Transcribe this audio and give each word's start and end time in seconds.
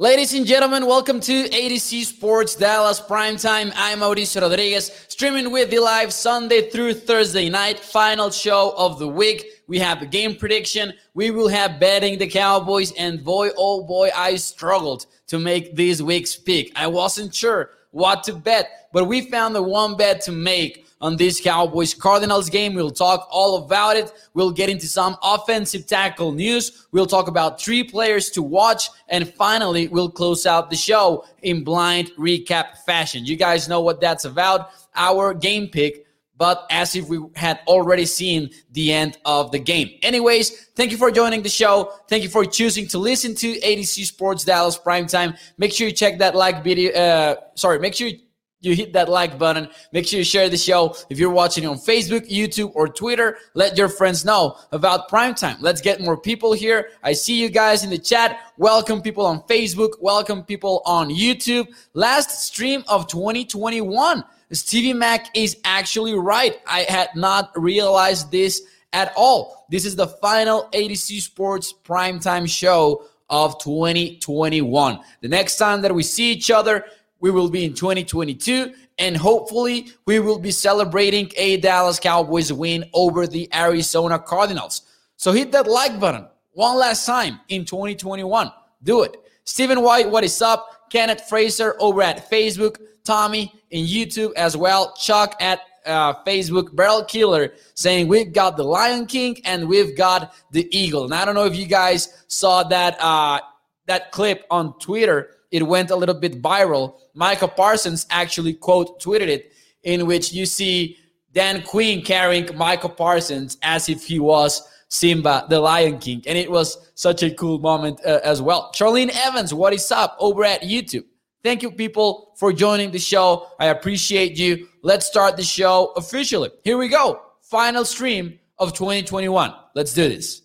Ladies 0.00 0.32
and 0.32 0.46
gentlemen, 0.46 0.86
welcome 0.86 1.20
to 1.20 1.54
A 1.54 1.68
to 1.68 1.78
Z 1.78 2.04
Sports 2.04 2.54
Dallas 2.54 3.02
Primetime. 3.02 3.70
I'm 3.76 3.98
Mauricio 3.98 4.40
Rodriguez, 4.40 4.90
streaming 5.08 5.50
with 5.50 5.70
you 5.70 5.84
live 5.84 6.10
Sunday 6.10 6.70
through 6.70 6.94
Thursday 6.94 7.50
night, 7.50 7.78
final 7.78 8.30
show 8.30 8.72
of 8.78 8.98
the 8.98 9.06
week. 9.06 9.44
We 9.66 9.78
have 9.80 10.00
the 10.00 10.06
game 10.06 10.36
prediction. 10.36 10.94
We 11.12 11.30
will 11.30 11.48
have 11.48 11.78
betting 11.78 12.18
the 12.18 12.26
Cowboys, 12.26 12.92
and 12.92 13.22
boy, 13.22 13.50
oh 13.58 13.84
boy, 13.84 14.08
I 14.16 14.36
struggled 14.36 15.04
to 15.26 15.38
make 15.38 15.76
this 15.76 16.00
week's 16.00 16.34
pick. 16.34 16.72
I 16.74 16.86
wasn't 16.86 17.34
sure 17.34 17.68
what 17.90 18.24
to 18.24 18.32
bet, 18.32 18.88
but 18.94 19.04
we 19.04 19.30
found 19.30 19.54
the 19.54 19.62
one 19.62 19.98
bet 19.98 20.22
to 20.22 20.32
make 20.32 20.86
on 21.00 21.16
this 21.16 21.40
Cowboys 21.40 21.94
Cardinals 21.94 22.50
game. 22.50 22.74
We'll 22.74 22.90
talk 22.90 23.28
all 23.30 23.64
about 23.64 23.96
it. 23.96 24.12
We'll 24.34 24.50
get 24.50 24.68
into 24.68 24.86
some 24.86 25.16
offensive 25.22 25.86
tackle 25.86 26.32
news. 26.32 26.86
We'll 26.92 27.06
talk 27.06 27.28
about 27.28 27.60
three 27.60 27.84
players 27.84 28.30
to 28.30 28.42
watch. 28.42 28.88
And 29.08 29.32
finally, 29.34 29.88
we'll 29.88 30.10
close 30.10 30.46
out 30.46 30.70
the 30.70 30.76
show 30.76 31.24
in 31.42 31.64
blind 31.64 32.10
recap 32.18 32.78
fashion. 32.86 33.24
You 33.24 33.36
guys 33.36 33.68
know 33.68 33.80
what 33.80 34.00
that's 34.00 34.24
about. 34.24 34.70
Our 34.94 35.34
game 35.34 35.68
pick 35.68 36.06
but 36.40 36.66
as 36.70 36.96
if 36.96 37.06
we 37.06 37.20
had 37.36 37.60
already 37.66 38.06
seen 38.06 38.48
the 38.70 38.90
end 38.90 39.18
of 39.26 39.52
the 39.52 39.58
game. 39.58 39.90
Anyways, 40.02 40.68
thank 40.74 40.90
you 40.90 40.96
for 40.96 41.10
joining 41.10 41.42
the 41.42 41.50
show. 41.50 41.92
Thank 42.08 42.22
you 42.22 42.30
for 42.30 42.46
choosing 42.46 42.88
to 42.88 42.98
listen 42.98 43.34
to 43.34 43.60
A 43.60 43.76
to 43.76 43.84
Z 43.84 44.04
Sports 44.04 44.44
Dallas 44.44 44.78
Primetime. 44.78 45.36
Make 45.58 45.74
sure 45.74 45.86
you 45.86 45.92
check 45.92 46.18
that 46.20 46.34
like 46.34 46.64
video. 46.64 46.92
Uh, 46.92 47.36
sorry, 47.56 47.78
make 47.78 47.94
sure 47.94 48.08
you 48.08 48.20
you 48.60 48.74
hit 48.74 48.92
that 48.92 49.08
like 49.08 49.38
button. 49.38 49.68
Make 49.92 50.06
sure 50.06 50.18
you 50.18 50.24
share 50.24 50.48
the 50.48 50.56
show. 50.56 50.94
If 51.08 51.18
you're 51.18 51.30
watching 51.30 51.66
on 51.66 51.78
Facebook, 51.78 52.30
YouTube, 52.30 52.72
or 52.74 52.88
Twitter, 52.88 53.38
let 53.54 53.76
your 53.76 53.88
friends 53.88 54.24
know 54.24 54.56
about 54.72 55.08
primetime. 55.08 55.56
Let's 55.60 55.80
get 55.80 56.00
more 56.00 56.16
people 56.16 56.52
here. 56.52 56.90
I 57.02 57.12
see 57.12 57.40
you 57.40 57.48
guys 57.48 57.84
in 57.84 57.90
the 57.90 57.98
chat. 57.98 58.38
Welcome 58.58 59.00
people 59.00 59.24
on 59.24 59.42
Facebook. 59.42 59.92
Welcome 60.00 60.44
people 60.44 60.82
on 60.84 61.08
YouTube. 61.08 61.68
Last 61.94 62.46
stream 62.46 62.84
of 62.88 63.06
2021. 63.08 64.24
Stevie 64.52 64.92
Mac 64.92 65.34
is 65.34 65.56
actually 65.64 66.14
right. 66.14 66.58
I 66.66 66.80
had 66.88 67.10
not 67.14 67.52
realized 67.54 68.30
this 68.30 68.62
at 68.92 69.12
all. 69.16 69.66
This 69.70 69.84
is 69.84 69.96
the 69.96 70.08
final 70.08 70.68
A 70.72 70.88
to 70.88 70.96
Z 70.96 71.20
Sports 71.20 71.72
primetime 71.84 72.48
show 72.48 73.04
of 73.30 73.58
2021. 73.60 75.00
The 75.20 75.28
next 75.28 75.56
time 75.56 75.80
that 75.82 75.94
we 75.94 76.02
see 76.02 76.32
each 76.32 76.50
other, 76.50 76.84
we 77.20 77.30
will 77.30 77.50
be 77.50 77.64
in 77.64 77.74
2022 77.74 78.72
and 78.98 79.16
hopefully 79.16 79.92
we 80.06 80.18
will 80.18 80.38
be 80.38 80.50
celebrating 80.50 81.30
a 81.36 81.56
Dallas 81.58 81.98
Cowboys 81.98 82.52
win 82.52 82.84
over 82.92 83.26
the 83.26 83.48
Arizona 83.54 84.18
Cardinals. 84.18 84.82
So 85.16 85.32
hit 85.32 85.52
that 85.52 85.66
like 85.66 85.98
button 86.00 86.26
one 86.52 86.76
last 86.76 87.06
time 87.06 87.40
in 87.48 87.64
2021. 87.64 88.52
Do 88.82 89.02
it. 89.02 89.16
Stephen 89.44 89.82
White, 89.82 90.10
what 90.10 90.24
is 90.24 90.40
up? 90.42 90.90
Kenneth 90.90 91.22
Fraser 91.28 91.76
over 91.78 92.02
at 92.02 92.30
Facebook, 92.30 92.78
Tommy 93.04 93.52
in 93.70 93.86
YouTube 93.86 94.32
as 94.34 94.56
well, 94.56 94.94
Chuck 94.96 95.36
at 95.40 95.60
uh, 95.86 96.14
Facebook, 96.24 96.74
Barrel 96.74 97.04
Killer 97.04 97.54
saying 97.74 98.08
we've 98.08 98.32
got 98.32 98.56
the 98.56 98.64
Lion 98.64 99.06
King 99.06 99.40
and 99.44 99.68
we've 99.68 99.96
got 99.96 100.34
the 100.50 100.68
Eagle. 100.76 101.04
And 101.04 101.14
I 101.14 101.24
don't 101.24 101.34
know 101.34 101.46
if 101.46 101.56
you 101.56 101.66
guys 101.66 102.24
saw 102.28 102.62
that 102.64 102.96
uh, 103.00 103.40
that 103.86 104.12
clip 104.12 104.44
on 104.50 104.78
Twitter 104.78 105.36
it 105.50 105.66
went 105.66 105.90
a 105.90 105.96
little 105.96 106.14
bit 106.14 106.42
viral. 106.42 106.94
Micah 107.14 107.48
Parsons 107.48 108.06
actually 108.10 108.54
quote 108.54 109.00
tweeted 109.00 109.28
it, 109.28 109.52
in 109.82 110.06
which 110.06 110.32
you 110.32 110.46
see 110.46 110.96
Dan 111.32 111.62
Quinn 111.62 112.02
carrying 112.02 112.48
Micah 112.56 112.88
Parsons 112.88 113.56
as 113.62 113.88
if 113.88 114.06
he 114.06 114.18
was 114.18 114.62
Simba, 114.88 115.46
the 115.48 115.60
Lion 115.60 115.98
King. 115.98 116.22
And 116.26 116.36
it 116.36 116.50
was 116.50 116.90
such 116.94 117.22
a 117.22 117.30
cool 117.30 117.58
moment 117.58 118.00
uh, 118.04 118.20
as 118.24 118.42
well. 118.42 118.72
Charlene 118.74 119.10
Evans, 119.14 119.54
what 119.54 119.72
is 119.72 119.90
up 119.92 120.16
over 120.18 120.44
at 120.44 120.62
YouTube? 120.62 121.04
Thank 121.42 121.62
you, 121.62 121.70
people, 121.70 122.34
for 122.36 122.52
joining 122.52 122.90
the 122.90 122.98
show. 122.98 123.46
I 123.58 123.66
appreciate 123.66 124.36
you. 124.36 124.68
Let's 124.82 125.06
start 125.06 125.36
the 125.36 125.42
show 125.42 125.92
officially. 125.96 126.50
Here 126.64 126.76
we 126.76 126.88
go. 126.88 127.22
Final 127.40 127.84
stream 127.84 128.38
of 128.58 128.74
2021. 128.74 129.54
Let's 129.74 129.94
do 129.94 130.08
this. 130.08 130.42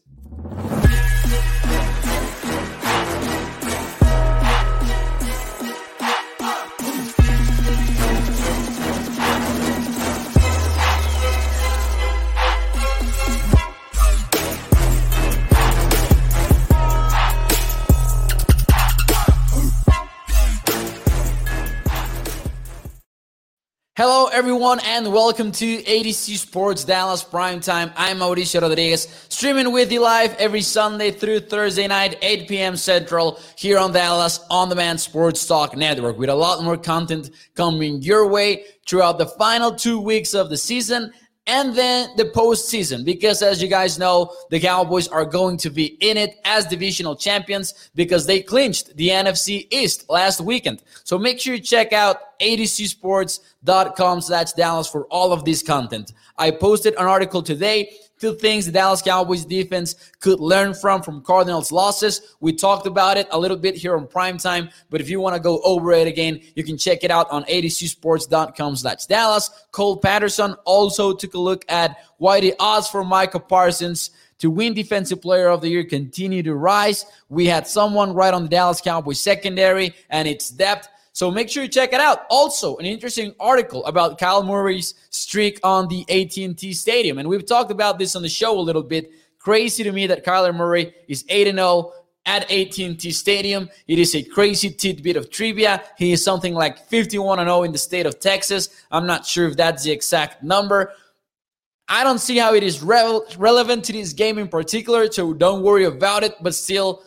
Hello, 23.97 24.27
everyone, 24.27 24.81
and 24.81 25.09
welcome 25.13 25.53
to 25.53 25.65
A 25.87 26.03
to 26.03 26.11
Z 26.11 26.35
Sports 26.35 26.83
Dallas 26.83 27.23
Prime 27.23 27.61
Time. 27.61 27.93
I'm 27.95 28.17
Mauricio 28.17 28.61
Rodriguez, 28.61 29.07
streaming 29.29 29.71
with 29.71 29.89
you 29.89 30.01
live 30.01 30.35
every 30.35 30.63
Sunday 30.63 31.11
through 31.11 31.39
Thursday 31.39 31.87
night, 31.87 32.17
8 32.21 32.45
p.m. 32.49 32.75
Central, 32.75 33.39
here 33.55 33.77
on 33.77 33.93
Dallas 33.93 34.41
On 34.49 34.67
Demand 34.67 34.99
Sports 34.99 35.47
Talk 35.47 35.77
Network, 35.77 36.17
with 36.17 36.27
a 36.27 36.35
lot 36.35 36.61
more 36.61 36.75
content 36.75 37.29
coming 37.55 38.01
your 38.01 38.27
way 38.27 38.65
throughout 38.85 39.17
the 39.17 39.27
final 39.27 39.73
two 39.73 40.01
weeks 40.01 40.33
of 40.33 40.49
the 40.49 40.57
season 40.57 41.13
and 41.47 41.75
then 41.75 42.09
the 42.17 42.25
postseason. 42.25 43.05
Because 43.05 43.41
as 43.41 43.61
you 43.61 43.67
guys 43.67 43.99
know, 43.99 44.35
the 44.49 44.59
Cowboys 44.59 45.07
are 45.07 45.25
going 45.25 45.57
to 45.57 45.69
be 45.69 45.97
in 46.01 46.17
it 46.17 46.39
as 46.43 46.65
divisional 46.65 47.15
champions 47.15 47.89
because 47.95 48.25
they 48.25 48.41
clinched 48.41 48.95
the 48.97 49.09
NFC 49.09 49.67
East 49.71 50.09
last 50.09 50.41
weekend. 50.41 50.81
So 51.03 51.17
make 51.17 51.39
sure 51.39 51.55
you 51.55 51.61
check 51.61 51.93
out 51.93 52.39
atozsports.com 52.39 54.21
slash 54.21 54.53
Dallas 54.53 54.87
for 54.87 55.05
all 55.05 55.31
of 55.31 55.45
this 55.45 55.61
content. 55.61 56.13
I 56.37 56.51
posted 56.51 56.93
an 56.95 57.05
article 57.05 57.41
today 57.41 57.95
Two 58.19 58.33
things 58.33 58.65
the 58.65 58.71
Dallas 58.71 59.01
Cowboys 59.01 59.43
defense 59.43 59.95
could 60.19 60.39
learn 60.39 60.73
from 60.73 61.01
from 61.01 61.21
Cardinals 61.21 61.71
losses. 61.71 62.35
We 62.39 62.53
talked 62.53 62.87
about 62.87 63.17
it 63.17 63.27
a 63.31 63.39
little 63.39 63.57
bit 63.57 63.75
here 63.75 63.97
on 63.97 64.07
prime 64.07 64.37
time, 64.37 64.69
but 64.89 65.01
if 65.01 65.09
you 65.09 65.19
want 65.19 65.35
to 65.35 65.41
go 65.41 65.61
over 65.63 65.91
it 65.91 66.07
again, 66.07 66.39
you 66.55 66.63
can 66.63 66.77
check 66.77 67.03
it 67.03 67.11
out 67.11 67.29
on 67.29 67.43
atozsports.com 67.45 68.75
slash 68.77 69.05
Dallas. 69.05 69.49
Cole 69.71 69.97
Patterson 69.97 70.55
also 70.63 71.13
took 71.13 71.33
a 71.33 71.39
look 71.39 71.65
at 71.67 71.97
why 72.17 72.39
the 72.39 72.53
odds 72.59 72.87
for 72.87 73.03
Micah 73.03 73.39
Parsons 73.39 74.11
to 74.39 74.49
win 74.49 74.73
Defensive 74.73 75.21
Player 75.21 75.47
of 75.47 75.61
the 75.61 75.69
Year 75.69 75.83
continue 75.83 76.43
to 76.43 76.55
rise. 76.55 77.05
We 77.29 77.45
had 77.45 77.67
someone 77.67 78.13
right 78.13 78.33
on 78.33 78.43
the 78.43 78.49
Dallas 78.49 78.81
Cowboys 78.81 79.19
secondary 79.19 79.93
and 80.09 80.27
its 80.27 80.49
depth. 80.49 80.87
So 81.15 81.31
make 81.31 81.47
sure 81.47 81.63
you 81.63 81.69
check 81.69 81.93
it 81.93 82.01
out. 82.01 82.25
Also, 82.29 82.75
an 82.75 82.85
interesting 82.85 83.33
article 83.39 83.85
about 83.85 84.19
Kyler 84.19 84.45
Murray's 84.45 84.95
streak 85.11 85.61
on 85.63 85.87
the 85.87 86.01
AT&T 86.09 86.73
Stadium, 86.73 87.19
and 87.19 87.29
we've 87.29 87.45
talked 87.45 87.71
about 87.71 87.97
this 87.97 88.17
on 88.17 88.21
the 88.21 88.27
show 88.27 88.59
a 88.59 88.59
little 88.59 88.83
bit. 88.83 89.11
Crazy 89.39 89.81
to 89.83 89.93
me 89.93 90.07
that 90.07 90.25
Kyler 90.25 90.53
Murray 90.53 90.93
is 91.07 91.23
8 91.29 91.47
and 91.47 91.57
0 91.57 91.93
at 92.25 92.51
AT&T 92.51 93.11
Stadium. 93.11 93.69
It 93.87 93.97
is 93.97 94.13
a 94.13 94.23
crazy 94.23 94.69
tidbit 94.69 95.15
of 95.15 95.29
trivia. 95.29 95.83
He 95.97 96.11
is 96.11 96.21
something 96.21 96.53
like 96.53 96.85
51 96.89 97.39
and 97.39 97.47
0 97.47 97.63
in 97.63 97.71
the 97.71 97.77
state 97.77 98.05
of 98.05 98.19
Texas. 98.19 98.67
I'm 98.91 99.07
not 99.07 99.25
sure 99.25 99.47
if 99.47 99.55
that's 99.55 99.83
the 99.83 99.91
exact 99.91 100.43
number. 100.43 100.91
I 101.87 102.03
don't 102.03 102.19
see 102.19 102.35
how 102.35 102.55
it 102.55 102.63
is 102.63 102.83
re- 102.83 103.21
relevant 103.37 103.85
to 103.85 103.93
this 103.93 104.11
game 104.11 104.37
in 104.37 104.49
particular, 104.49 105.09
so 105.09 105.33
don't 105.33 105.63
worry 105.63 105.85
about 105.85 106.23
it. 106.23 106.35
But 106.41 106.55
still, 106.55 107.03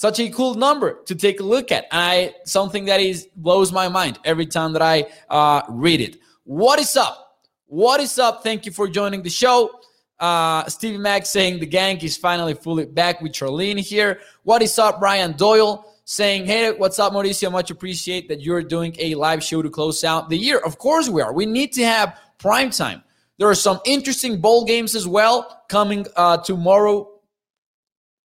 such 0.00 0.18
a 0.18 0.30
cool 0.30 0.54
number 0.54 1.02
to 1.04 1.14
take 1.14 1.40
a 1.40 1.42
look 1.42 1.70
at. 1.70 1.84
And 1.92 2.00
I 2.00 2.34
something 2.46 2.86
that 2.86 3.00
is 3.00 3.28
blows 3.36 3.70
my 3.70 3.86
mind 3.86 4.18
every 4.24 4.46
time 4.46 4.72
that 4.72 4.80
I 4.80 5.04
uh, 5.28 5.60
read 5.68 6.00
it. 6.00 6.16
What 6.44 6.78
is 6.78 6.96
up? 6.96 7.38
What 7.66 8.00
is 8.00 8.18
up? 8.18 8.42
Thank 8.42 8.64
you 8.64 8.72
for 8.72 8.88
joining 8.88 9.22
the 9.22 9.28
show. 9.28 9.70
Uh, 10.18 10.64
Stevie 10.68 10.96
Mack 10.96 11.26
saying 11.26 11.60
the 11.60 11.66
gang 11.66 11.98
is 11.98 12.16
finally 12.16 12.54
fully 12.54 12.86
back 12.86 13.20
with 13.20 13.32
Charlene 13.32 13.78
here. 13.78 14.20
What 14.42 14.62
is 14.62 14.78
up, 14.78 15.00
Brian 15.00 15.32
Doyle? 15.32 15.84
Saying, 16.06 16.46
hey, 16.46 16.72
what's 16.72 16.98
up, 16.98 17.12
Mauricio? 17.12 17.52
Much 17.52 17.70
appreciate 17.70 18.26
that 18.28 18.40
you're 18.40 18.62
doing 18.62 18.96
a 18.98 19.14
live 19.14 19.44
show 19.44 19.60
to 19.60 19.68
close 19.68 20.02
out 20.02 20.30
the 20.30 20.36
year. 20.36 20.60
Of 20.60 20.78
course, 20.78 21.10
we 21.10 21.20
are. 21.20 21.34
We 21.34 21.44
need 21.44 21.74
to 21.74 21.84
have 21.84 22.18
prime 22.38 22.70
time. 22.70 23.02
There 23.36 23.48
are 23.48 23.54
some 23.54 23.80
interesting 23.84 24.40
bowl 24.40 24.64
games 24.64 24.96
as 24.96 25.06
well 25.06 25.62
coming 25.68 26.06
uh, 26.16 26.38
tomorrow 26.38 27.19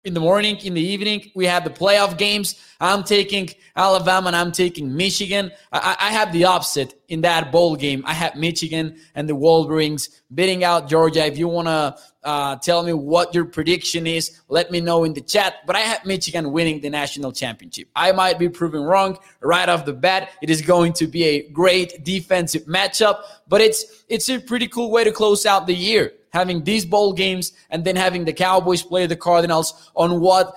in 0.06 0.14
the 0.14 0.20
morning, 0.20 0.58
in 0.58 0.74
the 0.74 0.82
evening, 0.82 1.32
we 1.34 1.46
have 1.46 1.64
the 1.64 1.70
playoff 1.70 2.18
games. 2.18 2.62
I'm 2.82 3.04
taking 3.04 3.50
Alabama 3.74 4.28
and 4.28 4.36
I'm 4.36 4.52
taking 4.52 4.94
Michigan. 4.94 5.50
I, 5.72 5.96
I 5.98 6.12
have 6.12 6.34
the 6.34 6.44
opposite 6.44 6.96
in 7.08 7.22
that 7.22 7.54
bowl 7.54 7.78
game. 7.78 8.04
I 8.06 8.12
have 8.12 8.36
Michigan 8.36 8.98
and 9.16 9.30
the 9.30 9.36
Wolverines 9.36 10.22
beating 10.36 10.66
out 10.66 10.90
Georgia. 10.90 11.26
If 11.26 11.38
you 11.38 11.48
want 11.48 11.70
to 11.70 11.98
uh, 12.24 12.58
tell 12.58 12.84
me 12.84 12.92
what 12.92 13.34
your 13.34 13.46
prediction 13.46 14.06
is, 14.06 14.42
let 14.50 14.72
me 14.72 14.82
know 14.82 15.06
in 15.06 15.14
the 15.14 15.22
chat. 15.22 15.66
But 15.66 15.78
I 15.78 15.82
have 15.82 16.06
Michigan 16.06 16.52
winning 16.52 16.82
the 16.82 16.90
national 16.90 17.32
championship. 17.32 17.88
I 17.96 18.12
might 18.12 18.38
be 18.38 18.50
proven 18.50 18.84
wrong 18.84 19.18
right 19.40 19.70
off 19.70 19.86
the 19.86 19.94
bat. 19.94 20.32
It 20.42 20.50
is 20.50 20.62
going 20.62 20.92
to 20.94 21.08
be 21.08 21.24
a 21.24 21.50
great 21.50 22.04
defensive 22.04 22.64
matchup, 22.64 23.22
but 23.48 23.62
it's 23.62 24.04
it's 24.10 24.28
a 24.28 24.40
pretty 24.40 24.68
cool 24.68 24.92
way 24.92 25.06
to 25.06 25.14
close 25.14 25.46
out 25.46 25.66
the 25.66 25.74
year 25.74 26.12
having 26.34 26.64
these 26.64 26.84
bowl 26.84 27.14
games 27.14 27.54
and 27.70 27.86
then 27.86 27.96
having 27.96 28.26
the 28.26 28.34
Cowboys 28.34 28.82
play 28.82 29.06
the 29.06 29.16
Cardinals 29.16 29.92
on 29.96 30.20
what 30.20 30.56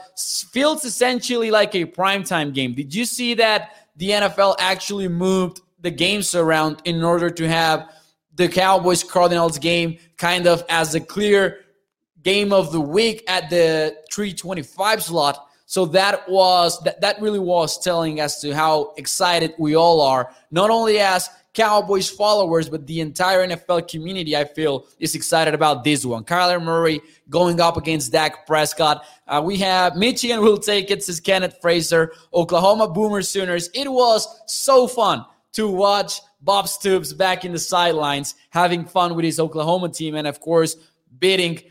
feels 0.50 0.84
essentially 0.84 1.50
like 1.50 1.74
a 1.74 1.84
primetime 1.84 2.52
game. 2.52 2.74
Did 2.74 2.94
you 2.94 3.04
see 3.04 3.34
that 3.34 3.88
the 3.96 4.10
NFL 4.10 4.56
actually 4.58 5.06
moved 5.06 5.60
the 5.80 5.90
games 5.90 6.34
around 6.34 6.80
in 6.86 7.04
order 7.04 7.28
to 7.30 7.46
have 7.46 7.92
the 8.34 8.48
Cowboys 8.48 9.04
Cardinals 9.04 9.58
game 9.58 9.98
kind 10.16 10.46
of 10.46 10.64
as 10.70 10.94
a 10.94 11.00
clear 11.00 11.60
game 12.22 12.52
of 12.52 12.72
the 12.72 12.80
week 12.80 13.22
at 13.28 13.50
the 13.50 13.96
325 14.10 15.02
slot? 15.02 15.46
So 15.66 15.84
that 15.86 16.26
was 16.28 16.80
that, 16.84 17.00
that 17.02 17.20
really 17.20 17.40
was 17.40 17.78
telling 17.78 18.20
as 18.20 18.40
to 18.40 18.54
how 18.54 18.94
excited 18.96 19.52
we 19.58 19.74
all 19.74 20.00
are, 20.00 20.32
not 20.50 20.70
only 20.70 21.00
as 21.00 21.28
Cowboys 21.56 22.10
followers, 22.10 22.68
but 22.68 22.86
the 22.86 23.00
entire 23.00 23.48
NFL 23.48 23.88
community, 23.88 24.36
I 24.36 24.44
feel, 24.44 24.86
is 24.98 25.14
excited 25.14 25.54
about 25.54 25.84
this 25.84 26.04
one. 26.04 26.22
Kyler 26.22 26.62
Murray 26.62 27.00
going 27.30 27.62
up 27.62 27.78
against 27.78 28.12
Dak 28.12 28.46
Prescott. 28.46 29.06
Uh, 29.26 29.40
we 29.42 29.56
have 29.56 29.96
Michigan 29.96 30.40
will 30.42 30.58
take 30.58 30.90
it, 30.90 31.02
says 31.02 31.18
Kenneth 31.18 31.56
Fraser. 31.62 32.12
Oklahoma 32.34 32.88
Boomer 32.88 33.22
Sooners. 33.22 33.70
It 33.72 33.90
was 33.90 34.28
so 34.46 34.86
fun 34.86 35.24
to 35.52 35.66
watch 35.66 36.20
Bob 36.42 36.68
Stoops 36.68 37.14
back 37.14 37.46
in 37.46 37.52
the 37.52 37.58
sidelines 37.58 38.34
having 38.50 38.84
fun 38.84 39.16
with 39.16 39.24
his 39.24 39.40
Oklahoma 39.40 39.88
team 39.88 40.14
and, 40.14 40.26
of 40.26 40.40
course, 40.40 40.76
beating 41.18 41.62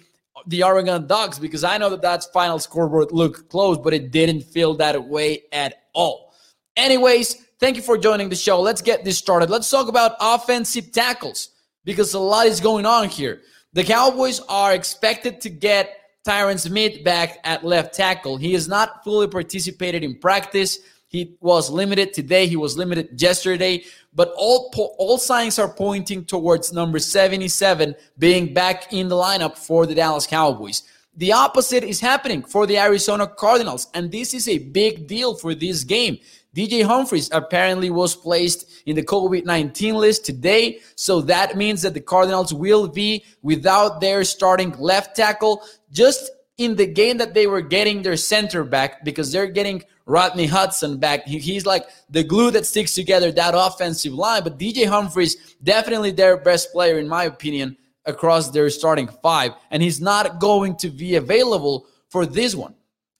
the 0.47 0.63
Oregon 0.63 1.05
Ducks 1.05 1.37
because 1.37 1.63
I 1.63 1.77
know 1.77 1.91
that 1.91 2.01
that 2.01 2.25
final 2.33 2.57
scoreboard 2.57 3.11
looked 3.11 3.49
close, 3.49 3.77
but 3.77 3.93
it 3.93 4.09
didn't 4.09 4.41
feel 4.41 4.73
that 4.77 5.07
way 5.07 5.43
at 5.51 5.83
all. 5.93 6.33
Anyways, 6.75 7.44
Thank 7.65 7.77
you 7.77 7.81
for 7.81 7.97
joining 7.97 8.29
the 8.29 8.35
show. 8.35 8.61
Let's 8.61 8.83
get 8.83 9.03
this 9.03 9.17
started. 9.17 9.49
Let's 9.49 9.71
talk 9.71 9.87
about 9.87 10.17
offensive 10.21 10.91
tackles 10.91 11.49
because 11.83 12.13
a 12.13 12.19
lot 12.19 12.45
is 12.45 12.59
going 12.59 12.85
on 12.85 13.09
here. 13.09 13.41
The 13.73 13.83
Cowboys 13.83 14.39
are 14.47 14.75
expected 14.75 15.41
to 15.41 15.49
get 15.49 15.97
Tyron 16.27 16.59
Smith 16.59 17.03
back 17.03 17.39
at 17.43 17.65
left 17.65 17.95
tackle. 17.95 18.37
He 18.37 18.53
has 18.53 18.67
not 18.67 19.03
fully 19.03 19.25
participated 19.27 20.03
in 20.03 20.19
practice. 20.19 20.77
He 21.07 21.37
was 21.41 21.71
limited 21.71 22.13
today. 22.13 22.45
He 22.45 22.55
was 22.55 22.77
limited 22.77 23.19
yesterday, 23.19 23.83
but 24.13 24.31
all 24.37 24.71
all 24.99 25.17
signs 25.17 25.57
are 25.57 25.67
pointing 25.67 26.23
towards 26.23 26.71
number 26.71 26.99
77 26.99 27.95
being 28.19 28.53
back 28.53 28.93
in 28.93 29.07
the 29.07 29.15
lineup 29.15 29.57
for 29.57 29.87
the 29.87 29.95
Dallas 29.95 30.27
Cowboys. 30.27 30.83
The 31.17 31.31
opposite 31.31 31.83
is 31.83 31.99
happening 31.99 32.43
for 32.43 32.67
the 32.67 32.77
Arizona 32.77 33.25
Cardinals, 33.25 33.87
and 33.93 34.11
this 34.11 34.33
is 34.33 34.49
a 34.49 34.57
big 34.57 35.07
deal 35.07 35.35
for 35.35 35.55
this 35.55 35.83
game. 35.83 36.17
DJ 36.55 36.83
Humphries 36.83 37.29
apparently 37.31 37.89
was 37.89 38.15
placed 38.15 38.83
in 38.85 38.95
the 38.95 39.03
COVID 39.03 39.45
19 39.45 39.95
list 39.95 40.25
today. 40.25 40.79
So 40.95 41.21
that 41.21 41.57
means 41.57 41.81
that 41.81 41.93
the 41.93 42.01
Cardinals 42.01 42.53
will 42.53 42.87
be 42.87 43.25
without 43.41 43.99
their 43.99 44.23
starting 44.23 44.71
left 44.79 45.15
tackle 45.15 45.63
just 45.91 46.31
in 46.57 46.75
the 46.75 46.85
game 46.85 47.17
that 47.17 47.33
they 47.33 47.47
were 47.47 47.61
getting 47.61 48.01
their 48.01 48.15
center 48.15 48.63
back 48.63 49.03
because 49.03 49.31
they're 49.31 49.47
getting 49.47 49.83
Rodney 50.05 50.45
Hudson 50.45 50.97
back. 50.97 51.25
he's 51.25 51.65
like 51.65 51.87
the 52.09 52.23
glue 52.23 52.51
that 52.51 52.65
sticks 52.65 52.93
together 52.93 53.31
that 53.31 53.53
offensive 53.55 54.13
line. 54.13 54.43
But 54.43 54.59
DJ 54.59 54.85
Humphries, 54.85 55.55
definitely 55.63 56.11
their 56.11 56.37
best 56.37 56.71
player, 56.71 56.99
in 56.99 57.07
my 57.07 57.25
opinion, 57.25 57.75
across 58.05 58.51
their 58.51 58.69
starting 58.69 59.07
five. 59.21 59.53
And 59.71 59.81
he's 59.81 60.01
not 60.01 60.39
going 60.39 60.75
to 60.77 60.89
be 60.89 61.15
available 61.15 61.87
for 62.09 62.25
this 62.25 62.55
one. 62.55 62.75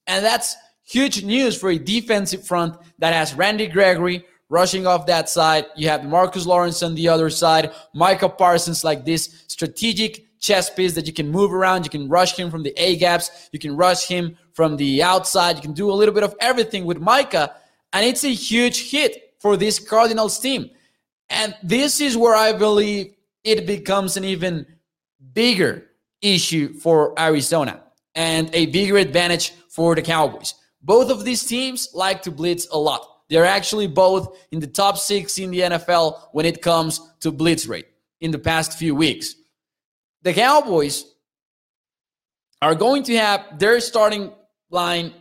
And 0.08 0.24
that's 0.24 0.56
Huge 0.88 1.24
news 1.24 1.58
for 1.58 1.72
a 1.72 1.80
defensive 1.80 2.46
front 2.46 2.78
that 3.00 3.14
has 3.14 3.34
Randy 3.34 3.66
Gregory 3.66 4.24
rushing 4.50 4.86
off 4.86 5.08
that 5.08 5.28
side. 5.28 5.66
You 5.76 5.90
have 5.90 6.06
Marcus 6.06 6.46
Lawrence 6.46 6.84
on 6.84 6.94
the 6.94 7.08
other 7.08 7.32
side, 7.32 7.72
Micah 7.96 8.30
Parsons, 8.30 8.84
like 8.84 9.04
this 9.04 9.46
strategic 9.48 10.40
chess 10.40 10.70
piece 10.70 10.94
that 10.94 11.08
you 11.08 11.14
can 11.14 11.32
move 11.32 11.52
around. 11.52 11.86
You 11.86 11.90
can 11.90 12.08
rush 12.08 12.38
him 12.38 12.52
from 12.52 12.62
the 12.62 12.72
A 12.78 12.98
gaps, 12.98 13.50
you 13.52 13.58
can 13.58 13.76
rush 13.76 14.08
him 14.08 14.38
from 14.54 14.78
the 14.78 15.02
outside. 15.02 15.56
You 15.56 15.64
can 15.64 15.74
do 15.74 15.90
a 15.90 15.94
little 15.94 16.14
bit 16.14 16.24
of 16.24 16.36
everything 16.40 16.86
with 16.86 17.00
Micah, 17.00 17.56
and 17.92 18.06
it's 18.06 18.24
a 18.24 18.34
huge 18.34 18.92
hit 18.92 19.34
for 19.40 19.58
this 19.58 19.80
Cardinals 19.80 20.40
team. 20.40 20.70
And 21.32 21.56
this 21.64 22.00
is 22.00 22.16
where 22.16 22.36
I 22.36 22.54
believe 22.54 23.16
it 23.44 23.66
becomes 23.66 24.18
an 24.18 24.24
even 24.24 24.68
bigger 25.34 25.86
issue 26.22 26.74
for 26.74 27.18
Arizona 27.20 27.84
and 28.16 28.50
a 28.54 28.68
bigger 28.68 28.98
advantage 28.98 29.52
for 29.70 29.96
the 29.96 30.02
Cowboys. 30.02 30.56
Both 30.82 31.10
of 31.10 31.26
these 31.26 31.44
teams 31.44 31.90
like 31.94 32.22
to 32.24 32.32
blitz 32.32 32.68
a 32.72 32.78
lot. 32.78 33.06
They're 33.30 33.46
actually 33.46 33.88
both 33.88 34.38
in 34.52 34.60
the 34.60 34.68
top 34.68 34.98
six 34.98 35.40
in 35.40 35.52
the 35.52 35.62
NFL 35.62 36.30
when 36.32 36.46
it 36.46 36.62
comes 36.62 37.02
to 37.22 37.32
blitz 37.32 37.66
rate 37.66 37.88
in 38.22 38.32
the 38.32 38.40
past 38.40 38.78
few 38.78 38.96
weeks. 38.96 39.36
The 40.22 40.34
Cowboys 40.34 41.06
are 42.62 42.76
going 42.76 43.04
to 43.04 43.18
have 43.18 43.60
their 43.60 43.80
starting 43.80 44.32
line 44.70 45.14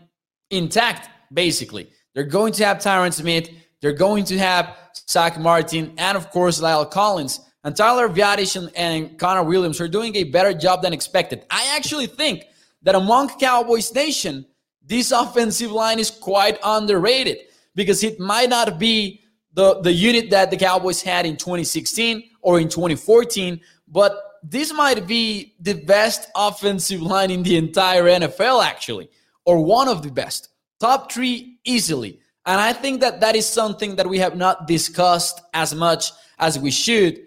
intact, 0.51 1.09
basically. 1.33 1.89
They're 2.15 2.25
going 2.25 2.53
to 2.55 2.65
have 2.65 2.79
Tyron 2.79 3.13
Smith, 3.13 3.51
they're 3.81 3.93
going 3.93 4.25
to 4.25 4.39
have 4.39 4.77
Zach 5.09 5.39
Martin, 5.39 5.95
and 5.99 6.17
of 6.17 6.31
course, 6.31 6.61
La'el 6.61 6.91
Collins. 6.91 7.41
And 7.65 7.75
Tyler 7.75 8.11
Biadasz 8.11 8.57
and, 8.57 8.71
and 8.77 9.19
Connor 9.19 9.43
Williams 9.43 9.81
are 9.81 9.89
doing 9.89 10.15
a 10.17 10.25
better 10.25 10.53
job 10.53 10.83
than 10.83 10.93
expected. 10.93 11.45
I 11.51 11.75
actually 11.75 12.07
think 12.07 12.45
that 12.83 12.95
among 12.95 13.31
Cowboys 13.41 13.93
Nation, 13.95 14.45
this 14.87 15.11
offensive 15.11 15.73
line 15.73 15.99
is 15.99 16.11
quite 16.11 16.59
underrated 16.63 17.39
because 17.75 18.05
it 18.05 18.21
might 18.21 18.51
not 18.51 18.79
be 18.79 19.23
the, 19.55 19.81
the 19.81 19.93
unit 19.93 20.31
that 20.31 20.51
the 20.51 20.59
Cowboys 20.59 21.01
had 21.01 21.25
in 21.25 21.37
2016 21.37 22.23
or 22.43 22.61
in 22.61 22.69
2014, 22.69 23.61
but 23.89 24.21
this 24.43 24.73
might 24.75 25.07
be 25.07 25.55
the 25.59 25.73
best 25.73 26.29
offensive 26.37 27.01
line 27.01 27.31
in 27.31 27.43
the 27.43 27.57
entire 27.57 28.05
NFL, 28.05 28.63
actually, 28.63 29.09
or 29.47 29.65
one 29.65 29.89
of 29.89 30.03
the 30.03 30.11
best. 30.11 30.51
Top 30.81 31.11
three 31.11 31.59
easily. 31.65 32.21
And 32.45 32.61
I 32.61 32.75
think 32.75 33.01
that 33.01 33.21
that 33.21 33.37
is 33.37 33.47
something 33.47 33.97
that 33.97 34.07
we 34.07 34.19
have 34.19 34.37
not 34.37 34.67
discussed 34.67 35.41
as 35.55 35.75
much 35.75 36.11
as 36.39 36.59
we 36.59 36.71
should 36.71 37.23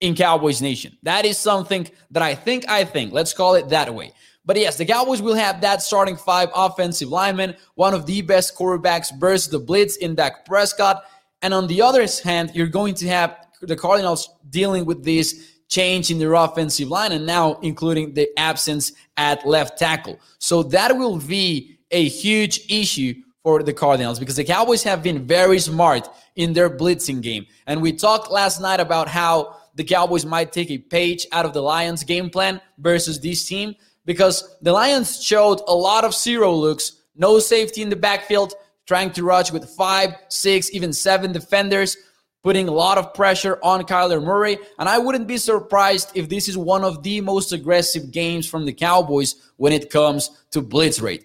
in 0.00 0.14
Cowboys 0.14 0.62
Nation. 0.62 0.96
That 1.02 1.24
is 1.24 1.38
something 1.38 1.86
that 2.10 2.22
I 2.22 2.34
think, 2.34 2.68
I 2.68 2.84
think, 2.84 3.12
let's 3.12 3.32
call 3.32 3.54
it 3.54 3.68
that 3.68 3.94
way. 3.94 4.12
But 4.44 4.56
yes, 4.56 4.76
the 4.76 4.86
Cowboys 4.86 5.20
will 5.20 5.34
have 5.34 5.60
that 5.60 5.82
starting 5.82 6.16
five 6.16 6.48
offensive 6.54 7.08
linemen, 7.08 7.54
one 7.74 7.94
of 7.94 8.06
the 8.06 8.22
best 8.22 8.56
quarterbacks 8.56 9.16
versus 9.18 9.48
the 9.48 9.58
blitz 9.58 9.96
in 9.96 10.14
Dak 10.14 10.46
Prescott. 10.46 11.04
And 11.42 11.52
on 11.52 11.66
the 11.66 11.82
other 11.82 12.06
hand, 12.24 12.52
you're 12.54 12.66
going 12.66 12.94
to 12.94 13.08
have 13.08 13.36
the 13.60 13.76
Cardinals 13.76 14.30
dealing 14.48 14.86
with 14.86 15.04
this 15.04 15.58
change 15.68 16.10
in 16.10 16.18
their 16.18 16.34
offensive 16.34 16.88
line 16.88 17.12
and 17.12 17.24
now 17.24 17.54
including 17.60 18.12
the 18.14 18.28
absence 18.38 18.92
at 19.16 19.46
left 19.46 19.78
tackle. 19.78 20.18
So 20.38 20.62
that 20.64 20.96
will 20.96 21.18
be 21.18 21.78
a 21.90 22.08
huge 22.08 22.62
issue 22.68 23.14
for 23.42 23.62
the 23.62 23.72
Cardinals 23.72 24.18
because 24.18 24.36
the 24.36 24.44
Cowboys 24.44 24.82
have 24.82 25.02
been 25.02 25.26
very 25.26 25.58
smart 25.58 26.08
in 26.36 26.52
their 26.52 26.70
blitzing 26.70 27.22
game. 27.22 27.46
And 27.66 27.80
we 27.80 27.92
talked 27.92 28.30
last 28.30 28.60
night 28.60 28.80
about 28.80 29.08
how 29.08 29.59
the 29.80 29.84
Cowboys 29.84 30.26
might 30.26 30.52
take 30.52 30.70
a 30.70 30.76
page 30.76 31.26
out 31.32 31.46
of 31.46 31.54
the 31.54 31.62
Lions 31.62 32.04
game 32.04 32.28
plan 32.28 32.60
versus 32.76 33.18
this 33.18 33.46
team 33.46 33.74
because 34.04 34.58
the 34.60 34.70
Lions 34.70 35.24
showed 35.24 35.62
a 35.68 35.74
lot 35.74 36.04
of 36.04 36.14
zero 36.14 36.52
looks, 36.52 37.00
no 37.16 37.38
safety 37.38 37.80
in 37.80 37.88
the 37.88 37.96
backfield, 37.96 38.52
trying 38.86 39.10
to 39.12 39.24
rush 39.24 39.50
with 39.50 39.70
five, 39.70 40.10
six, 40.28 40.70
even 40.74 40.92
seven 40.92 41.32
defenders, 41.32 41.96
putting 42.42 42.68
a 42.68 42.70
lot 42.70 42.98
of 42.98 43.14
pressure 43.14 43.58
on 43.62 43.84
Kyler 43.84 44.22
Murray. 44.22 44.58
And 44.78 44.86
I 44.86 44.98
wouldn't 44.98 45.26
be 45.26 45.38
surprised 45.38 46.10
if 46.14 46.28
this 46.28 46.46
is 46.46 46.58
one 46.58 46.84
of 46.84 47.02
the 47.02 47.22
most 47.22 47.54
aggressive 47.54 48.10
games 48.10 48.46
from 48.46 48.66
the 48.66 48.74
Cowboys 48.74 49.36
when 49.56 49.72
it 49.72 49.88
comes 49.88 50.30
to 50.50 50.60
blitz 50.60 51.00
rate. 51.00 51.24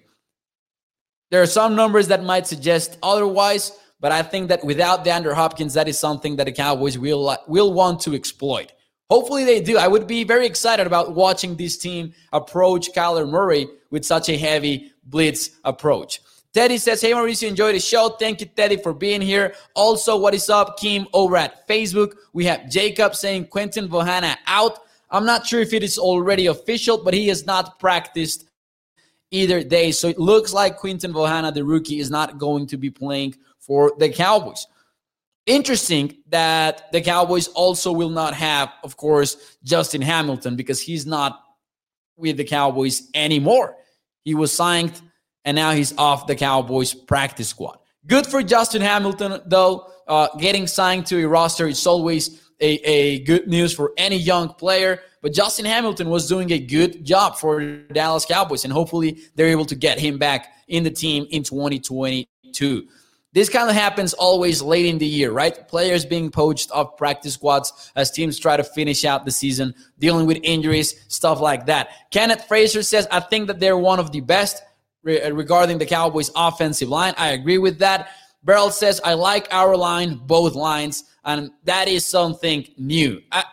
There 1.29 1.41
are 1.41 1.45
some 1.45 1.75
numbers 1.75 2.07
that 2.07 2.23
might 2.23 2.47
suggest 2.47 2.97
otherwise, 3.03 3.73
but 3.99 4.11
I 4.11 4.21
think 4.21 4.49
that 4.49 4.63
without 4.63 5.05
DeAndre 5.05 5.33
Hopkins, 5.33 5.73
that 5.73 5.87
is 5.87 5.97
something 5.97 6.35
that 6.35 6.45
the 6.45 6.51
Cowboys 6.51 6.97
will, 6.97 7.37
will 7.47 7.73
want 7.73 8.01
to 8.01 8.13
exploit. 8.13 8.71
Hopefully 9.09 9.43
they 9.43 9.61
do. 9.61 9.77
I 9.77 9.87
would 9.87 10.07
be 10.07 10.23
very 10.23 10.45
excited 10.45 10.87
about 10.87 11.13
watching 11.13 11.55
this 11.55 11.77
team 11.77 12.13
approach 12.33 12.91
Kyler 12.91 13.29
Murray 13.29 13.67
with 13.91 14.03
such 14.03 14.29
a 14.29 14.37
heavy 14.37 14.91
blitz 15.05 15.51
approach. 15.63 16.21
Teddy 16.53 16.77
says, 16.77 17.01
Hey 17.01 17.11
Mauricio, 17.11 17.47
enjoy 17.47 17.73
the 17.73 17.79
show. 17.79 18.09
Thank 18.09 18.39
you, 18.39 18.47
Teddy, 18.47 18.77
for 18.77 18.93
being 18.93 19.21
here. 19.21 19.53
Also, 19.75 20.17
what 20.17 20.33
is 20.33 20.49
up, 20.49 20.79
Kim, 20.79 21.05
over 21.13 21.35
at 21.37 21.67
Facebook? 21.67 22.13
We 22.33 22.45
have 22.45 22.69
Jacob 22.69 23.13
saying 23.13 23.47
Quinton 23.47 23.89
Bohanna 23.89 24.37
out. 24.47 24.79
I'm 25.11 25.25
not 25.25 25.45
sure 25.45 25.59
if 25.59 25.73
it 25.73 25.83
is 25.83 25.97
already 25.97 26.47
official, 26.47 27.03
but 27.03 27.13
he 27.13 27.27
has 27.27 27.45
not 27.45 27.77
practiced 27.77 28.45
either 29.31 29.63
day. 29.63 29.91
So 29.91 30.07
it 30.07 30.17
looks 30.17 30.53
like 30.53 30.77
Quinton 30.77 31.13
Bohanna, 31.13 31.53
the 31.53 31.63
rookie, 31.63 31.99
is 31.99 32.09
not 32.09 32.37
going 32.37 32.67
to 32.67 32.77
be 32.77 32.89
playing 32.89 33.35
for 33.65 33.93
the 33.97 34.09
Cowboys. 34.09 34.67
Interesting 35.45 36.17
that 36.29 36.91
the 36.91 37.01
Cowboys 37.01 37.47
also 37.49 37.91
will 37.91 38.09
not 38.09 38.33
have, 38.33 38.71
of 38.83 38.97
course, 38.97 39.57
Justin 39.63 40.01
Hamilton 40.01 40.55
because 40.55 40.81
he's 40.81 41.05
not 41.05 41.39
with 42.17 42.37
the 42.37 42.43
Cowboys 42.43 43.09
anymore. 43.13 43.75
He 44.23 44.33
was 44.33 44.51
signed 44.51 45.01
and 45.43 45.55
now 45.55 45.71
he's 45.71 45.95
off 45.97 46.27
the 46.27 46.35
Cowboys 46.35 46.93
practice 46.93 47.49
squad. 47.49 47.77
Good 48.07 48.25
for 48.25 48.41
Justin 48.41 48.81
Hamilton, 48.81 49.41
though. 49.45 49.87
Uh, 50.07 50.27
getting 50.37 50.67
signed 50.67 51.05
to 51.07 51.23
a 51.23 51.27
roster 51.27 51.67
is 51.67 51.85
always 51.87 52.41
a, 52.59 52.73
a 52.87 53.19
good 53.23 53.47
news 53.47 53.73
for 53.73 53.93
any 53.97 54.17
young 54.17 54.49
player. 54.49 55.01
But 55.21 55.33
Justin 55.33 55.65
Hamilton 55.65 56.09
was 56.09 56.27
doing 56.27 56.51
a 56.51 56.59
good 56.59 57.03
job 57.03 57.37
for 57.37 57.59
the 57.59 57.93
Dallas 57.93 58.25
Cowboys, 58.25 58.63
and 58.63 58.71
hopefully 58.71 59.19
they're 59.35 59.47
able 59.47 59.65
to 59.65 59.75
get 59.75 59.99
him 59.99 60.17
back 60.17 60.53
in 60.67 60.83
the 60.83 60.91
team 60.91 61.25
in 61.31 61.43
2022. 61.43 62.87
This 63.35 63.49
kind 63.49 63.69
of 63.69 63.75
happens 63.75 64.13
always 64.13 64.61
late 64.61 64.85
in 64.85 64.97
the 64.97 65.05
year, 65.05 65.29
right? 65.29 65.67
Players 65.67 66.05
being 66.05 66.31
poached 66.31 66.71
off 66.71 66.95
practice 66.95 67.33
squads 67.33 67.91
as 67.97 68.09
teams 68.09 68.39
try 68.39 68.55
to 68.55 68.63
finish 68.63 69.03
out 69.03 69.25
the 69.25 69.31
season, 69.31 69.75
dealing 69.99 70.25
with 70.25 70.39
injuries, 70.41 71.03
stuff 71.09 71.41
like 71.41 71.65
that. 71.65 71.89
Kenneth 72.11 72.45
Fraser 72.47 72.81
says, 72.81 73.09
I 73.11 73.19
think 73.19 73.47
that 73.47 73.59
they're 73.59 73.77
one 73.77 73.99
of 73.99 74.13
the 74.13 74.21
best 74.21 74.63
uh, 75.05 75.33
regarding 75.33 75.77
the 75.79 75.85
Cowboys' 75.85 76.31
offensive 76.33 76.87
line. 76.87 77.13
I 77.17 77.31
agree 77.31 77.57
with 77.57 77.77
that. 77.79 78.11
Beryl 78.45 78.69
says, 78.69 79.01
I 79.03 79.15
like 79.15 79.49
our 79.51 79.75
line, 79.75 80.15
both 80.15 80.55
lines, 80.55 81.03
and 81.25 81.51
that 81.65 81.89
is 81.89 82.05
something 82.05 82.65
new. 82.77 83.21
I, 83.33 83.43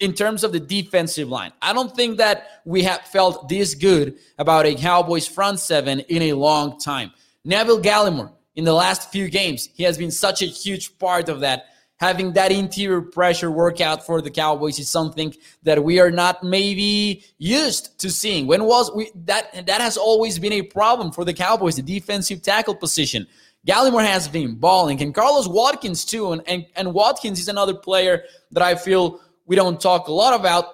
in 0.00 0.14
terms 0.14 0.42
of 0.42 0.50
the 0.50 0.58
defensive 0.58 1.28
line, 1.28 1.52
I 1.62 1.72
don't 1.72 1.94
think 1.94 2.18
that 2.18 2.62
we 2.64 2.82
have 2.82 3.02
felt 3.02 3.48
this 3.48 3.76
good 3.76 4.18
about 4.36 4.66
a 4.66 4.74
Cowboys 4.74 5.28
front 5.28 5.60
seven 5.60 6.00
in 6.00 6.22
a 6.22 6.32
long 6.32 6.80
time. 6.80 7.12
Neville 7.44 7.80
Gallimore, 7.80 8.32
in 8.56 8.64
the 8.64 8.72
last 8.72 9.12
few 9.12 9.28
games, 9.28 9.68
he 9.74 9.84
has 9.84 9.96
been 9.98 10.10
such 10.10 10.42
a 10.42 10.46
huge 10.46 10.98
part 10.98 11.28
of 11.28 11.40
that. 11.40 11.66
Having 11.98 12.34
that 12.34 12.52
interior 12.52 13.00
pressure 13.00 13.50
workout 13.50 14.04
for 14.04 14.20
the 14.20 14.30
Cowboys 14.30 14.78
is 14.78 14.90
something 14.90 15.34
that 15.62 15.82
we 15.82 15.98
are 15.98 16.10
not 16.10 16.42
maybe 16.42 17.24
used 17.38 17.98
to 18.00 18.10
seeing. 18.10 18.46
When 18.46 18.64
was 18.64 18.90
we 18.94 19.10
that 19.24 19.66
that 19.66 19.80
has 19.80 19.96
always 19.96 20.38
been 20.38 20.52
a 20.52 20.62
problem 20.62 21.10
for 21.10 21.24
the 21.24 21.32
Cowboys, 21.32 21.76
the 21.76 21.82
defensive 21.82 22.42
tackle 22.42 22.74
position. 22.74 23.26
Gallimore 23.66 24.06
has 24.06 24.28
been 24.28 24.54
balling, 24.56 25.00
and 25.02 25.14
Carlos 25.14 25.48
Watkins 25.48 26.04
too. 26.04 26.32
And, 26.32 26.42
and, 26.46 26.66
and 26.76 26.92
Watkins 26.92 27.40
is 27.40 27.48
another 27.48 27.74
player 27.74 28.24
that 28.52 28.62
I 28.62 28.74
feel 28.74 29.20
we 29.46 29.56
don't 29.56 29.80
talk 29.80 30.08
a 30.08 30.12
lot 30.12 30.38
about. 30.38 30.66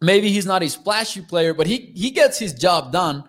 Maybe 0.00 0.30
he's 0.30 0.46
not 0.46 0.62
a 0.62 0.68
splashy 0.68 1.20
player, 1.20 1.54
but 1.54 1.66
he, 1.66 1.92
he 1.94 2.10
gets 2.10 2.38
his 2.38 2.52
job 2.52 2.92
done. 2.92 3.24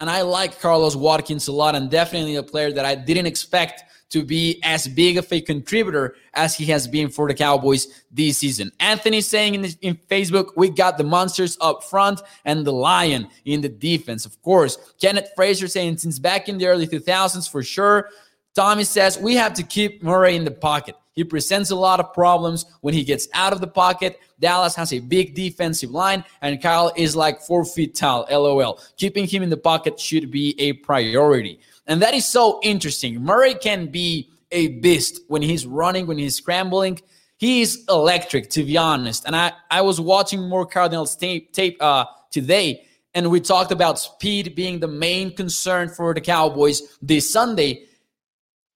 And 0.00 0.08
I 0.08 0.22
like 0.22 0.60
Carlos 0.60 0.96
Watkins 0.96 1.48
a 1.48 1.52
lot, 1.52 1.74
and 1.74 1.90
definitely 1.90 2.36
a 2.36 2.42
player 2.42 2.72
that 2.72 2.86
I 2.86 2.94
didn't 2.94 3.26
expect 3.26 3.84
to 4.10 4.24
be 4.24 4.60
as 4.64 4.88
big 4.88 5.16
of 5.18 5.32
a 5.32 5.40
contributor 5.40 6.16
as 6.34 6.56
he 6.56 6.64
has 6.66 6.88
been 6.88 7.08
for 7.08 7.28
the 7.28 7.34
Cowboys 7.34 8.02
this 8.10 8.38
season. 8.38 8.72
Anthony 8.80 9.20
saying 9.20 9.54
in, 9.54 9.62
the, 9.62 9.76
in 9.82 9.96
Facebook, 10.10 10.52
we 10.56 10.68
got 10.68 10.98
the 10.98 11.04
monsters 11.04 11.56
up 11.60 11.84
front 11.84 12.20
and 12.44 12.66
the 12.66 12.72
lion 12.72 13.28
in 13.44 13.60
the 13.60 13.68
defense, 13.68 14.26
of 14.26 14.40
course. 14.42 14.94
Kenneth 15.00 15.30
Fraser 15.36 15.68
saying 15.68 15.98
since 15.98 16.18
back 16.18 16.48
in 16.48 16.58
the 16.58 16.66
early 16.66 16.88
2000s 16.88 17.48
for 17.48 17.62
sure. 17.62 18.08
Tommy 18.54 18.84
says 18.84 19.18
we 19.18 19.34
have 19.34 19.54
to 19.54 19.62
keep 19.62 20.02
Murray 20.02 20.36
in 20.36 20.44
the 20.44 20.50
pocket. 20.50 20.96
He 21.12 21.24
presents 21.24 21.70
a 21.70 21.76
lot 21.76 22.00
of 22.00 22.14
problems 22.14 22.64
when 22.80 22.94
he 22.94 23.04
gets 23.04 23.28
out 23.34 23.52
of 23.52 23.60
the 23.60 23.66
pocket. 23.66 24.18
Dallas 24.38 24.74
has 24.76 24.92
a 24.92 25.00
big 25.00 25.34
defensive 25.34 25.90
line, 25.90 26.24
and 26.40 26.62
Kyle 26.62 26.92
is 26.96 27.14
like 27.14 27.40
four 27.42 27.64
feet 27.64 27.94
tall. 27.94 28.26
LOL. 28.30 28.80
Keeping 28.96 29.26
him 29.26 29.42
in 29.42 29.50
the 29.50 29.56
pocket 29.56 30.00
should 30.00 30.30
be 30.30 30.54
a 30.58 30.72
priority. 30.74 31.60
And 31.86 32.00
that 32.00 32.14
is 32.14 32.26
so 32.26 32.60
interesting. 32.62 33.20
Murray 33.22 33.54
can 33.54 33.86
be 33.86 34.30
a 34.52 34.68
beast 34.68 35.20
when 35.28 35.42
he's 35.42 35.66
running, 35.66 36.06
when 36.06 36.18
he's 36.18 36.36
scrambling. 36.36 37.00
He's 37.36 37.84
electric, 37.88 38.50
to 38.50 38.64
be 38.64 38.76
honest. 38.76 39.24
And 39.26 39.34
I, 39.34 39.52
I 39.70 39.80
was 39.80 40.00
watching 40.00 40.48
more 40.48 40.66
Cardinals 40.66 41.16
tape, 41.16 41.52
tape 41.52 41.76
uh, 41.80 42.04
today, 42.30 42.86
and 43.14 43.30
we 43.30 43.40
talked 43.40 43.72
about 43.72 43.98
speed 43.98 44.54
being 44.54 44.78
the 44.78 44.88
main 44.88 45.34
concern 45.34 45.88
for 45.88 46.14
the 46.14 46.20
Cowboys 46.20 46.96
this 47.02 47.28
Sunday. 47.28 47.86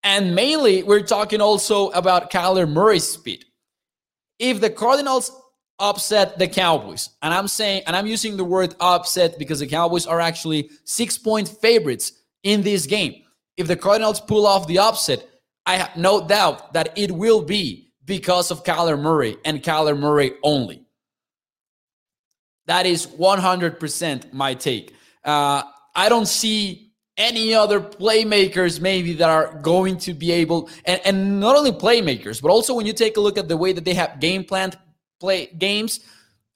And 0.04 0.34
mainly, 0.34 0.82
we're 0.82 1.00
talking 1.00 1.40
also 1.40 1.88
about 1.90 2.30
Kyler 2.30 2.70
Murray's 2.70 3.08
speed. 3.08 3.46
If 4.38 4.60
the 4.60 4.68
Cardinals 4.68 5.32
upset 5.78 6.38
the 6.38 6.46
Cowboys, 6.46 7.10
and 7.22 7.32
I'm 7.32 7.48
saying, 7.48 7.82
and 7.86 7.96
I'm 7.96 8.06
using 8.06 8.36
the 8.36 8.44
word 8.44 8.74
upset 8.80 9.38
because 9.38 9.60
the 9.60 9.66
Cowboys 9.66 10.06
are 10.06 10.20
actually 10.20 10.70
six 10.84 11.16
point 11.16 11.48
favorites 11.48 12.12
in 12.42 12.60
this 12.60 12.84
game. 12.84 13.22
If 13.56 13.66
the 13.66 13.76
Cardinals 13.76 14.20
pull 14.20 14.46
off 14.46 14.66
the 14.66 14.78
upset, 14.78 15.26
I 15.64 15.76
have 15.76 15.96
no 15.96 16.26
doubt 16.26 16.74
that 16.74 16.96
it 16.98 17.10
will 17.10 17.40
be 17.40 17.92
because 18.04 18.50
of 18.50 18.62
Kyler 18.62 19.00
Murray 19.00 19.38
and 19.44 19.62
Kyler 19.62 19.98
Murray 19.98 20.32
only. 20.42 20.84
That 22.66 22.84
is 22.84 23.06
100% 23.06 24.32
my 24.32 24.54
take. 24.54 24.94
Uh, 25.24 25.62
I 25.94 26.08
don't 26.08 26.26
see 26.26 26.92
any 27.16 27.54
other 27.54 27.80
playmakers 27.80 28.80
maybe 28.80 29.12
that 29.14 29.30
are 29.30 29.58
going 29.62 29.96
to 29.96 30.12
be 30.12 30.32
able 30.32 30.68
and, 30.84 31.00
and 31.04 31.40
not 31.40 31.56
only 31.56 31.70
playmakers 31.70 32.42
but 32.42 32.50
also 32.50 32.74
when 32.74 32.86
you 32.86 32.92
take 32.92 33.16
a 33.16 33.20
look 33.20 33.38
at 33.38 33.48
the 33.48 33.56
way 33.56 33.72
that 33.72 33.84
they 33.84 33.94
have 33.94 34.18
game 34.18 34.42
planned 34.42 34.76
play 35.20 35.46
games 35.58 36.00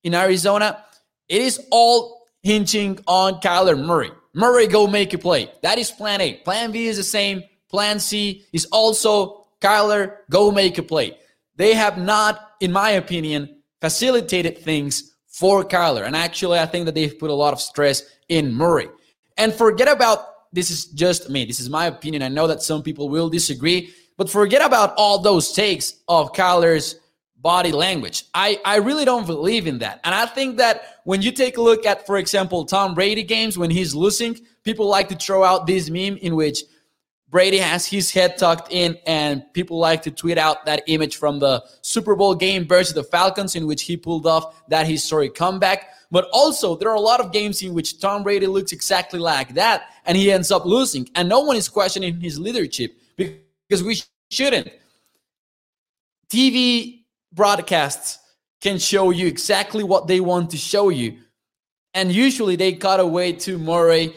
in 0.03 0.15
arizona 0.15 0.85
it 1.29 1.41
is 1.41 1.65
all 1.71 2.27
hinging 2.43 2.99
on 3.07 3.35
kyler 3.35 3.79
murray 3.81 4.11
Murray, 4.39 4.69
go 4.69 4.87
make 4.87 5.15
a 5.15 5.19
play. 5.19 5.51
That 5.63 5.79
is 5.79 5.91
plan 5.91 6.21
A. 6.21 6.35
Plan 6.35 6.71
B 6.71 6.87
is 6.87 6.97
the 6.97 7.03
same. 7.03 7.43
Plan 7.69 7.99
C 7.99 8.47
is 8.53 8.67
also 8.67 9.47
Kyler, 9.61 10.19
go 10.31 10.53
make 10.53 10.79
a 10.79 10.83
play. 10.85 11.19
They 11.57 11.75
have 11.75 11.99
not, 11.99 12.53
in 12.61 12.71
my 12.71 12.91
opinion, 12.91 13.57
facilitated 13.81 14.59
things 14.59 15.17
for 15.27 15.65
Kyler. 15.65 16.07
And 16.07 16.15
actually, 16.15 16.61
I 16.61 16.67
think 16.67 16.87
that 16.87 16.95
they've 16.95 17.19
put 17.19 17.31
a 17.31 17.35
lot 17.35 17.53
of 17.53 17.61
stress 17.61 18.05
in 18.29 18.55
Murray. 18.55 18.89
And 19.37 19.53
forget 19.53 19.89
about 19.89 20.27
this 20.53 20.71
is 20.71 20.87
just 20.87 21.31
me. 21.31 21.45
This 21.45 21.61
is 21.61 21.71
my 21.71 21.87
opinion. 21.87 22.23
I 22.23 22.29
know 22.29 22.47
that 22.47 22.63
some 22.63 22.83
people 22.83 23.09
will 23.09 23.29
disagree, 23.29 23.93
but 24.17 24.31
forget 24.31 24.65
about 24.65 24.95
all 24.97 25.19
those 25.19 25.53
takes 25.53 25.95
of 26.09 26.33
Kyler's 26.33 26.97
body 27.41 27.71
language. 27.71 28.25
I, 28.35 28.61
I 28.65 28.77
really 28.77 29.05
don't 29.05 29.27
believe 29.27 29.67
in 29.67 29.79
that. 29.79 30.01
And 30.05 30.15
I 30.15 30.27
think 30.27 30.57
that 30.59 31.01
when 31.05 31.23
you 31.23 31.31
take 31.31 31.57
a 31.57 31.63
look 31.63 31.87
at, 31.87 32.05
for 32.07 32.19
example, 32.19 32.65
Tom 32.65 32.95
Brady 32.95 33.23
games, 33.23 33.57
when 33.57 33.71
he's 33.71 33.95
losing, 33.95 34.39
people 34.65 34.89
like 34.89 35.09
to 35.09 35.15
throw 35.15 35.45
out 35.45 35.67
this 35.67 35.89
meme 35.89 36.17
in 36.17 36.35
which 36.35 36.63
Brady 37.31 37.59
has 37.59 37.85
his 37.87 38.11
head 38.11 38.39
tucked 38.39 38.73
in, 38.73 38.97
and 39.07 39.43
people 39.53 39.79
like 39.79 40.03
to 40.03 40.11
tweet 40.11 40.39
out 40.39 40.65
that 40.65 40.83
image 40.87 41.17
from 41.17 41.39
the 41.39 41.63
Super 41.83 42.17
Bowl 42.17 42.35
game 42.35 42.67
versus 42.67 42.95
the 42.95 43.05
Falcons, 43.05 43.55
in 43.55 43.67
which 43.67 43.83
he 43.83 43.97
pulled 43.97 44.27
off 44.27 44.67
that 44.69 44.87
historic 44.87 45.35
comeback. 45.35 45.91
But 46.11 46.27
also, 46.33 46.75
there 46.75 46.89
are 46.89 46.97
a 46.97 47.01
lot 47.01 47.21
of 47.21 47.33
games 47.33 47.63
in 47.63 47.75
which 47.75 48.01
Tom 48.01 48.23
Brady 48.23 48.47
looks 48.47 48.73
exactly 48.73 49.21
like 49.21 49.55
that, 49.55 49.91
and 50.07 50.17
he 50.17 50.33
ends 50.33 50.51
up 50.51 50.65
losing. 50.65 51.07
And 51.15 51.29
no 51.29 51.41
one 51.41 51.57
is 51.57 51.69
questioning 51.69 52.19
his 52.19 52.39
leadership 52.39 52.99
because 53.17 53.83
we 53.83 54.01
shouldn't. 54.31 54.71
TV 56.31 57.05
broadcasts 57.33 58.19
can 58.63 58.79
show 58.79 59.11
you 59.11 59.27
exactly 59.27 59.85
what 59.85 60.07
they 60.07 60.21
want 60.21 60.51
to 60.51 60.57
show 60.57 60.89
you. 60.89 61.19
And 61.93 62.11
usually 62.11 62.57
they 62.57 62.73
cut 62.73 63.01
away 63.01 63.33
to 63.33 63.59
Murray 63.59 64.15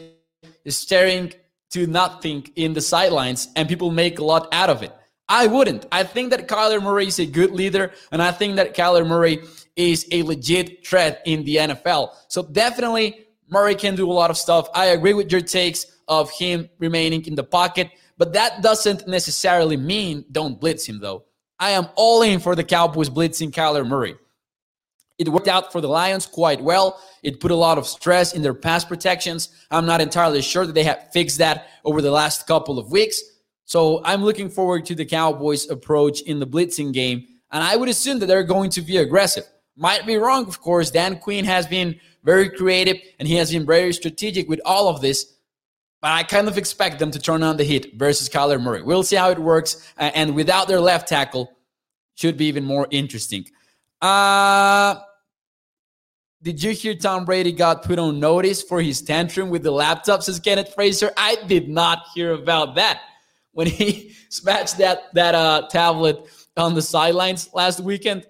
staring 0.68 1.34
to 1.72 1.88
nothing 1.88 2.48
in 2.56 2.74
the 2.74 2.82
sidelines, 2.82 3.50
and 3.56 3.68
people 3.68 3.92
make 3.92 4.20
a 4.20 4.24
lot 4.24 4.48
out 4.54 4.70
of 4.70 4.84
it. 4.84 4.94
I 5.28 5.48
wouldn't. 5.48 5.86
I 5.92 6.04
think 6.04 6.32
that 6.32 6.48
Kyler 6.48 6.84
Murray 6.84 7.08
is 7.08 7.20
a 7.20 7.26
good 7.26 7.52
leader, 7.52 7.92
and 8.12 8.22
I 8.22 8.32
think 8.32 8.58
that 8.58 8.76
Kyler 8.76 9.08
Murray 9.08 9.44
is 9.76 10.06
a 10.12 10.24
legit 10.24 10.86
threat 10.86 11.22
in 11.26 11.46
the 11.46 11.56
NFL. 11.56 12.14
So 12.28 12.44
definitely 12.44 13.28
Murray 13.50 13.76
can 13.76 13.96
do 13.96 14.10
a 14.10 14.12
lot 14.12 14.30
of 14.30 14.38
stuff. 14.38 14.68
I 14.76 14.88
agree 14.88 15.14
with 15.14 15.32
your 15.32 15.42
takes 15.42 15.86
of 16.08 16.30
him 16.32 16.70
remaining 16.80 17.26
in 17.26 17.36
the 17.36 17.44
pocket, 17.44 17.90
but 18.18 18.34
that 18.34 18.62
doesn't 18.62 19.08
necessarily 19.08 19.78
mean 19.78 20.26
don't 20.32 20.60
blitz 20.60 20.86
him 20.86 21.00
though. 21.00 21.24
I 21.58 21.72
am 21.72 21.88
all 21.96 22.24
in 22.24 22.40
for 22.40 22.56
the 22.56 22.64
Cowboys 22.64 23.10
blitzing 23.10 23.52
Kyler 23.52 23.88
Murray. 23.88 24.16
It 25.22 25.30
worked 25.30 25.48
out 25.48 25.72
for 25.72 25.82
the 25.82 25.88
Lions 25.88 26.26
quite 26.26 26.60
well. 26.60 27.00
It 27.22 27.40
put 27.40 27.52
a 27.52 27.56
lot 27.56 27.78
of 27.78 27.86
stress 27.86 28.34
in 28.34 28.42
their 28.42 28.56
pass 28.56 28.84
protections. 28.84 29.50
I'm 29.70 29.86
not 29.86 30.02
entirely 30.02 30.42
sure 30.42 30.66
that 30.66 30.74
they 30.74 30.84
have 30.84 31.12
fixed 31.14 31.38
that 31.38 31.68
over 31.86 32.02
the 32.02 32.10
last 32.10 32.48
couple 32.48 32.80
of 32.80 32.90
weeks. 32.90 33.22
So 33.66 34.02
I'm 34.04 34.24
looking 34.24 34.50
forward 34.50 34.84
to 34.88 34.96
the 34.96 35.06
Cowboys' 35.06 35.70
approach 35.70 36.22
in 36.22 36.40
the 36.40 36.48
blitzing 36.48 36.92
game. 36.92 37.28
And 37.52 37.64
I 37.64 37.76
would 37.76 37.88
assume 37.88 38.18
that 38.18 38.26
they're 38.26 38.42
going 38.42 38.72
to 38.72 38.82
be 38.82 38.98
aggressive. 38.98 39.44
Might 39.76 40.08
be 40.08 40.18
wrong, 40.18 40.48
of 40.48 40.60
course. 40.60 40.90
Dan 40.90 41.20
Quinn 41.20 41.46
has 41.46 41.68
been 41.68 42.00
very 42.24 42.50
creative 42.50 42.98
and 43.20 43.28
he 43.28 43.36
has 43.36 43.52
been 43.52 43.68
very 43.68 43.94
strategic 43.94 44.50
with 44.50 44.60
all 44.66 44.90
of 44.90 45.02
this. 45.02 45.36
But 46.02 46.14
I 46.14 46.24
kind 46.24 46.48
of 46.48 46.58
expect 46.58 46.98
them 46.98 47.12
to 47.12 47.20
turn 47.20 47.44
on 47.44 47.58
the 47.58 47.64
heat 47.64 47.94
versus 47.96 48.28
Kyler 48.28 48.60
Murray. 48.60 48.82
We'll 48.82 49.04
see 49.04 49.18
how 49.18 49.30
it 49.30 49.38
works. 49.38 49.88
And 49.98 50.34
without 50.34 50.68
their 50.68 50.82
left 50.82 51.08
tackle, 51.08 51.52
should 52.16 52.38
be 52.38 52.46
even 52.46 52.66
more 52.66 52.88
interesting. 52.90 53.46
Uh, 54.02 54.96
did 56.44 56.64
you 56.64 56.72
hear 56.72 56.96
Tom 56.96 57.26
Brady 57.26 57.52
got 57.52 57.84
put 57.84 58.00
on 58.00 58.20
notice 58.20 58.64
for 58.64 58.82
his 58.82 59.02
tantrum 59.02 59.50
with 59.50 59.64
the 59.64 59.72
laptop? 59.72 60.24
Says 60.24 60.40
Kenneth 60.40 60.74
Fraser. 60.74 61.12
I 61.16 61.38
did 61.48 61.70
not 61.70 62.06
hear 62.16 62.34
about 62.34 62.76
that 62.76 63.02
when 63.52 63.68
he 63.68 64.16
smashed 64.30 64.78
that 64.80 65.14
that 65.14 65.36
uh, 65.36 65.68
tablet 65.70 66.28
on 66.58 66.74
the 66.74 66.82
sidelines 66.82 67.50
last 67.54 67.80
weekend 67.80 68.26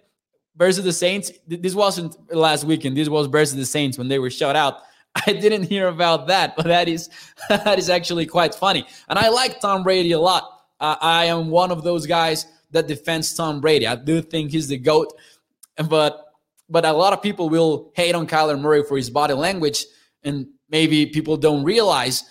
versus 0.57 0.83
the 0.83 0.91
Saints. 0.91 1.31
This 1.47 1.73
wasn't 1.73 2.17
last 2.35 2.65
weekend. 2.65 2.97
This 2.97 3.09
was 3.09 3.27
versus 3.27 3.55
the 3.55 3.65
Saints 3.65 3.97
when 3.97 4.09
they 4.09 4.19
were 4.19 4.29
shut 4.29 4.55
out. 4.55 4.79
I 5.27 5.33
didn't 5.33 5.63
hear 5.63 5.87
about 5.87 6.27
that, 6.27 6.55
but 6.55 6.65
that 6.65 6.89
is 6.89 7.09
that 7.49 7.79
is 7.79 7.89
actually 7.89 8.25
quite 8.25 8.53
funny. 8.53 8.85
And 9.07 9.17
I 9.17 9.29
like 9.29 9.61
Tom 9.61 9.83
Brady 9.83 10.11
a 10.11 10.19
lot. 10.19 10.63
Uh, 10.79 10.95
I 10.99 11.25
am 11.25 11.49
one 11.49 11.71
of 11.71 11.83
those 11.83 12.05
guys 12.05 12.45
that 12.71 12.87
defends 12.87 13.33
Tom 13.33 13.61
Brady. 13.61 13.87
I 13.87 13.95
do 13.95 14.21
think 14.21 14.51
he's 14.51 14.67
the 14.67 14.77
goat, 14.77 15.13
but 15.87 16.30
but 16.71 16.85
a 16.85 16.93
lot 16.93 17.13
of 17.13 17.21
people 17.21 17.49
will 17.49 17.91
hate 17.95 18.15
on 18.15 18.25
Kyler 18.25 18.59
Murray 18.59 18.83
for 18.83 18.97
his 18.97 19.09
body 19.09 19.33
language, 19.33 19.85
and 20.23 20.47
maybe 20.69 21.05
people 21.05 21.37
don't 21.37 21.63
realize 21.63 22.23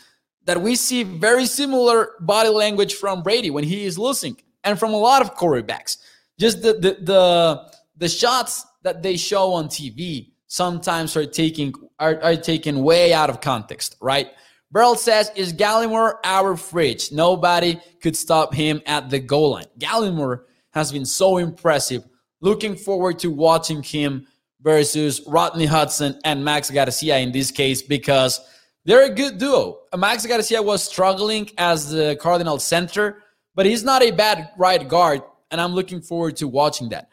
that 0.45 0.61
we 0.61 0.75
see 0.75 1.03
very 1.03 1.47
similar 1.47 2.13
body 2.21 2.49
language 2.49 2.95
from 2.95 3.23
Brady 3.23 3.51
when 3.51 3.65
he 3.65 3.85
is 3.85 3.99
losing, 3.99 4.37
and 4.65 4.79
from 4.79 4.93
a 4.93 4.97
lot 4.97 5.23
of 5.23 5.37
quarterbacks. 5.37 5.99
Just 6.39 6.63
the 6.63 6.73
the 6.73 6.97
the, 7.01 7.73
the 7.97 8.09
shots 8.09 8.65
that 8.83 9.03
they 9.03 9.17
show 9.17 9.53
on 9.53 9.69
TV 9.69 10.33
sometimes 10.47 11.17
are 11.17 11.27
taking 11.27 11.75
are, 11.99 12.21
are 12.23 12.37
taken 12.37 12.83
way 12.83 13.13
out 13.13 13.31
of 13.31 13.41
context, 13.41 13.97
right? 14.01 14.29
Burl 14.73 14.95
says, 14.95 15.31
Is 15.35 15.53
Gallimore 15.53 16.15
our 16.25 16.57
fridge? 16.57 17.13
Nobody 17.13 17.81
could 18.01 18.17
stop 18.17 18.55
him 18.55 18.81
at 18.87 19.11
the 19.11 19.19
goal 19.19 19.53
line. 19.53 19.67
Gallimore 19.79 20.43
has 20.73 20.93
been 20.93 21.05
so 21.05 21.39
impressive. 21.39 22.05
Looking 22.41 22.77
forward 22.77 23.19
to 23.21 23.31
watching 23.31 23.83
him 23.83 24.27
versus 24.63 25.23
Rodney 25.27 25.67
Hudson 25.67 26.19
and 26.25 26.45
Max 26.45 26.71
Garcia 26.71 27.19
in 27.19 27.33
this 27.33 27.51
case 27.51 27.83
because 27.83 28.41
they're 28.85 29.05
a 29.05 29.15
good 29.15 29.39
duo. 29.39 29.81
Max 29.97 30.25
Garcia 30.27 30.63
was 30.63 30.83
struggling 30.83 31.51
as 31.59 31.91
the 31.91 32.17
Cardinal 32.21 32.59
center, 32.59 33.23
but 33.55 33.67
he's 33.67 33.85
not 33.85 34.03
a 34.03 34.11
bad 34.11 34.51
right 34.57 34.87
guard, 34.87 35.23
and 35.51 35.61
I'm 35.61 35.75
looking 35.75 36.01
forward 36.01 36.37
to 36.37 36.49
watching 36.49 36.89
that. 36.91 37.09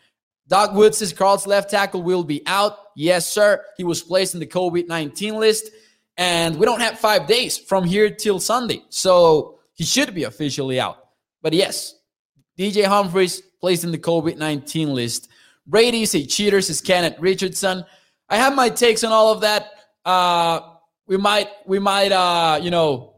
Doc 0.48 0.74
Woods 0.74 1.00
says 1.00 1.12
Carl's 1.12 1.46
left 1.46 1.70
tackle 1.70 2.02
will 2.02 2.24
be 2.24 2.42
out. 2.48 2.78
Yes, 2.96 3.28
sir. 3.28 3.64
He 3.76 3.84
was 3.84 4.02
placed 4.02 4.34
in 4.34 4.40
the 4.40 4.48
COVID 4.48 4.88
19 4.88 5.36
list, 5.36 5.72
and 6.16 6.58
we 6.58 6.66
don't 6.66 6.80
have 6.80 6.98
five 6.98 7.28
days 7.28 7.58
from 7.58 7.84
here 7.84 8.10
till 8.10 8.40
Sunday. 8.40 8.82
So 8.90 9.60
he 9.74 9.84
should 9.84 10.16
be 10.16 10.24
officially 10.24 10.80
out. 10.80 11.10
But 11.42 11.52
yes, 11.52 11.96
DJ 12.58 12.86
Humphries 12.86 13.42
placed 13.60 13.84
in 13.84 13.92
the 13.92 13.98
COVID 13.98 14.38
19 14.38 14.94
list. 14.94 15.30
Brady 15.66 16.04
is 16.04 16.16
a 16.16 16.20
is 16.20 16.82
Kenneth 16.82 17.20
Richardson. 17.20 17.86
I 18.30 18.38
have 18.38 18.56
my 18.56 18.70
takes 18.70 19.04
on 19.04 19.12
all 19.12 19.32
of 19.32 19.42
that. 19.42 19.72
Uh, 20.06 20.62
we 21.08 21.18
might, 21.18 21.50
we 21.66 21.80
might, 21.80 22.12
uh, 22.12 22.60
you 22.62 22.72
know, 22.72 23.16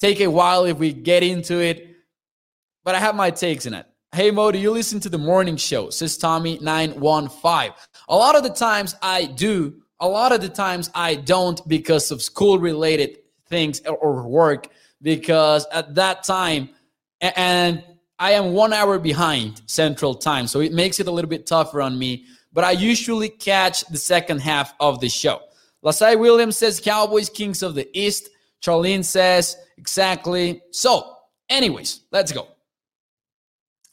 take 0.00 0.20
a 0.20 0.26
while 0.26 0.64
if 0.64 0.78
we 0.78 0.92
get 0.92 1.22
into 1.22 1.60
it, 1.60 1.96
but 2.84 2.94
I 2.94 2.98
have 2.98 3.14
my 3.14 3.30
takes 3.30 3.66
in 3.66 3.74
it. 3.74 3.86
Hey 4.14 4.30
Mo, 4.30 4.52
do 4.52 4.58
you 4.58 4.70
listen 4.70 5.00
to 5.00 5.08
the 5.08 5.18
morning 5.18 5.56
show? 5.56 5.90
Says 5.90 6.18
Tommy915. 6.18 7.72
A 8.08 8.16
lot 8.16 8.36
of 8.36 8.42
the 8.42 8.50
times 8.50 8.94
I 9.00 9.24
do. 9.24 9.80
A 10.00 10.08
lot 10.08 10.32
of 10.32 10.40
the 10.40 10.48
times 10.48 10.90
I 10.94 11.14
don't 11.14 11.66
because 11.68 12.10
of 12.10 12.20
school 12.20 12.58
related 12.58 13.18
things 13.48 13.80
or 13.86 14.28
work. 14.28 14.68
Because 15.00 15.66
at 15.72 15.94
that 15.94 16.24
time, 16.24 16.68
and 17.20 17.82
I 18.18 18.32
am 18.32 18.52
one 18.52 18.72
hour 18.72 18.98
behind 18.98 19.62
Central 19.66 20.14
Time. 20.14 20.46
So 20.46 20.60
it 20.60 20.72
makes 20.72 21.00
it 21.00 21.08
a 21.08 21.10
little 21.10 21.28
bit 21.28 21.46
tougher 21.46 21.82
on 21.82 21.98
me. 21.98 22.26
But 22.52 22.64
I 22.64 22.72
usually 22.72 23.28
catch 23.28 23.84
the 23.86 23.96
second 23.96 24.40
half 24.40 24.74
of 24.78 25.00
the 25.00 25.08
show. 25.08 25.40
Lasai 25.84 26.18
Williams 26.18 26.56
says 26.56 26.80
Cowboys 26.80 27.28
Kings 27.28 27.62
of 27.62 27.74
the 27.74 27.88
East. 27.98 28.28
Charlene 28.62 29.04
says 29.04 29.56
exactly. 29.78 30.62
So, 30.70 31.16
anyways, 31.48 32.02
let's 32.12 32.30
go. 32.30 32.48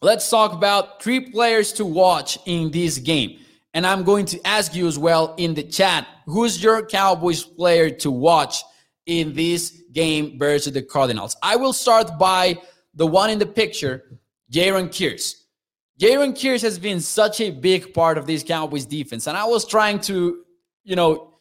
Let's 0.02 0.30
talk 0.30 0.54
about 0.54 1.02
three 1.02 1.20
players 1.20 1.74
to 1.74 1.86
watch 1.86 2.38
in 2.46 2.72
this 2.72 2.98
game. 3.00 3.40
And 3.74 3.86
I'm 3.86 4.04
going 4.04 4.26
to 4.28 4.48
ask 4.48 4.74
you 4.74 4.88
as 4.88 4.98
well 4.98 5.36
in 5.38 5.54
the 5.54 5.64
chat 5.64 6.08
who's 6.26 6.62
your 6.62 6.86
Cowboys 6.86 7.44
player 7.44 7.90
to 7.90 8.12
watch 8.12 8.64
in 9.06 9.34
this 9.34 9.82
game 9.92 10.38
versus 10.38 10.74
the 10.74 10.82
Cardinals? 10.82 11.36
I 11.42 11.56
will 11.56 11.74
start 11.74 12.18
by 12.20 12.58
the 13.00 13.08
one 13.08 13.30
in 13.30 13.40
the 13.40 13.46
picture, 13.46 14.20
Jaron 14.52 14.90
Kearse. 14.90 15.36
Jaron 15.98 16.34
Kearse 16.34 16.62
has 16.64 16.78
been 16.78 17.00
such 17.00 17.40
a 17.40 17.50
big 17.50 17.94
part 17.94 18.18
of 18.18 18.28
this 18.28 18.44
Cowboys 18.44 18.86
defense. 18.86 19.26
And 19.26 19.38
I 19.38 19.46
was 19.46 19.66
trying 19.66 20.02
to, 20.02 20.44
you 20.84 20.98
know, 20.98 21.40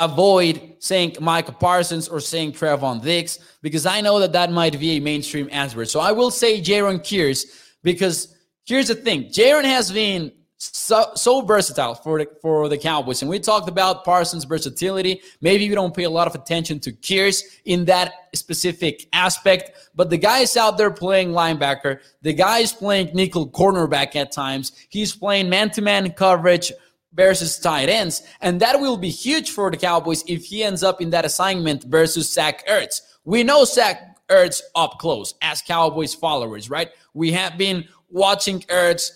avoid 0.00 0.74
saying 0.80 1.16
Micah 1.20 1.52
Parsons 1.52 2.08
or 2.08 2.18
saying 2.18 2.52
Trevon 2.52 3.00
Diggs 3.00 3.38
because 3.62 3.86
I 3.86 4.00
know 4.00 4.18
that 4.18 4.32
that 4.32 4.50
might 4.50 4.78
be 4.80 4.96
a 4.96 5.00
mainstream 5.00 5.48
answer. 5.52 5.84
So 5.84 6.00
I 6.00 6.10
will 6.10 6.32
say 6.32 6.60
Jaron 6.60 6.98
Kearse 6.98 7.44
because 7.84 8.34
here's 8.64 8.88
the 8.88 8.96
thing: 8.96 9.26
Jaron 9.26 9.64
has 9.64 9.92
been 9.92 10.32
so, 10.58 11.12
so 11.14 11.42
versatile 11.42 11.94
for 11.94 12.18
the, 12.18 12.28
for 12.40 12.68
the 12.68 12.78
Cowboys, 12.78 13.20
and 13.22 13.28
we 13.28 13.38
talked 13.38 13.68
about 13.68 14.04
Parsons' 14.04 14.44
versatility. 14.44 15.20
Maybe 15.40 15.68
we 15.68 15.74
don't 15.74 15.94
pay 15.94 16.04
a 16.04 16.10
lot 16.10 16.26
of 16.26 16.34
attention 16.34 16.80
to 16.80 16.92
Kearse 16.92 17.42
in 17.64 17.84
that 17.86 18.28
specific 18.34 19.08
aspect, 19.12 19.90
but 19.94 20.10
the 20.10 20.16
guy 20.16 20.38
is 20.38 20.56
out 20.56 20.78
there 20.78 20.90
playing 20.90 21.30
linebacker. 21.30 22.00
The 22.22 22.32
guy 22.32 22.58
is 22.60 22.72
playing 22.72 23.10
nickel 23.14 23.50
cornerback 23.50 24.16
at 24.16 24.32
times. 24.32 24.72
He's 24.88 25.14
playing 25.14 25.50
man-to-man 25.50 26.12
coverage 26.12 26.72
versus 27.12 27.58
tight 27.58 27.88
ends. 27.88 28.22
And 28.40 28.60
that 28.60 28.78
will 28.80 28.96
be 28.96 29.10
huge 29.10 29.50
for 29.50 29.70
the 29.70 29.76
Cowboys 29.76 30.22
if 30.26 30.44
he 30.44 30.62
ends 30.62 30.82
up 30.82 31.00
in 31.00 31.10
that 31.10 31.24
assignment 31.24 31.84
versus 31.84 32.32
Zach 32.32 32.66
Ertz. 32.66 33.00
We 33.24 33.42
know 33.42 33.64
Zach 33.64 34.16
Ertz 34.28 34.60
up 34.74 34.98
close 34.98 35.34
as 35.42 35.62
Cowboys 35.62 36.14
followers, 36.14 36.68
right? 36.68 36.90
We 37.14 37.32
have 37.32 37.56
been 37.56 37.88
watching 38.10 38.60
Ertz 38.62 39.10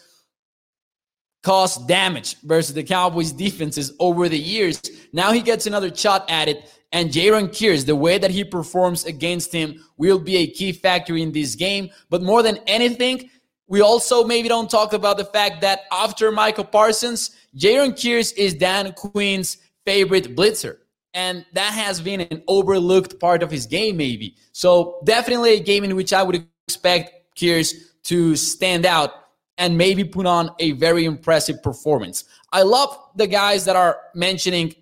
cause 1.42 1.84
damage 1.86 2.36
versus 2.42 2.74
the 2.74 2.82
Cowboys 2.82 3.32
defenses 3.32 3.92
over 3.98 4.28
the 4.28 4.38
years. 4.38 4.80
Now 5.12 5.32
he 5.32 5.40
gets 5.40 5.66
another 5.66 5.94
shot 5.94 6.30
at 6.30 6.48
it. 6.48 6.70
And 6.92 7.10
Jaron 7.10 7.48
Kearse, 7.48 7.86
the 7.86 7.94
way 7.94 8.18
that 8.18 8.32
he 8.32 8.42
performs 8.42 9.04
against 9.04 9.52
him 9.52 9.84
will 9.96 10.18
be 10.18 10.38
a 10.38 10.46
key 10.48 10.72
factor 10.72 11.16
in 11.16 11.30
this 11.32 11.54
game. 11.54 11.90
But 12.08 12.22
more 12.22 12.42
than 12.42 12.58
anything, 12.66 13.30
we 13.68 13.80
also 13.80 14.24
maybe 14.24 14.48
don't 14.48 14.68
talk 14.68 14.92
about 14.92 15.16
the 15.16 15.24
fact 15.24 15.60
that 15.60 15.82
after 15.92 16.32
Micah 16.32 16.64
Parsons, 16.64 17.30
Jaron 17.56 17.92
Kearse 17.92 18.36
is 18.36 18.54
Dan 18.54 18.92
Quinn's 18.92 19.58
favorite 19.86 20.34
blitzer. 20.34 20.78
And 21.14 21.46
that 21.52 21.72
has 21.72 22.00
been 22.00 22.20
an 22.20 22.42
overlooked 22.48 23.20
part 23.20 23.42
of 23.42 23.50
his 23.50 23.66
game, 23.66 23.96
maybe. 23.96 24.36
So, 24.52 25.00
definitely 25.04 25.54
a 25.54 25.60
game 25.60 25.82
in 25.82 25.96
which 25.96 26.12
I 26.12 26.22
would 26.22 26.46
expect 26.68 27.36
Kearse 27.36 27.74
to 28.04 28.36
stand 28.36 28.86
out 28.86 29.12
and 29.58 29.76
maybe 29.76 30.04
put 30.04 30.26
on 30.26 30.50
a 30.58 30.72
very 30.72 31.04
impressive 31.04 31.62
performance. 31.62 32.24
I 32.52 32.62
love 32.62 32.96
the 33.14 33.26
guys 33.26 33.64
that 33.66 33.76
are 33.76 33.98
mentioning 34.14 34.74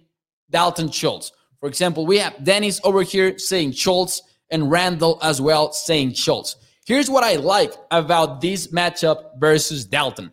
Dalton 0.51 0.91
Schultz. 0.91 1.33
For 1.61 1.69
example, 1.69 2.07
we 2.07 2.19
have 2.19 2.43
Dennis 2.45 2.81
over 2.85 3.03
here 3.03 3.39
saying 3.39 3.73
Schultz 3.73 4.23
and 4.51 4.71
Randall 4.71 5.19
as 5.23 5.41
well 5.41 5.73
saying 5.73 6.15
Schultz. 6.15 6.57
Here's 6.87 7.11
what 7.11 7.25
I 7.25 7.35
like 7.35 7.75
about 7.91 8.41
this 8.41 8.69
matchup 8.69 9.39
versus 9.39 9.85
Dalton. 9.85 10.33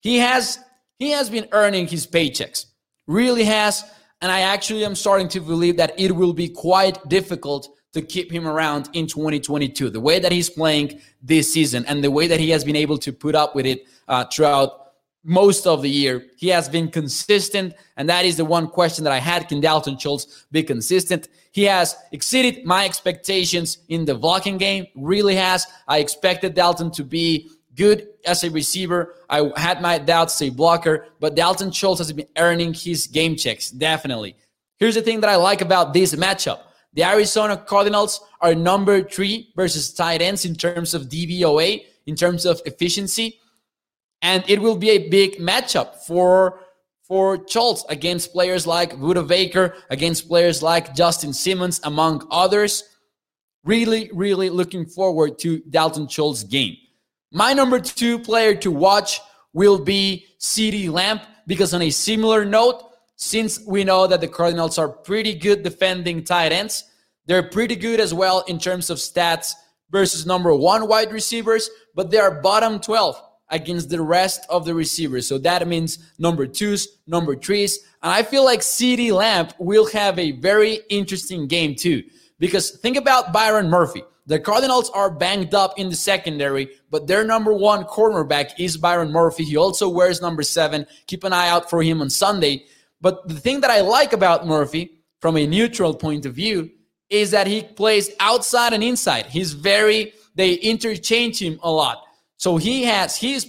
He 0.00 0.18
has 0.18 0.58
he 0.98 1.10
has 1.10 1.30
been 1.30 1.48
earning 1.52 1.86
his 1.86 2.06
paychecks. 2.06 2.66
Really 3.06 3.44
has. 3.44 3.84
And 4.20 4.30
I 4.30 4.40
actually 4.40 4.84
am 4.84 4.94
starting 4.94 5.28
to 5.28 5.40
believe 5.40 5.76
that 5.78 5.98
it 5.98 6.12
will 6.12 6.32
be 6.32 6.48
quite 6.48 7.08
difficult 7.08 7.68
to 7.92 8.02
keep 8.02 8.32
him 8.32 8.46
around 8.48 8.88
in 8.94 9.06
2022. 9.06 9.90
The 9.90 10.00
way 10.00 10.18
that 10.18 10.32
he's 10.32 10.48
playing 10.48 11.00
this 11.22 11.52
season 11.52 11.84
and 11.86 12.02
the 12.02 12.10
way 12.10 12.26
that 12.26 12.40
he 12.40 12.50
has 12.50 12.64
been 12.64 12.76
able 12.76 12.98
to 12.98 13.12
put 13.12 13.34
up 13.34 13.54
with 13.54 13.66
it 13.66 13.86
uh, 14.08 14.24
throughout 14.24 14.78
most 15.24 15.66
of 15.66 15.82
the 15.82 15.90
year, 15.90 16.26
he 16.36 16.48
has 16.48 16.68
been 16.68 16.90
consistent. 16.90 17.74
And 17.96 18.08
that 18.08 18.24
is 18.24 18.36
the 18.36 18.44
one 18.44 18.66
question 18.66 19.04
that 19.04 19.12
I 19.12 19.18
had. 19.18 19.48
Can 19.48 19.60
Dalton 19.60 19.96
Schultz 19.98 20.46
be 20.50 20.62
consistent? 20.62 21.28
He 21.52 21.64
has 21.64 21.96
exceeded 22.12 22.64
my 22.64 22.84
expectations 22.84 23.78
in 23.88 24.04
the 24.04 24.14
blocking 24.14 24.58
game, 24.58 24.86
really 24.96 25.36
has. 25.36 25.66
I 25.86 25.98
expected 25.98 26.54
Dalton 26.54 26.90
to 26.92 27.04
be 27.04 27.50
good 27.76 28.08
as 28.26 28.42
a 28.42 28.50
receiver. 28.50 29.14
I 29.30 29.50
had 29.56 29.80
my 29.80 29.98
doubts 29.98 30.40
as 30.40 30.48
a 30.48 30.50
blocker, 30.50 31.06
but 31.20 31.34
Dalton 31.34 31.70
Schultz 31.70 31.98
has 31.98 32.12
been 32.12 32.26
earning 32.36 32.74
his 32.74 33.06
game 33.06 33.36
checks, 33.36 33.70
definitely. 33.70 34.36
Here's 34.78 34.94
the 34.94 35.02
thing 35.02 35.20
that 35.20 35.30
I 35.30 35.36
like 35.36 35.60
about 35.60 35.94
this 35.94 36.14
matchup. 36.14 36.60
The 36.94 37.04
Arizona 37.04 37.56
Cardinals 37.56 38.20
are 38.40 38.54
number 38.54 39.02
three 39.02 39.52
versus 39.56 39.94
tight 39.94 40.20
ends 40.20 40.44
in 40.44 40.54
terms 40.54 40.92
of 40.94 41.08
DVOA, 41.08 41.84
in 42.06 42.16
terms 42.16 42.44
of 42.44 42.60
efficiency. 42.66 43.38
And 44.20 44.44
it 44.46 44.60
will 44.60 44.76
be 44.76 44.90
a 44.90 45.08
big 45.08 45.38
matchup 45.38 45.96
for, 46.06 46.60
for 47.02 47.46
Schultz 47.48 47.84
against 47.88 48.32
players 48.32 48.66
like 48.66 48.92
Budda 48.92 49.26
Baker, 49.26 49.74
against 49.90 50.28
players 50.28 50.62
like 50.62 50.94
Justin 50.94 51.32
Simmons, 51.32 51.80
among 51.84 52.26
others. 52.30 52.84
Really, 53.64 54.10
really 54.12 54.50
looking 54.50 54.86
forward 54.86 55.38
to 55.40 55.60
Dalton 55.70 56.08
Schultz's 56.08 56.44
game. 56.44 56.76
My 57.32 57.54
number 57.54 57.80
two 57.80 58.18
player 58.18 58.54
to 58.56 58.70
watch 58.70 59.20
will 59.54 59.78
be 59.78 60.26
CeeDee 60.38 60.90
Lamb 60.90 61.20
because, 61.46 61.72
on 61.72 61.82
a 61.82 61.90
similar 61.90 62.44
note, 62.44 62.91
since 63.22 63.60
we 63.64 63.84
know 63.84 64.08
that 64.08 64.20
the 64.20 64.26
Cardinals 64.26 64.78
are 64.78 64.88
pretty 64.88 65.32
good 65.32 65.62
defending 65.62 66.24
tight 66.24 66.50
ends, 66.50 66.90
they're 67.26 67.44
pretty 67.44 67.76
good 67.76 68.00
as 68.00 68.12
well 68.12 68.40
in 68.48 68.58
terms 68.58 68.90
of 68.90 68.98
stats 68.98 69.52
versus 69.90 70.26
number 70.26 70.52
one 70.52 70.88
wide 70.88 71.12
receivers, 71.12 71.70
but 71.94 72.10
they 72.10 72.18
are 72.18 72.40
bottom 72.42 72.80
12 72.80 73.22
against 73.50 73.90
the 73.90 74.02
rest 74.02 74.44
of 74.48 74.64
the 74.64 74.74
receivers. 74.74 75.28
So 75.28 75.38
that 75.38 75.68
means 75.68 76.10
number 76.18 76.48
twos, 76.48 76.98
number 77.06 77.36
threes. 77.36 77.78
And 78.02 78.10
I 78.10 78.24
feel 78.24 78.44
like 78.44 78.58
CeeDee 78.58 79.12
Lamb 79.12 79.50
will 79.60 79.86
have 79.90 80.18
a 80.18 80.32
very 80.32 80.80
interesting 80.90 81.46
game 81.46 81.76
too. 81.76 82.02
Because 82.40 82.72
think 82.72 82.96
about 82.96 83.32
Byron 83.32 83.70
Murphy. 83.70 84.02
The 84.26 84.40
Cardinals 84.40 84.90
are 84.90 85.10
banged 85.10 85.54
up 85.54 85.78
in 85.78 85.90
the 85.90 85.96
secondary, 85.96 86.70
but 86.90 87.06
their 87.06 87.24
number 87.24 87.52
one 87.52 87.84
cornerback 87.84 88.50
is 88.58 88.76
Byron 88.76 89.12
Murphy. 89.12 89.44
He 89.44 89.56
also 89.56 89.88
wears 89.88 90.20
number 90.20 90.42
seven. 90.42 90.86
Keep 91.06 91.22
an 91.22 91.32
eye 91.32 91.48
out 91.48 91.70
for 91.70 91.82
him 91.82 92.00
on 92.00 92.10
Sunday. 92.10 92.66
But 93.02 93.28
the 93.28 93.34
thing 93.34 93.60
that 93.60 93.70
I 93.70 93.82
like 93.82 94.14
about 94.14 94.46
Murphy, 94.46 95.02
from 95.20 95.36
a 95.36 95.46
neutral 95.46 95.94
point 95.94 96.24
of 96.24 96.34
view, 96.34 96.70
is 97.10 97.30
that 97.32 97.46
he 97.46 97.62
plays 97.62 98.10
outside 98.18 98.72
and 98.72 98.82
inside. 98.82 99.26
He's 99.26 99.52
very, 99.52 100.14
they 100.34 100.54
interchange 100.54 101.42
him 101.42 101.58
a 101.62 101.70
lot. 101.70 102.02
So 102.38 102.56
he 102.56 102.84
has, 102.84 103.16
he's 103.16 103.46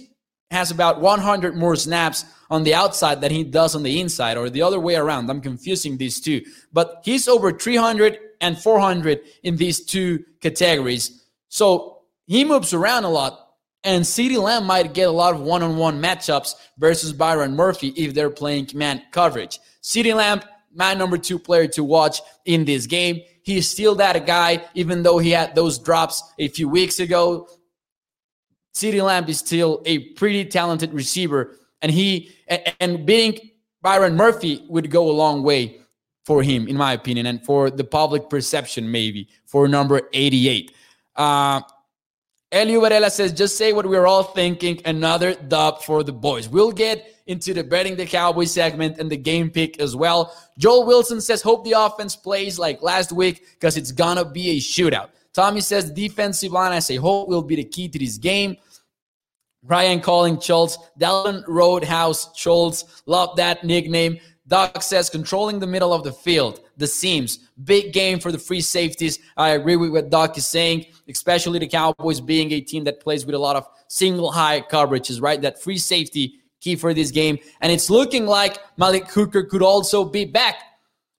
has 0.50 0.70
about 0.70 1.00
100 1.00 1.56
more 1.56 1.74
snaps 1.74 2.24
on 2.50 2.62
the 2.62 2.74
outside 2.74 3.20
than 3.20 3.32
he 3.32 3.42
does 3.42 3.74
on 3.74 3.82
the 3.82 4.00
inside, 4.00 4.36
or 4.36 4.48
the 4.50 4.62
other 4.62 4.78
way 4.78 4.94
around. 4.94 5.28
I'm 5.30 5.40
confusing 5.40 5.96
these 5.96 6.20
two. 6.20 6.42
But 6.72 7.00
he's 7.04 7.26
over 7.26 7.50
300 7.50 8.18
and 8.40 8.58
400 8.58 9.20
in 9.42 9.56
these 9.56 9.84
two 9.84 10.24
categories. 10.40 11.26
So 11.48 12.02
he 12.26 12.44
moves 12.44 12.72
around 12.72 13.04
a 13.04 13.08
lot. 13.08 13.43
And 13.84 14.02
CeeDee 14.02 14.42
Lamb 14.42 14.64
might 14.64 14.94
get 14.94 15.08
a 15.08 15.12
lot 15.12 15.34
of 15.34 15.40
one 15.40 15.62
on 15.62 15.76
one 15.76 16.00
matchups 16.00 16.54
versus 16.78 17.12
Byron 17.12 17.54
Murphy 17.54 17.88
if 17.88 18.14
they're 18.14 18.30
playing 18.30 18.70
man 18.74 19.02
coverage. 19.12 19.60
CeeDee 19.82 20.14
Lamb, 20.14 20.40
my 20.74 20.94
number 20.94 21.18
two 21.18 21.38
player 21.38 21.66
to 21.68 21.84
watch 21.84 22.20
in 22.46 22.64
this 22.64 22.86
game. 22.86 23.20
He's 23.42 23.68
still 23.68 23.94
that 23.96 24.26
guy, 24.26 24.64
even 24.74 25.02
though 25.02 25.18
he 25.18 25.30
had 25.30 25.54
those 25.54 25.78
drops 25.78 26.22
a 26.38 26.48
few 26.48 26.66
weeks 26.68 26.98
ago. 26.98 27.46
CeeDee 28.74 29.04
Lamb 29.04 29.26
is 29.28 29.38
still 29.38 29.82
a 29.84 29.98
pretty 30.14 30.46
talented 30.46 30.94
receiver, 30.94 31.54
and 31.82 31.92
he 31.92 32.30
and 32.80 33.04
beating 33.04 33.50
Byron 33.82 34.16
Murphy 34.16 34.64
would 34.68 34.90
go 34.90 35.10
a 35.10 35.12
long 35.12 35.42
way 35.42 35.80
for 36.24 36.42
him, 36.42 36.66
in 36.66 36.76
my 36.76 36.94
opinion, 36.94 37.26
and 37.26 37.44
for 37.44 37.70
the 37.70 37.84
public 37.84 38.30
perception, 38.30 38.90
maybe 38.90 39.28
for 39.44 39.68
number 39.68 40.08
88. 40.14 40.72
Uh, 41.14 41.60
Elio 42.54 42.80
Varela 42.80 43.10
says, 43.10 43.32
just 43.32 43.58
say 43.58 43.72
what 43.72 43.84
we're 43.84 44.06
all 44.06 44.22
thinking. 44.22 44.80
Another 44.84 45.34
dub 45.34 45.82
for 45.82 46.04
the 46.04 46.12
boys. 46.12 46.48
We'll 46.48 46.70
get 46.70 47.12
into 47.26 47.52
the 47.52 47.64
betting 47.64 47.96
the 47.96 48.06
Cowboys 48.06 48.52
segment 48.52 48.98
and 48.98 49.10
the 49.10 49.16
game 49.16 49.50
pick 49.50 49.80
as 49.80 49.96
well. 49.96 50.32
Joel 50.56 50.86
Wilson 50.86 51.20
says, 51.20 51.42
hope 51.42 51.64
the 51.64 51.72
offense 51.72 52.14
plays 52.14 52.56
like 52.56 52.80
last 52.80 53.10
week 53.10 53.44
because 53.54 53.76
it's 53.76 53.90
going 53.90 54.18
to 54.18 54.24
be 54.24 54.50
a 54.50 54.56
shootout. 54.58 55.08
Tommy 55.32 55.60
says, 55.60 55.90
defensive 55.90 56.52
line, 56.52 56.70
I 56.70 56.78
say, 56.78 56.94
hope 56.94 57.28
will 57.28 57.42
be 57.42 57.56
the 57.56 57.64
key 57.64 57.88
to 57.88 57.98
this 57.98 58.18
game. 58.18 58.56
Ryan 59.64 60.00
calling 60.00 60.38
Schultz, 60.38 60.78
Dalton 60.96 61.42
Roadhouse 61.48 62.36
Schultz. 62.36 63.02
Love 63.06 63.34
that 63.34 63.64
nickname. 63.64 64.20
Doc 64.46 64.82
says 64.82 65.08
controlling 65.08 65.58
the 65.58 65.66
middle 65.66 65.92
of 65.92 66.04
the 66.04 66.12
field, 66.12 66.60
the 66.76 66.86
seams. 66.86 67.48
Big 67.64 67.92
game 67.92 68.18
for 68.18 68.30
the 68.30 68.38
free 68.38 68.60
safeties. 68.60 69.18
I 69.36 69.50
agree 69.50 69.76
with 69.76 69.90
what 69.90 70.10
Doc 70.10 70.36
is 70.36 70.46
saying, 70.46 70.86
especially 71.08 71.58
the 71.58 71.66
Cowboys 71.66 72.20
being 72.20 72.52
a 72.52 72.60
team 72.60 72.84
that 72.84 73.00
plays 73.00 73.24
with 73.24 73.34
a 73.34 73.38
lot 73.38 73.56
of 73.56 73.66
single 73.88 74.30
high 74.30 74.60
coverages, 74.60 75.22
right? 75.22 75.40
That 75.40 75.62
free 75.62 75.78
safety 75.78 76.40
key 76.60 76.76
for 76.76 76.92
this 76.92 77.10
game. 77.10 77.38
And 77.60 77.72
it's 77.72 77.88
looking 77.88 78.26
like 78.26 78.58
Malik 78.76 79.08
Hooker 79.10 79.44
could 79.44 79.62
also 79.62 80.04
be 80.04 80.24
back. 80.24 80.56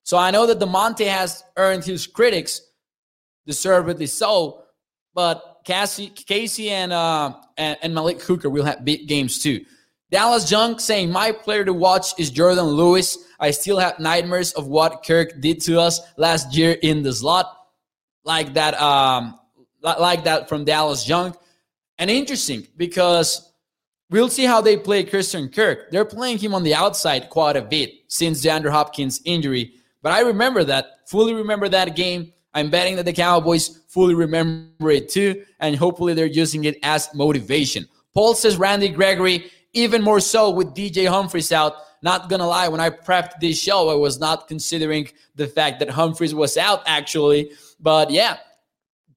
So 0.03 0.17
I 0.17 0.29
know 0.29 0.45
that 0.45 0.59
Damontae 0.59 1.07
has 1.07 1.43
earned 1.57 1.83
his 1.83 2.05
critics, 2.05 2.61
deservedly 3.47 4.05
so, 4.05 4.63
but 5.15 5.63
Kazee, 5.65 6.13
Kazee 6.13 6.69
and, 6.69 6.93
uh, 6.93 7.33
and, 7.57 7.77
and 7.81 7.95
Malik 7.95 8.21
Hooker 8.21 8.49
will 8.49 8.65
have 8.65 8.85
big 8.85 9.07
games 9.07 9.41
too. 9.41 9.65
Dallas 10.11 10.47
Junk 10.49 10.79
saying, 10.79 11.11
My 11.11 11.31
player 11.31 11.65
to 11.65 11.73
watch 11.73 12.17
is 12.19 12.31
Jourdan 12.31 12.75
Lewis. 12.75 13.17
I 13.39 13.51
still 13.51 13.77
have 13.79 13.99
nightmares 13.99 14.53
of 14.53 14.67
what 14.67 15.03
Kirk 15.05 15.41
did 15.41 15.61
to 15.61 15.79
us 15.79 15.99
last 16.17 16.55
year 16.55 16.77
in 16.81 17.03
the 17.03 17.11
slot. 17.11 17.51
Like 18.23 18.53
that, 18.53 18.79
um, 18.81 19.39
like 19.81 20.23
that 20.23 20.49
from 20.49 20.65
Dallas 20.65 21.03
Junk. 21.03 21.35
And 21.97 22.09
interesting 22.09 22.67
because 22.75 23.53
we'll 24.09 24.29
see 24.29 24.45
how 24.45 24.61
they 24.61 24.77
play 24.77 25.03
Christian 25.03 25.49
Kirk. 25.49 25.91
They're 25.91 26.05
playing 26.05 26.39
him 26.39 26.53
on 26.53 26.63
the 26.63 26.75
outside 26.75 27.29
quite 27.29 27.55
a 27.55 27.61
bit 27.61 27.91
since 28.07 28.43
DeAndre 28.43 28.71
Hopkins' 28.71 29.21
injury. 29.25 29.73
But 30.01 30.11
I 30.11 30.21
remember 30.21 30.63
that, 30.65 31.07
fully 31.07 31.33
remember 31.33 31.69
that 31.69 31.95
game. 31.95 32.31
I'm 32.53 32.69
betting 32.69 32.95
that 32.95 33.05
the 33.05 33.13
Cowboys 33.13 33.81
fully 33.89 34.15
remember 34.15 34.91
it 34.91 35.09
too, 35.09 35.43
and 35.59 35.75
hopefully 35.75 36.13
they're 36.13 36.25
using 36.25 36.63
it 36.63 36.77
as 36.83 37.09
motivation. 37.13 37.87
Paul 38.13 38.33
says 38.33 38.55
Randy 38.55 38.89
Gregory 38.89 39.51
even 39.75 40.01
more 40.01 40.19
so 40.19 40.49
with 40.49 40.73
DJ 40.73 41.07
Humphries 41.07 41.51
out. 41.51 41.75
Not 42.01 42.29
gonna 42.29 42.47
lie, 42.47 42.67
when 42.67 42.81
I 42.81 42.89
prepped 42.89 43.39
this 43.39 43.61
show, 43.61 43.89
I 43.89 43.95
was 43.95 44.19
not 44.19 44.47
considering 44.47 45.07
the 45.35 45.47
fact 45.47 45.79
that 45.79 45.89
Humphries 45.89 46.33
was 46.33 46.57
out 46.57 46.81
actually. 46.87 47.51
But 47.79 48.09
yeah, 48.09 48.37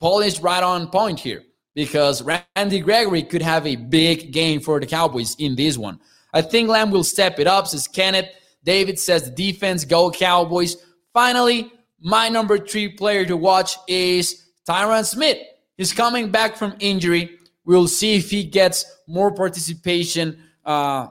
Paul 0.01 0.21
is 0.21 0.40
right 0.40 0.62
on 0.62 0.88
point 0.88 1.21
here 1.21 1.42
because 1.75 2.23
Randy 2.23 2.81
Gregory 2.81 3.23
could 3.23 3.42
have 3.42 3.66
a 3.66 3.77
big 3.77 4.33
game 4.33 4.61
for 4.61 4.81
the 4.81 4.87
Cowboys 4.87 5.37
in 5.38 5.55
this 5.55 5.79
one. 5.79 6.01
I 6.33 6.42
think 6.42 6.68
Lamb 6.68 6.90
will 6.90 7.05
step 7.05 7.38
it 7.38 7.47
up, 7.47 7.66
says 7.66 7.88
Kenneth. 7.88 8.29
David 8.64 8.99
says 8.99 9.25
the 9.25 9.31
defense, 9.31 9.85
go 9.85 10.11
Cowboys. 10.11 10.77
Finally, 11.12 11.73
my 12.01 12.29
number 12.29 12.59
three 12.59 12.88
player 12.88 13.25
to 13.25 13.37
watch 13.37 13.77
is 13.87 14.47
Tyron 14.68 15.05
Smith. 15.05 15.38
He's 15.77 15.92
coming 15.92 16.31
back 16.31 16.57
from 16.57 16.75
injury. 16.81 17.38
We'll 17.64 17.88
see 17.88 18.16
if 18.16 18.31
he 18.31 18.44
gets 18.44 18.85
more 19.07 19.33
participation 19.33 20.42
uh, 20.68 21.09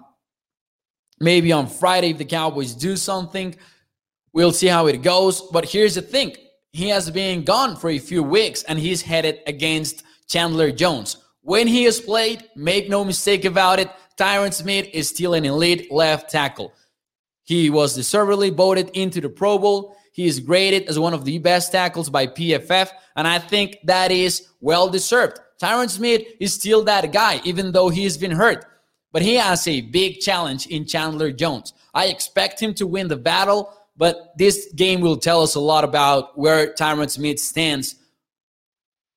maybe 1.20 1.52
on 1.52 1.68
Friday 1.68 2.12
if 2.12 2.20
the 2.20 2.26
Cowboys 2.26 2.74
do 2.74 2.96
something. 2.96 3.56
We'll 4.32 4.54
see 4.54 4.68
how 4.68 4.86
it 4.86 5.02
goes. 5.02 5.42
But 5.52 5.66
here's 5.66 5.96
the 5.96 6.02
thing 6.02 6.36
he 6.72 6.90
has 6.90 7.10
been 7.10 7.44
gone 7.44 7.76
for 7.76 7.90
a 7.90 7.98
few 7.98 8.22
weeks 8.22 8.64
and 8.64 8.78
he's 8.78 9.02
headed 9.02 9.40
against 9.48 10.04
Chandler 10.28 10.72
Jones. 10.72 11.18
When 11.42 11.68
he 11.68 11.84
has 11.86 12.00
played, 12.00 12.44
make 12.56 12.88
no 12.88 13.04
mistake 13.04 13.46
about 13.46 13.80
it, 13.80 13.90
Tyron 14.18 14.54
Smith 14.54 14.88
is 14.94 15.10
still 15.10 15.34
an 15.34 15.46
elite 15.46 15.92
left 15.92 16.30
tackle. 16.30 16.74
He 17.44 17.70
was 17.70 17.96
deservedly 17.96 18.52
voted 18.52 18.90
into 18.90 19.22
the 19.22 19.30
Pro 19.30 19.58
Bowl. 19.58 19.96
He 20.12 20.26
is 20.26 20.40
graded 20.40 20.88
as 20.88 21.00
one 21.00 21.14
of 21.14 21.26
the 21.26 21.38
best 21.40 21.72
tackles 21.72 22.10
by 22.10 22.28
PFF, 22.28 22.90
and 23.16 23.28
I 23.28 23.40
think 23.40 23.78
that 23.86 24.12
is 24.12 24.50
well 24.60 24.90
deserved. 24.90 25.40
Tyron 25.62 25.90
Smith 25.90 26.24
is 26.40 26.54
still 26.54 26.84
that 26.84 27.12
guy, 27.14 27.40
even 27.46 27.72
though 27.72 27.90
he's 27.90 28.18
been 28.18 28.32
hurt 28.32 28.66
but 29.12 29.22
he 29.22 29.36
has 29.36 29.68
a 29.68 29.82
big 29.82 30.20
challenge 30.20 30.68
in 30.68 30.86
Chandler 30.86 31.32
Jones. 31.32 31.74
I 31.94 32.08
expect 32.08 32.60
him 32.60 32.74
to 32.76 32.88
win 32.88 33.08
the 33.08 33.16
battle, 33.16 33.74
but 33.96 34.34
this 34.38 34.72
game 34.76 35.02
will 35.02 35.18
tell 35.18 35.42
us 35.42 35.56
a 35.56 35.60
lot 35.60 35.84
about 35.84 36.38
where 36.38 36.74
Tyron 36.74 37.10
Smith 37.10 37.40
stands, 37.40 37.96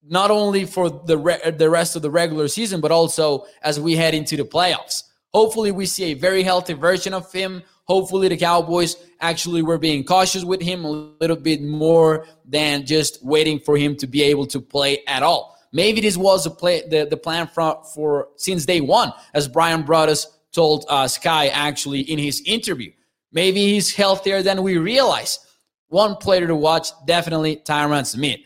not 0.03 0.31
only 0.31 0.65
for 0.65 0.89
the 0.89 1.19
re- 1.19 1.51
the 1.51 1.69
rest 1.69 1.97
of 1.97 2.03
the 2.03 2.11
regular 2.11 2.49
season, 2.49 2.81
but 2.81 2.91
also 2.91 3.45
as 3.63 3.79
we 3.79 3.97
head 3.97 4.15
into 4.15 4.37
the 4.37 4.45
playoffs. 4.45 5.05
Hopefully, 5.35 5.71
we 5.71 5.87
see 5.87 6.05
a 6.05 6.15
very 6.15 6.43
healthy 6.43 6.73
version 6.73 7.15
of 7.15 7.31
him. 7.33 7.63
Hopefully, 7.85 8.29
the 8.29 8.37
Cowboys 8.37 8.97
actually 9.21 9.63
were 9.63 9.79
being 9.79 10.03
cautious 10.05 10.45
with 10.45 10.63
him 10.63 10.85
a 10.85 10.91
little 10.91 11.37
bit 11.37 11.63
more 11.63 12.27
than 12.45 12.87
just 12.87 13.25
waiting 13.25 13.59
for 13.59 13.77
him 13.77 13.97
to 13.97 14.07
be 14.07 14.23
able 14.23 14.47
to 14.47 14.61
play 14.61 15.05
at 15.07 15.23
all. 15.23 15.60
Maybe 15.73 16.01
this 16.01 16.17
was 16.17 16.47
a 16.47 16.51
play, 16.51 16.83
the, 16.89 17.07
the 17.07 17.17
plan 17.17 17.47
for, 17.47 17.83
for 17.95 18.29
since 18.37 18.65
day 18.65 18.81
one, 18.81 19.13
as 19.35 19.47
Bryan 19.47 19.85
Broaddus 19.85 20.27
told 20.53 20.85
uh, 20.89 21.07
Sky 21.07 21.49
actually 21.49 22.01
in 22.01 22.19
his 22.19 22.43
interview. 22.45 22.91
Maybe 23.33 23.61
he's 23.61 23.95
healthier 23.95 24.43
than 24.43 24.63
we 24.63 24.79
realize. 24.79 25.39
One 25.89 26.17
player 26.17 26.47
to 26.47 26.57
watch, 26.57 26.89
definitely 27.07 27.57
Tyron 27.57 28.07
Smith. 28.07 28.41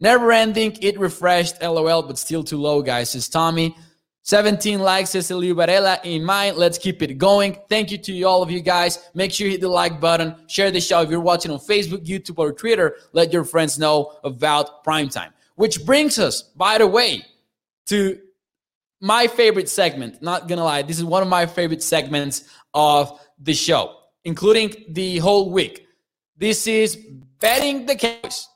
Never 0.00 0.32
ending, 0.32 0.76
it 0.80 0.98
refreshed, 0.98 1.62
lol, 1.62 2.02
but 2.02 2.18
still 2.18 2.42
too 2.42 2.58
low, 2.58 2.82
guys, 2.82 3.10
says 3.10 3.28
Tommy. 3.28 3.76
17 4.24 4.78
likes, 4.78 5.10
says 5.10 5.30
Elio 5.30 5.54
Varela. 5.54 5.98
In 6.04 6.24
mind, 6.24 6.56
let's 6.56 6.78
keep 6.78 7.02
it 7.02 7.18
going. 7.18 7.58
Thank 7.68 7.90
you 7.90 7.98
to 7.98 8.22
all 8.22 8.42
of 8.42 8.50
you 8.50 8.60
guys. 8.60 9.10
Make 9.14 9.32
sure 9.32 9.46
you 9.46 9.52
hit 9.52 9.60
the 9.60 9.68
like 9.68 10.00
button, 10.00 10.36
share 10.48 10.70
the 10.70 10.80
show. 10.80 11.02
If 11.02 11.10
you're 11.10 11.20
watching 11.20 11.50
on 11.50 11.58
Facebook, 11.58 12.06
YouTube, 12.06 12.38
or 12.38 12.52
Twitter, 12.52 12.96
let 13.12 13.32
your 13.32 13.44
friends 13.44 13.78
know 13.80 14.18
about 14.22 14.84
Primetime. 14.84 15.30
Which 15.56 15.84
brings 15.84 16.18
us, 16.18 16.42
by 16.42 16.78
the 16.78 16.86
way, 16.86 17.24
to 17.86 18.18
my 19.00 19.26
favorite 19.26 19.68
segment. 19.68 20.22
Not 20.22 20.48
gonna 20.48 20.64
lie, 20.64 20.82
this 20.82 20.98
is 20.98 21.04
one 21.04 21.22
of 21.22 21.28
my 21.28 21.46
favorite 21.46 21.82
segments 21.82 22.44
of 22.74 23.20
the 23.38 23.54
show, 23.54 23.96
including 24.24 24.74
the 24.88 25.18
whole 25.18 25.50
week. 25.50 25.86
This 26.36 26.66
is 26.66 26.96
betting 27.40 27.86
the 27.86 27.96
Cowboys. 27.96 28.48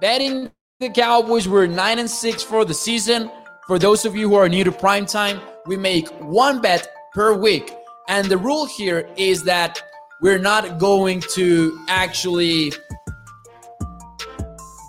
Betting 0.00 0.50
the 0.80 0.90
Cowboys. 0.90 1.48
We're 1.48 1.66
nine 1.66 1.98
and 1.98 2.08
six 2.08 2.42
for 2.42 2.64
the 2.64 2.74
season. 2.74 3.30
For 3.66 3.78
those 3.78 4.04
of 4.04 4.16
you 4.16 4.28
who 4.28 4.36
are 4.36 4.48
new 4.48 4.64
to 4.64 4.72
prime 4.72 5.06
time, 5.06 5.40
we 5.66 5.76
make 5.76 6.08
one 6.20 6.60
bet 6.60 6.88
per 7.12 7.34
week. 7.34 7.74
And 8.08 8.26
the 8.28 8.38
rule 8.38 8.64
here 8.66 9.08
is 9.16 9.42
that 9.42 9.82
we're 10.22 10.38
not 10.38 10.78
going 10.78 11.20
to 11.32 11.78
actually 11.88 12.72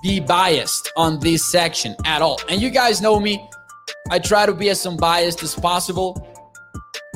be 0.01 0.19
biased 0.19 0.91
on 0.95 1.19
this 1.19 1.45
section 1.45 1.95
at 2.05 2.21
all. 2.21 2.39
And 2.49 2.61
you 2.61 2.69
guys 2.69 3.01
know 3.01 3.19
me, 3.19 3.45
I 4.09 4.19
try 4.19 4.45
to 4.45 4.53
be 4.53 4.69
as 4.69 4.85
unbiased 4.85 5.43
as 5.43 5.55
possible. 5.55 6.25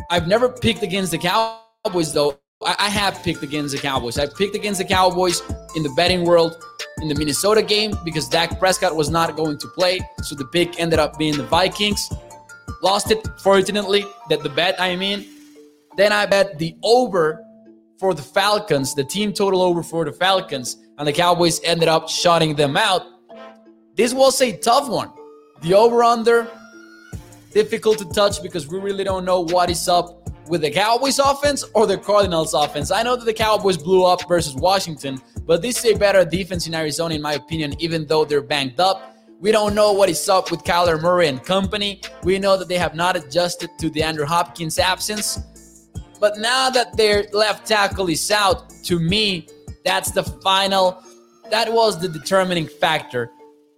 I've 0.09 0.27
never 0.27 0.49
picked 0.49 0.83
against 0.83 1.11
the 1.11 1.17
Cowboys 1.17 2.13
though, 2.13 2.37
I 2.65 2.89
have 2.89 3.21
picked 3.23 3.43
against 3.43 3.75
the 3.75 3.81
Cowboys. 3.81 4.17
I 4.17 4.27
picked 4.27 4.55
against 4.55 4.79
the 4.79 4.85
Cowboys 4.85 5.41
in 5.75 5.83
the 5.83 5.89
betting 5.95 6.23
world 6.23 6.55
in 7.01 7.07
the 7.07 7.15
Minnesota 7.15 7.61
game 7.61 7.93
because 8.05 8.27
Dak 8.27 8.57
Prescott 8.59 8.95
was 8.95 9.09
not 9.09 9.35
going 9.35 9.57
to 9.57 9.67
play. 9.67 9.99
So 10.21 10.35
the 10.35 10.45
pick 10.45 10.79
ended 10.79 10.99
up 10.99 11.17
being 11.17 11.35
the 11.35 11.43
Vikings. 11.43 12.11
Lost 12.81 13.11
it, 13.11 13.27
fortunately, 13.39 14.05
that 14.29 14.43
the 14.43 14.49
bet, 14.49 14.79
I 14.79 14.95
mean. 14.95 15.25
Then 15.97 16.11
I 16.11 16.25
bet 16.25 16.57
the 16.57 16.75
over 16.83 17.43
for 18.03 18.13
the 18.13 18.21
Falcons, 18.21 18.93
the 18.93 19.03
team 19.05 19.31
total 19.31 19.61
over 19.61 19.81
for 19.81 20.03
the 20.03 20.11
Falcons, 20.11 20.75
and 20.97 21.07
the 21.07 21.13
Cowboys 21.13 21.61
ended 21.63 21.87
up 21.87 22.09
shutting 22.09 22.53
them 22.53 22.75
out. 22.75 23.03
This 23.95 24.13
was 24.13 24.41
a 24.41 24.51
tough 24.57 24.89
one. 24.89 25.09
The 25.61 25.73
over 25.73 26.03
under, 26.03 26.51
difficult 27.53 27.99
to 27.99 28.05
touch 28.09 28.43
because 28.43 28.67
we 28.67 28.77
really 28.77 29.05
don't 29.05 29.23
know 29.23 29.39
what 29.39 29.69
is 29.69 29.87
up 29.87 30.29
with 30.49 30.63
the 30.63 30.69
Cowboys 30.69 31.17
offense 31.17 31.63
or 31.73 31.87
the 31.87 31.97
Cardinals 31.97 32.53
offense. 32.53 32.91
I 32.91 33.03
know 33.03 33.15
that 33.15 33.23
the 33.23 33.33
Cowboys 33.33 33.77
blew 33.77 34.03
up 34.03 34.27
versus 34.27 34.53
Washington, 34.53 35.17
but 35.45 35.61
this 35.61 35.85
is 35.85 35.95
a 35.95 35.97
better 35.97 36.25
defense 36.25 36.67
in 36.67 36.75
Arizona, 36.75 37.15
in 37.15 37.21
my 37.21 37.35
opinion, 37.35 37.73
even 37.79 38.05
though 38.05 38.25
they're 38.25 38.41
banked 38.41 38.81
up. 38.81 39.15
We 39.39 39.53
don't 39.53 39.73
know 39.73 39.93
what 39.93 40.09
is 40.09 40.27
up 40.27 40.51
with 40.51 40.65
Kyler 40.65 41.01
Murray 41.01 41.29
and 41.29 41.41
company. 41.41 42.01
We 42.23 42.37
know 42.37 42.57
that 42.57 42.67
they 42.67 42.77
have 42.77 42.95
not 42.95 43.15
adjusted 43.15 43.69
to 43.79 43.89
DeAndre 43.89 44.25
Hopkins 44.25 44.77
absence. 44.77 45.39
But 46.23 46.37
now 46.37 46.69
that 46.69 46.95
their 46.95 47.25
left 47.33 47.67
tackle 47.67 48.07
is 48.07 48.31
out, 48.31 48.69
to 48.85 48.97
me, 48.97 49.45
that's 49.83 50.11
the 50.11 50.23
final, 50.23 51.03
that 51.51 51.73
was 51.73 51.99
the 51.99 52.07
determining 52.07 52.65
factor. 52.65 53.29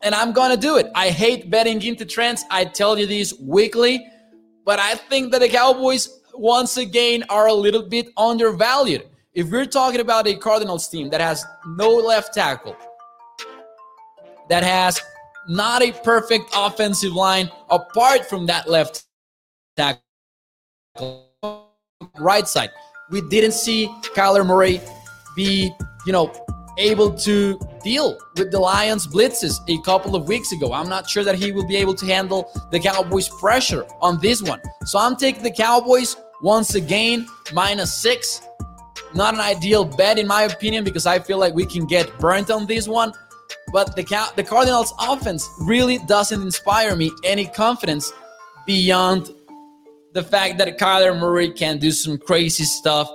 And 0.04 0.14
I'm 0.14 0.32
going 0.32 0.52
to 0.52 0.58
do 0.58 0.78
it. 0.78 0.92
I 0.94 1.10
hate 1.10 1.50
betting 1.50 1.82
into 1.82 2.06
trends. 2.06 2.44
I 2.52 2.66
tell 2.66 3.00
you 3.00 3.08
these 3.08 3.34
weekly. 3.40 4.08
But 4.64 4.78
I 4.78 4.94
think 4.94 5.32
that 5.32 5.42
the 5.42 5.50
Cowboys 5.50 6.22
once 6.36 6.78
again 6.78 7.24
are 7.30 7.48
a 7.48 7.54
little 7.54 7.82
bit 7.82 8.10
undervalued. 8.16 9.08
If 9.34 9.50
we're 9.50 9.66
talking 9.66 10.00
about 10.00 10.28
a 10.28 10.36
Cardinals 10.36 10.88
team 10.88 11.10
that 11.10 11.22
has 11.22 11.44
no 11.66 11.90
left 11.90 12.36
tackle, 12.36 12.78
that 14.50 14.62
has 14.62 15.02
not 15.48 15.82
a 15.82 15.92
perfect 16.04 16.52
offensive 16.56 17.14
line 17.14 17.50
apart 17.72 18.30
from 18.30 18.46
that 18.46 18.70
left 18.70 19.06
tackle, 19.76 21.25
right 22.18 22.48
side, 22.48 22.72
we 23.10 23.22
didn't 23.22 23.54
see 23.54 23.88
Kyler 24.16 24.46
Murray 24.46 24.82
be, 25.36 25.72
you 26.06 26.14
know, 26.14 26.34
able 26.78 27.14
to 27.14 27.60
deal 27.84 28.18
with 28.36 28.52
the 28.52 28.60
Lions 28.60 29.08
blitzes 29.08 29.60
a 29.70 29.82
couple 29.84 30.16
of 30.16 30.28
weeks 30.28 30.52
ago. 30.52 30.74
I'm 30.74 30.90
not 30.90 31.10
sure 31.10 31.24
that 31.24 31.36
he 31.36 31.52
will 31.52 31.68
be 31.68 31.78
able 31.78 31.94
to 31.96 32.06
handle 32.06 32.52
the 32.72 32.80
Cowboys 32.80 33.30
pressure 33.30 33.86
on 34.02 34.20
this 34.20 34.42
one. 34.42 34.62
So 34.86 35.00
I'm 35.00 35.16
taking 35.16 35.44
the 35.44 35.52
Cowboys 35.52 36.18
once 36.42 36.76
again, 36.76 37.28
minus 37.54 37.94
six. 37.94 38.42
Not 39.14 39.34
an 39.34 39.40
ideal 39.40 39.86
bet, 39.86 40.20
in 40.20 40.28
my 40.28 40.44
opinion, 40.44 40.84
because 40.84 41.06
I 41.06 41.20
feel 41.20 41.38
like 41.38 41.54
we 41.54 41.66
can 41.66 41.86
get 41.86 42.20
burnt 42.20 42.52
on 42.52 42.66
this 42.66 42.88
one. 42.88 43.14
But 43.72 43.96
the, 43.96 44.04
the 44.36 44.44
Cardinals' 44.44 44.94
offense 45.00 45.48
really 45.62 46.00
doesn't 46.00 46.42
inspire 46.42 46.96
me 46.96 47.12
any 47.24 47.46
confidence 47.46 48.12
beyond 48.66 49.32
the 50.16 50.24
fact 50.24 50.58
that 50.58 50.80
Kyler 50.80 51.20
Murray 51.20 51.52
can 51.52 51.78
do 51.78 51.92
some 51.92 52.18
crazy 52.18 52.64
stuff 52.64 53.12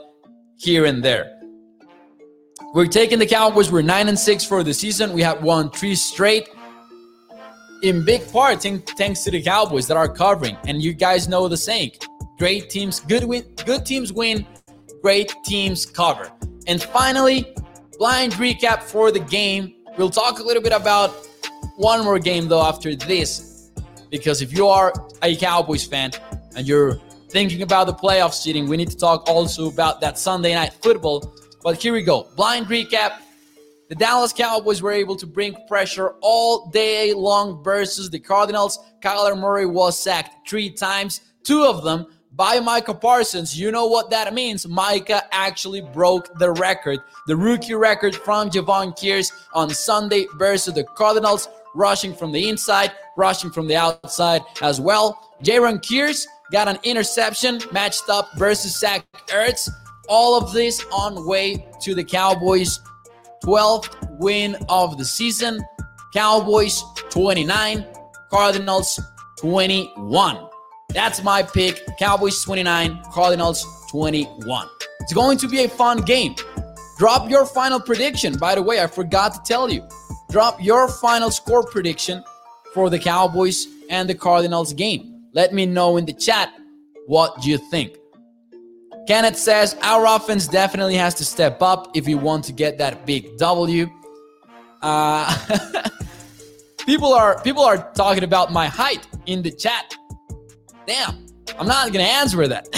here 0.58 0.84
and 0.84 1.02
there. 1.02 1.40
We're 2.74 2.86
taking 2.86 3.18
the 3.18 3.26
Cowboys. 3.26 3.72
We're 3.72 3.80
nine 3.80 4.08
and 4.08 4.18
six 4.18 4.44
for 4.44 4.62
the 4.62 4.74
season. 4.74 5.14
We 5.14 5.22
have 5.22 5.42
won 5.42 5.70
three 5.70 5.94
straight. 5.94 6.50
In 7.82 8.04
big 8.04 8.30
part, 8.30 8.62
thanks 8.62 9.24
to 9.24 9.30
the 9.30 9.42
Cowboys 9.42 9.86
that 9.88 9.96
are 9.96 10.12
covering. 10.12 10.58
And 10.66 10.82
you 10.82 10.92
guys 10.92 11.26
know 11.26 11.48
the 11.48 11.56
saying: 11.56 11.92
Great 12.38 12.68
teams, 12.68 13.00
good 13.00 13.24
win, 13.24 13.44
good 13.64 13.86
teams 13.86 14.12
win, 14.12 14.46
great 15.00 15.34
teams 15.42 15.86
cover. 15.86 16.30
And 16.66 16.82
finally, 16.82 17.54
blind 17.98 18.34
recap 18.34 18.82
for 18.82 19.10
the 19.10 19.20
game. 19.20 19.74
We'll 19.96 20.10
talk 20.10 20.38
a 20.38 20.42
little 20.42 20.62
bit 20.62 20.74
about 20.74 21.12
one 21.76 22.04
more 22.04 22.18
game 22.18 22.46
though 22.46 22.62
after 22.62 22.94
this. 22.94 23.70
Because 24.10 24.42
if 24.42 24.52
you 24.52 24.66
are 24.66 24.92
a 25.22 25.34
Cowboys 25.36 25.86
fan 25.86 26.10
and 26.56 26.66
you're 26.66 26.94
thinking 27.28 27.62
about 27.62 27.86
the 27.86 27.94
playoff 27.94 28.34
seating, 28.34 28.68
we 28.68 28.76
need 28.76 28.90
to 28.90 28.96
talk 28.96 29.28
also 29.28 29.68
about 29.68 30.00
that 30.00 30.18
Sunday 30.18 30.54
night 30.54 30.72
football. 30.82 31.34
But 31.62 31.80
here 31.80 31.92
we 31.92 32.02
go. 32.02 32.28
Blind 32.36 32.66
recap. 32.66 33.20
The 33.88 33.94
Dallas 33.96 34.32
Cowboys 34.32 34.82
were 34.82 34.92
able 34.92 35.16
to 35.16 35.26
bring 35.26 35.56
pressure 35.66 36.14
all 36.20 36.70
day 36.70 37.12
long 37.12 37.62
versus 37.62 38.08
the 38.08 38.20
Cardinals. 38.20 38.78
Kyler 39.02 39.36
Murray 39.36 39.66
was 39.66 39.98
sacked 39.98 40.48
three 40.48 40.70
times, 40.70 41.20
two 41.42 41.64
of 41.64 41.82
them 41.82 42.06
by 42.32 42.60
Micah 42.60 42.94
Parsons. 42.94 43.58
You 43.58 43.72
know 43.72 43.86
what 43.86 44.10
that 44.10 44.32
means. 44.32 44.66
Micah 44.66 45.24
actually 45.32 45.80
broke 45.80 46.32
the 46.38 46.52
record, 46.52 47.00
the 47.26 47.36
rookie 47.36 47.74
record 47.74 48.14
from 48.14 48.48
Jevon 48.48 48.96
Kearse 48.96 49.32
on 49.54 49.70
Sunday 49.70 50.26
versus 50.36 50.74
the 50.74 50.84
Cardinals, 50.84 51.48
rushing 51.74 52.14
from 52.14 52.30
the 52.30 52.48
inside, 52.48 52.92
rushing 53.16 53.50
from 53.50 53.66
the 53.66 53.76
outside 53.76 54.42
as 54.62 54.80
well. 54.80 55.34
Jaron 55.42 55.80
Kearse 55.80 56.26
got 56.50 56.68
an 56.68 56.78
interception 56.82 57.60
matched 57.72 58.08
up 58.08 58.30
versus 58.36 58.78
Zach 58.78 59.06
Ertz. 59.28 59.68
All 60.08 60.36
of 60.36 60.52
this 60.52 60.84
on 60.92 61.26
way 61.26 61.66
to 61.82 61.94
the 61.94 62.04
Cowboys' 62.04 62.80
12th 63.44 64.18
win 64.18 64.56
of 64.68 64.98
the 64.98 65.04
season. 65.04 65.60
Cowboys 66.12 66.82
29, 67.10 67.86
Cardinals 68.30 69.00
21. 69.38 70.48
That's 70.88 71.22
my 71.22 71.42
pick. 71.42 71.82
Cowboys 71.98 72.42
29, 72.42 73.02
Cardinals 73.12 73.64
21. 73.90 74.68
It's 75.00 75.12
going 75.12 75.38
to 75.38 75.48
be 75.48 75.64
a 75.64 75.68
fun 75.68 76.02
game. 76.02 76.34
Drop 76.98 77.30
your 77.30 77.46
final 77.46 77.80
prediction. 77.80 78.36
By 78.36 78.56
the 78.56 78.62
way, 78.62 78.82
I 78.82 78.86
forgot 78.86 79.34
to 79.34 79.40
tell 79.44 79.70
you. 79.70 79.86
Drop 80.30 80.62
your 80.62 80.88
final 80.88 81.30
score 81.30 81.64
prediction 81.64 82.22
for 82.74 82.90
the 82.90 82.98
Cowboys 82.98 83.66
and 83.88 84.08
the 84.08 84.14
Cardinals 84.14 84.72
game. 84.72 85.19
Let 85.32 85.54
me 85.54 85.66
know 85.66 85.96
in 85.96 86.04
the 86.04 86.12
chat 86.12 86.52
what 87.06 87.44
you 87.44 87.58
think. 87.58 87.96
Kenneth 89.06 89.36
says 89.36 89.76
our 89.82 90.06
offense 90.06 90.46
definitely 90.46 90.96
has 90.96 91.14
to 91.14 91.24
step 91.24 91.62
up 91.62 91.90
if 91.94 92.06
we 92.06 92.14
want 92.14 92.44
to 92.44 92.52
get 92.52 92.78
that 92.78 93.06
big 93.06 93.36
W. 93.38 93.88
Uh, 94.82 95.36
people 96.86 97.12
are 97.12 97.40
people 97.42 97.62
are 97.62 97.92
talking 97.92 98.24
about 98.24 98.52
my 98.52 98.66
height 98.66 99.06
in 99.26 99.42
the 99.42 99.50
chat. 99.50 99.96
Damn, 100.86 101.26
I'm 101.58 101.66
not 101.66 101.92
gonna 101.92 102.04
answer 102.04 102.46
that. 102.48 102.68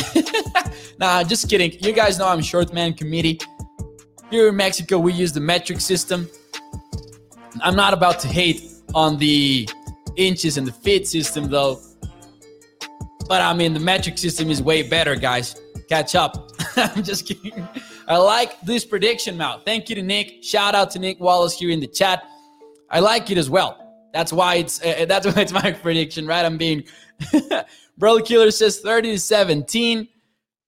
nah, 0.99 1.23
just 1.23 1.49
kidding. 1.49 1.73
You 1.81 1.93
guys 1.93 2.19
know 2.19 2.29
I'm 2.29 2.43
short 2.43 2.73
man 2.73 2.95
committee. 2.95 3.41
Here 4.31 4.49
in 4.49 4.57
Mexico, 4.57 4.99
we 4.99 5.13
use 5.13 5.33
the 5.33 5.41
metric 5.41 5.81
system. 5.81 6.29
I'm 7.61 7.77
not 7.77 7.93
about 7.93 8.19
to 8.21 8.29
hate 8.29 8.63
on 8.95 9.19
the 9.19 9.69
inches 10.17 10.57
and 10.57 10.67
the 10.67 10.73
feet 10.73 11.07
system 11.07 11.51
though. 11.51 11.81
But 13.29 13.43
I 13.43 13.55
mean, 13.55 13.75
the 13.75 13.81
metric 13.81 14.19
system 14.19 14.51
is 14.51 14.63
way 14.63 14.83
better, 14.83 15.17
guys. 15.17 15.61
Catch 15.89 16.15
up. 16.15 16.51
I'm 16.77 17.03
just 17.03 17.27
kidding. 17.27 17.69
I 18.09 18.17
like 18.17 18.61
this 18.63 18.85
prediction 18.85 19.37
now. 19.37 19.59
Thank 19.59 19.89
you 19.89 19.95
to 19.97 20.03
Nick. 20.03 20.43
Shout 20.43 20.75
out 20.75 20.91
to 20.93 20.99
Nick 20.99 21.21
Wallace 21.21 21.59
here 21.59 21.71
in 21.71 21.81
the 21.81 21.87
chat. 21.87 22.25
I 22.91 23.01
like 23.01 23.31
it 23.31 23.39
as 23.39 23.49
well. 23.49 23.79
That's 24.13 24.33
why 24.33 24.57
it's 24.57 24.83
uh, 24.83 25.05
that's 25.09 25.27
why 25.27 25.43
it's 25.43 25.53
my 25.53 25.73
prediction, 25.73 26.27
right? 26.27 26.45
I'm 26.45 26.59
being 26.59 26.85
Bro 27.99 28.21
Killer 28.23 28.51
says 28.51 28.81
30 28.81 29.13
to 29.13 29.19
17. 29.19 30.09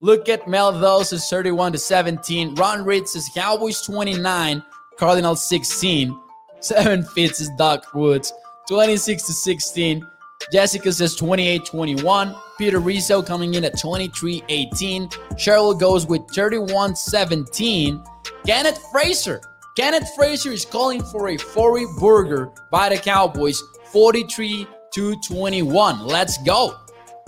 Look 0.00 0.28
at 0.28 0.46
Melville 0.46 1.04
says 1.04 1.28
31 1.28 1.72
to 1.72 1.78
17. 1.78 2.54
Ron 2.56 2.84
Reed 2.84 3.08
says 3.08 3.30
Cowboys 3.34 3.80
29, 3.80 4.62
Cardinals 4.98 5.48
16. 5.48 6.20
Seven 6.60 7.02
Fitz 7.04 7.40
is 7.40 7.50
Doc 7.58 7.94
Woods 7.94 8.32
26 8.68 9.22
to 9.24 9.32
16. 9.32 10.06
Jessica 10.52 10.92
says 10.92 11.14
28 11.14 11.64
21. 11.64 12.34
Peter 12.58 12.78
Rizzo 12.78 13.22
coming 13.22 13.54
in 13.54 13.64
at 13.64 13.78
23 13.78 14.42
18. 14.48 15.08
Cheryl 15.34 15.78
goes 15.78 16.06
with 16.06 16.22
31 16.30 16.96
17. 16.96 18.02
Kenneth 18.46 18.78
Fraser. 18.92 19.40
Kenneth 19.76 20.08
Fraser 20.14 20.52
is 20.52 20.64
calling 20.64 21.02
for 21.02 21.30
a 21.30 21.36
40 21.36 21.86
burger 21.98 22.52
by 22.70 22.88
the 22.88 22.96
Cowboys 22.96 23.60
43 23.86 24.68
to 24.94 25.16
21. 25.26 26.06
Let's 26.06 26.38
go. 26.44 26.78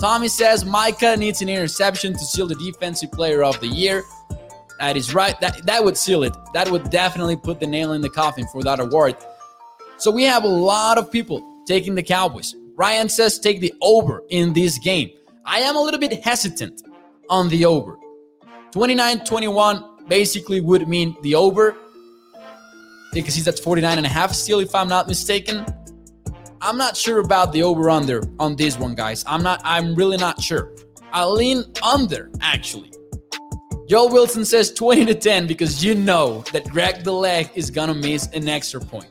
Tommy 0.00 0.29
says 0.29 0.64
Micah 0.64 1.16
needs 1.16 1.42
an 1.42 1.48
interception 1.48 2.12
to 2.12 2.18
seal 2.18 2.46
the 2.46 2.55
defensive 2.55 3.11
player 3.11 3.42
of 3.42 3.59
the 3.61 3.66
year. 3.66 4.05
That 4.79 4.96
is 4.96 5.14
right. 5.14 5.40
That 5.40 5.64
that 5.66 5.83
would 5.83 5.96
seal 5.96 6.22
it. 6.22 6.37
That 6.52 6.70
would 6.70 6.90
definitely 6.90 7.37
put 7.37 7.61
the 7.61 7.66
nail 7.66 7.92
in 7.94 8.02
the 8.02 8.11
coffin 8.11 8.46
for 8.52 8.62
that 8.62 8.79
award. 8.79 9.16
So 9.96 10.11
we 10.11 10.24
have 10.24 10.44
a 10.44 10.48
lot 10.48 10.98
of 10.98 11.11
people 11.11 11.62
taking 11.66 11.94
the 11.94 12.02
Cowboys. 12.02 12.55
Ryan 12.77 13.09
says 13.09 13.39
take 13.39 13.61
the 13.61 13.73
over 13.81 14.23
in 14.29 14.53
this 14.53 14.79
game. 14.79 15.11
I 15.47 15.61
am 15.61 15.77
a 15.77 15.81
little 15.81 15.99
bit 15.99 16.23
hesitant 16.23 16.83
on 17.31 17.49
the 17.49 17.65
over. 17.65 17.97
29-21 18.73 20.09
basically 20.09 20.61
would 20.61 20.87
mean 20.87 21.17
the 21.23 21.35
over 21.35 21.75
because 23.15 23.35
he's 23.35 23.49
at 23.49 23.59
49 23.59 23.97
and 23.97 24.07
a 24.07 24.11
half 24.11 24.33
still 24.33 24.61
if 24.61 24.75
I'm 24.75 24.89
not 24.89 25.09
mistaken. 25.09 25.65
I'm 26.61 26.77
not 26.77 26.97
sure 26.97 27.21
about 27.21 27.53
the 27.53 27.62
over 27.62 27.89
under 27.89 28.23
on 28.39 28.57
this 28.57 28.79
one, 28.79 28.95
guys. 28.95 29.25
I'm 29.27 29.43
not, 29.43 29.62
I'm 29.65 29.95
really 29.95 30.19
not 30.19 30.43
sure. 30.43 30.73
I 31.12 31.25
lean 31.25 31.65
under, 31.83 32.31
actually. 32.43 32.93
Joel 33.89 34.11
Wilson 34.11 34.45
says 34.45 34.73
20 34.73 35.07
to 35.07 35.15
10 35.15 35.47
because 35.47 35.83
you 35.83 35.95
know 35.95 36.45
that 36.53 36.69
Greg 36.69 37.05
the 37.05 37.12
Leg 37.12 37.49
is 37.55 37.71
to 37.71 37.95
miss 37.95 38.27
an 38.33 38.49
extra 38.49 38.81
point. 38.81 39.07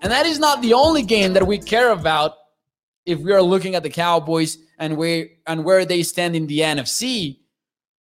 And 0.00 0.10
that 0.10 0.26
is 0.26 0.40
not 0.40 0.62
the 0.62 0.72
only 0.74 1.02
game 1.02 1.32
that 1.34 1.46
we 1.46 1.58
care 1.58 1.92
about 1.92 2.41
if 3.06 3.18
we 3.18 3.32
are 3.32 3.42
looking 3.42 3.74
at 3.74 3.82
the 3.82 3.90
Cowboys 3.90 4.58
and 4.78 4.96
where 4.96 5.28
and 5.46 5.64
where 5.64 5.84
they 5.84 6.02
stand 6.02 6.36
in 6.36 6.46
the 6.46 6.60
NFC. 6.60 7.38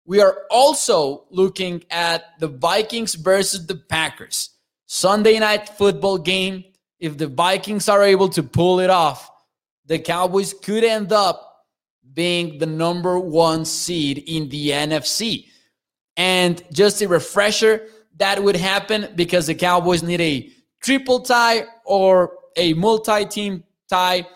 We 0.06 0.20
are 0.20 0.38
also 0.50 1.26
looking 1.30 1.84
at 1.90 2.38
the 2.40 2.48
Vikings 2.48 3.14
versus 3.14 3.66
the 3.66 3.76
Packers. 3.76 4.50
Sunday 4.86 5.38
night 5.38 5.68
football 5.68 6.18
game. 6.18 6.64
If 6.98 7.16
the 7.16 7.28
Vikings 7.28 7.88
are 7.88 8.02
able 8.02 8.28
to 8.30 8.42
pull 8.42 8.80
it 8.80 8.90
off, 8.90 9.30
the 9.86 9.98
Cowboys 9.98 10.52
could 10.52 10.84
end 10.84 11.12
up 11.12 11.64
being 12.12 12.58
the 12.58 12.66
number 12.66 13.18
one 13.18 13.64
seed 13.64 14.18
in 14.26 14.48
the 14.48 14.70
NFC. 14.70 15.46
And 16.16 16.62
just 16.72 17.00
a 17.00 17.08
refresher, 17.08 17.86
that 18.16 18.42
would 18.42 18.56
happen 18.56 19.12
because 19.14 19.46
the 19.46 19.54
Cowboys 19.54 20.02
need 20.02 20.20
a 20.20 20.50
triple 20.82 21.20
tie 21.20 21.64
or 21.84 22.32
a 22.56 22.74
multi-team 22.74 23.64
tie. 23.88 24.26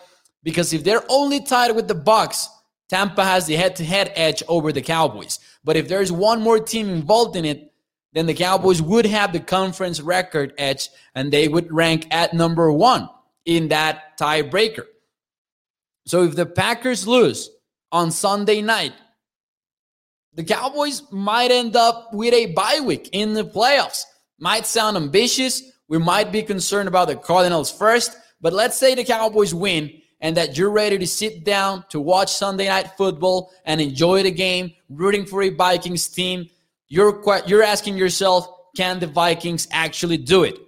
Because 0.45 0.73
if 0.73 0.83
they're 0.83 1.03
only 1.09 1.41
tied 1.41 1.75
with 1.75 1.87
the 1.87 1.95
Bucks, 1.95 2.47
Tampa 2.87 3.25
has 3.25 3.47
the 3.47 3.55
head-to-head 3.55 4.11
edge 4.15 4.43
over 4.47 4.71
the 4.71 4.81
Cowboys. 4.81 5.39
But 5.63 5.75
if 5.75 5.87
there's 5.87 6.11
one 6.11 6.41
more 6.41 6.59
team 6.59 6.87
involved 6.87 7.35
in 7.35 7.45
it, 7.45 7.73
then 8.13 8.27
the 8.27 8.33
Cowboys 8.35 8.79
would 8.79 9.07
have 9.07 9.33
the 9.33 9.39
conference 9.39 9.99
record 9.99 10.53
edge 10.59 10.89
and 11.15 11.33
they 11.33 11.47
would 11.47 11.71
rank 11.73 12.07
at 12.11 12.35
number 12.35 12.71
one 12.71 13.09
in 13.45 13.69
that 13.69 14.17
tiebreaker. 14.19 14.85
So 16.05 16.23
if 16.23 16.35
the 16.35 16.45
Packers 16.45 17.07
lose 17.07 17.49
on 17.91 18.11
Sunday 18.11 18.61
night, 18.61 18.93
the 20.35 20.43
Cowboys 20.43 21.01
might 21.11 21.49
end 21.49 21.75
up 21.75 22.13
with 22.13 22.35
a 22.35 22.53
bye 22.53 22.81
week 22.83 23.09
in 23.13 23.33
the 23.33 23.45
playoffs. 23.45 24.03
Might 24.37 24.67
sound 24.67 24.95
ambitious. 24.95 25.63
We 25.87 25.97
might 25.97 26.31
be 26.31 26.43
concerned 26.43 26.87
about 26.87 27.07
the 27.07 27.15
Cardinals 27.15 27.71
first, 27.71 28.15
but 28.39 28.53
let's 28.53 28.77
say 28.77 28.93
the 28.93 29.03
Cowboys 29.03 29.53
win 29.53 30.01
and 30.21 30.35
that 30.37 30.57
you're 30.57 30.69
ready 30.69 30.97
to 30.97 31.07
sit 31.07 31.43
down 31.43 31.85
to 31.89 31.99
watch 31.99 32.31
Sunday 32.31 32.67
night 32.67 32.91
football 32.97 33.51
and 33.65 33.79
enjoy 33.79 34.23
the 34.23 34.31
game, 34.31 34.73
rooting 34.89 35.25
for 35.25 35.43
a 35.43 35.49
Vikings 35.49 36.07
team 36.07 36.49
you're 36.87 37.21
you're 37.47 37.63
asking 37.63 37.97
yourself, 37.97 38.47
can 38.75 38.99
the 38.99 39.07
Vikings 39.07 39.67
actually 39.71 40.17
do 40.17 40.43
it? 40.43 40.59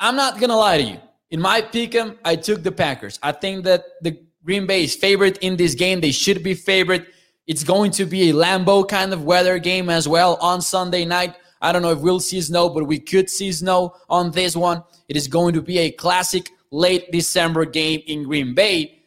I'm 0.00 0.16
not 0.16 0.40
gonna 0.40 0.56
lie 0.56 0.78
to 0.78 0.84
you. 0.84 0.98
In 1.30 1.40
my 1.40 1.60
pick'em, 1.60 2.16
I 2.24 2.36
took 2.36 2.62
the 2.62 2.72
Packers. 2.72 3.18
I 3.22 3.32
think 3.32 3.64
that 3.64 3.84
the 4.02 4.18
Green 4.44 4.66
Bay 4.66 4.84
is 4.84 4.94
favorite 4.94 5.38
in 5.38 5.56
this 5.56 5.74
game. 5.74 6.00
They 6.00 6.12
should 6.12 6.42
be 6.42 6.54
favorite. 6.54 7.06
It's 7.46 7.64
going 7.64 7.90
to 7.92 8.06
be 8.06 8.30
a 8.30 8.32
Lambeau 8.32 8.88
kind 8.88 9.12
of 9.12 9.24
weather 9.24 9.58
game 9.58 9.90
as 9.90 10.08
well 10.08 10.36
on 10.40 10.62
Sunday 10.62 11.04
night. 11.04 11.34
I 11.60 11.72
don't 11.72 11.82
know 11.82 11.90
if 11.90 11.98
we'll 11.98 12.20
see 12.20 12.40
snow, 12.40 12.68
but 12.68 12.84
we 12.84 12.98
could 12.98 13.28
see 13.28 13.52
snow 13.52 13.94
on 14.08 14.30
this 14.30 14.56
one. 14.56 14.84
It 15.08 15.16
is 15.16 15.28
going 15.28 15.54
to 15.54 15.62
be 15.62 15.78
a 15.78 15.90
classic 15.90 16.50
late 16.70 17.10
December 17.12 17.64
game 17.64 18.02
in 18.06 18.24
Green 18.24 18.54
Bay. 18.54 19.02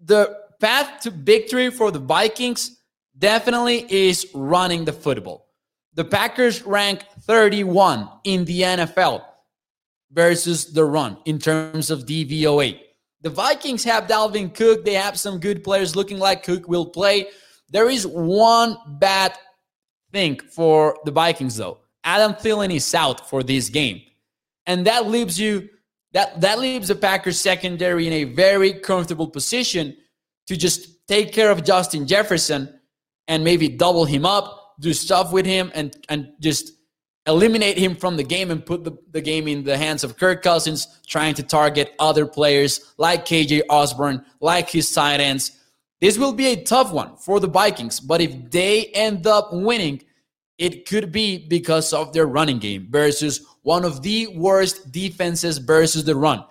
The 0.00 0.38
path 0.60 1.00
to 1.02 1.10
victory 1.10 1.70
for 1.70 1.90
the 1.90 1.98
Vikings 1.98 2.80
definitely 3.18 3.86
is 3.92 4.26
running 4.34 4.84
the 4.84 4.92
football. 4.92 5.48
The 5.94 6.04
Packers 6.04 6.62
rank 6.62 7.04
31 7.22 8.08
in 8.24 8.44
the 8.44 8.62
NFL 8.62 9.24
versus 10.10 10.72
the 10.72 10.84
run 10.84 11.18
in 11.26 11.38
terms 11.38 11.90
of 11.90 12.06
DVOA. 12.06 12.80
The 13.20 13.30
Vikings 13.30 13.84
have 13.84 14.06
Dalvin 14.06 14.54
Cook. 14.54 14.84
They 14.84 14.94
have 14.94 15.18
some 15.18 15.38
good 15.38 15.62
players 15.62 15.94
looking 15.94 16.18
like 16.18 16.42
Cook 16.42 16.66
will 16.66 16.86
play. 16.86 17.28
There 17.68 17.88
is 17.88 18.06
one 18.06 18.76
bad 18.98 19.36
thing 20.12 20.40
for 20.40 20.98
the 21.04 21.10
Vikings, 21.10 21.56
though. 21.56 21.78
Adam 22.04 22.34
Thielen 22.34 22.74
is 22.74 22.94
out 22.94 23.28
for 23.28 23.42
this 23.42 23.68
game. 23.68 24.02
And 24.66 24.86
that 24.86 25.06
leaves 25.06 25.38
you 25.38 25.68
that 26.12 26.40
that 26.40 26.58
leaves 26.58 26.88
the 26.88 26.94
Packers 26.94 27.40
secondary 27.40 28.06
in 28.06 28.12
a 28.12 28.24
very 28.24 28.72
comfortable 28.74 29.28
position 29.28 29.96
to 30.46 30.56
just 30.56 31.06
take 31.08 31.32
care 31.32 31.50
of 31.50 31.64
Justin 31.64 32.06
Jefferson 32.06 32.80
and 33.28 33.44
maybe 33.44 33.68
double 33.68 34.04
him 34.04 34.26
up, 34.26 34.74
do 34.80 34.92
stuff 34.92 35.32
with 35.32 35.46
him, 35.46 35.70
and 35.74 35.96
and 36.08 36.28
just 36.40 36.72
eliminate 37.26 37.78
him 37.78 37.94
from 37.94 38.16
the 38.16 38.24
game 38.24 38.50
and 38.50 38.66
put 38.66 38.84
the, 38.84 38.92
the 39.12 39.20
game 39.20 39.46
in 39.46 39.62
the 39.62 39.76
hands 39.76 40.02
of 40.02 40.18
Kirk 40.18 40.42
Cousins, 40.42 41.00
trying 41.06 41.34
to 41.34 41.42
target 41.42 41.94
other 41.98 42.26
players 42.26 42.92
like 42.98 43.24
KJ 43.24 43.62
Osborn, 43.70 44.24
like 44.40 44.68
his 44.68 44.92
tight 44.92 45.20
ends. 45.20 45.58
This 46.00 46.18
will 46.18 46.32
be 46.32 46.48
a 46.48 46.64
tough 46.64 46.92
one 46.92 47.16
for 47.16 47.38
the 47.38 47.46
Vikings, 47.46 48.00
but 48.00 48.20
if 48.20 48.50
they 48.50 48.86
end 48.86 49.26
up 49.26 49.52
winning, 49.52 50.02
it 50.58 50.86
could 50.86 51.12
be 51.12 51.46
because 51.46 51.92
of 51.92 52.12
their 52.12 52.26
running 52.26 52.58
game 52.58 52.88
versus 52.90 53.46
one 53.62 53.84
of 53.84 54.02
the 54.02 54.26
worst 54.28 54.92
defenses 54.92 55.58
versus 55.58 56.04
the 56.04 56.14
run. 56.14 56.44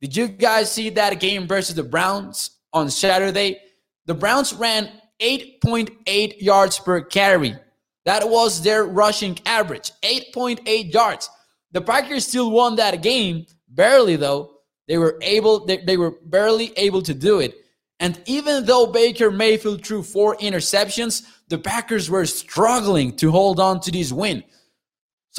Did 0.00 0.16
you 0.16 0.28
guys 0.28 0.70
see 0.70 0.90
that 0.90 1.18
game 1.20 1.46
versus 1.46 1.74
the 1.74 1.82
Browns 1.82 2.50
on 2.72 2.90
Saturday? 2.90 3.60
The 4.06 4.14
Browns 4.14 4.54
ran 4.54 4.90
8.8 5.20 6.40
yards 6.40 6.78
per 6.78 7.00
carry. 7.00 7.56
That 8.04 8.28
was 8.28 8.62
their 8.62 8.84
rushing 8.84 9.38
average, 9.44 9.92
8.8 10.02 10.94
yards. 10.94 11.28
The 11.72 11.80
Packers 11.80 12.26
still 12.26 12.50
won 12.50 12.76
that 12.76 13.02
game, 13.02 13.46
barely 13.68 14.16
though. 14.16 14.52
They 14.86 14.96
were 14.96 15.18
able, 15.20 15.66
they, 15.66 15.78
they 15.78 15.96
were 15.96 16.12
barely 16.24 16.72
able 16.76 17.02
to 17.02 17.12
do 17.12 17.40
it. 17.40 17.54
And 18.00 18.20
even 18.26 18.64
though 18.64 18.86
Baker 18.86 19.30
Mayfield 19.30 19.84
threw 19.84 20.02
four 20.02 20.36
interceptions, 20.36 21.26
the 21.48 21.58
Packers 21.58 22.08
were 22.08 22.24
struggling 22.24 23.16
to 23.16 23.30
hold 23.30 23.58
on 23.60 23.80
to 23.80 23.90
this 23.90 24.12
win. 24.12 24.44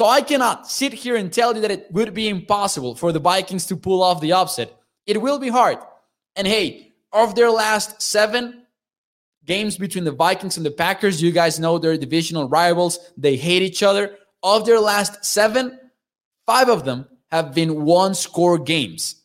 So 0.00 0.06
I 0.06 0.22
cannot 0.22 0.66
sit 0.66 0.94
here 0.94 1.14
and 1.14 1.30
tell 1.30 1.54
you 1.54 1.60
that 1.60 1.70
it 1.70 1.92
would 1.92 2.14
be 2.14 2.30
impossible 2.30 2.94
for 2.94 3.12
the 3.12 3.18
Vikings 3.18 3.66
to 3.66 3.76
pull 3.76 4.02
off 4.02 4.22
the 4.22 4.32
upset. 4.32 4.74
It 5.04 5.20
will 5.20 5.38
be 5.38 5.50
hard. 5.50 5.76
And 6.36 6.46
hey, 6.46 6.94
of 7.12 7.34
their 7.34 7.50
last 7.50 8.00
seven, 8.00 8.62
games 9.44 9.76
between 9.76 10.04
the 10.04 10.12
Vikings 10.12 10.56
and 10.56 10.64
the 10.64 10.70
Packers. 10.70 11.20
You 11.20 11.32
guys 11.32 11.60
know 11.60 11.76
they're 11.76 11.98
divisional 11.98 12.48
rivals, 12.48 12.98
they 13.18 13.36
hate 13.36 13.60
each 13.60 13.82
other. 13.82 14.16
Of 14.42 14.64
their 14.64 14.80
last 14.80 15.22
seven, 15.22 15.78
five 16.46 16.70
of 16.70 16.86
them 16.86 17.06
have 17.30 17.54
been 17.54 17.84
one 17.84 18.14
score 18.14 18.56
games. 18.56 19.16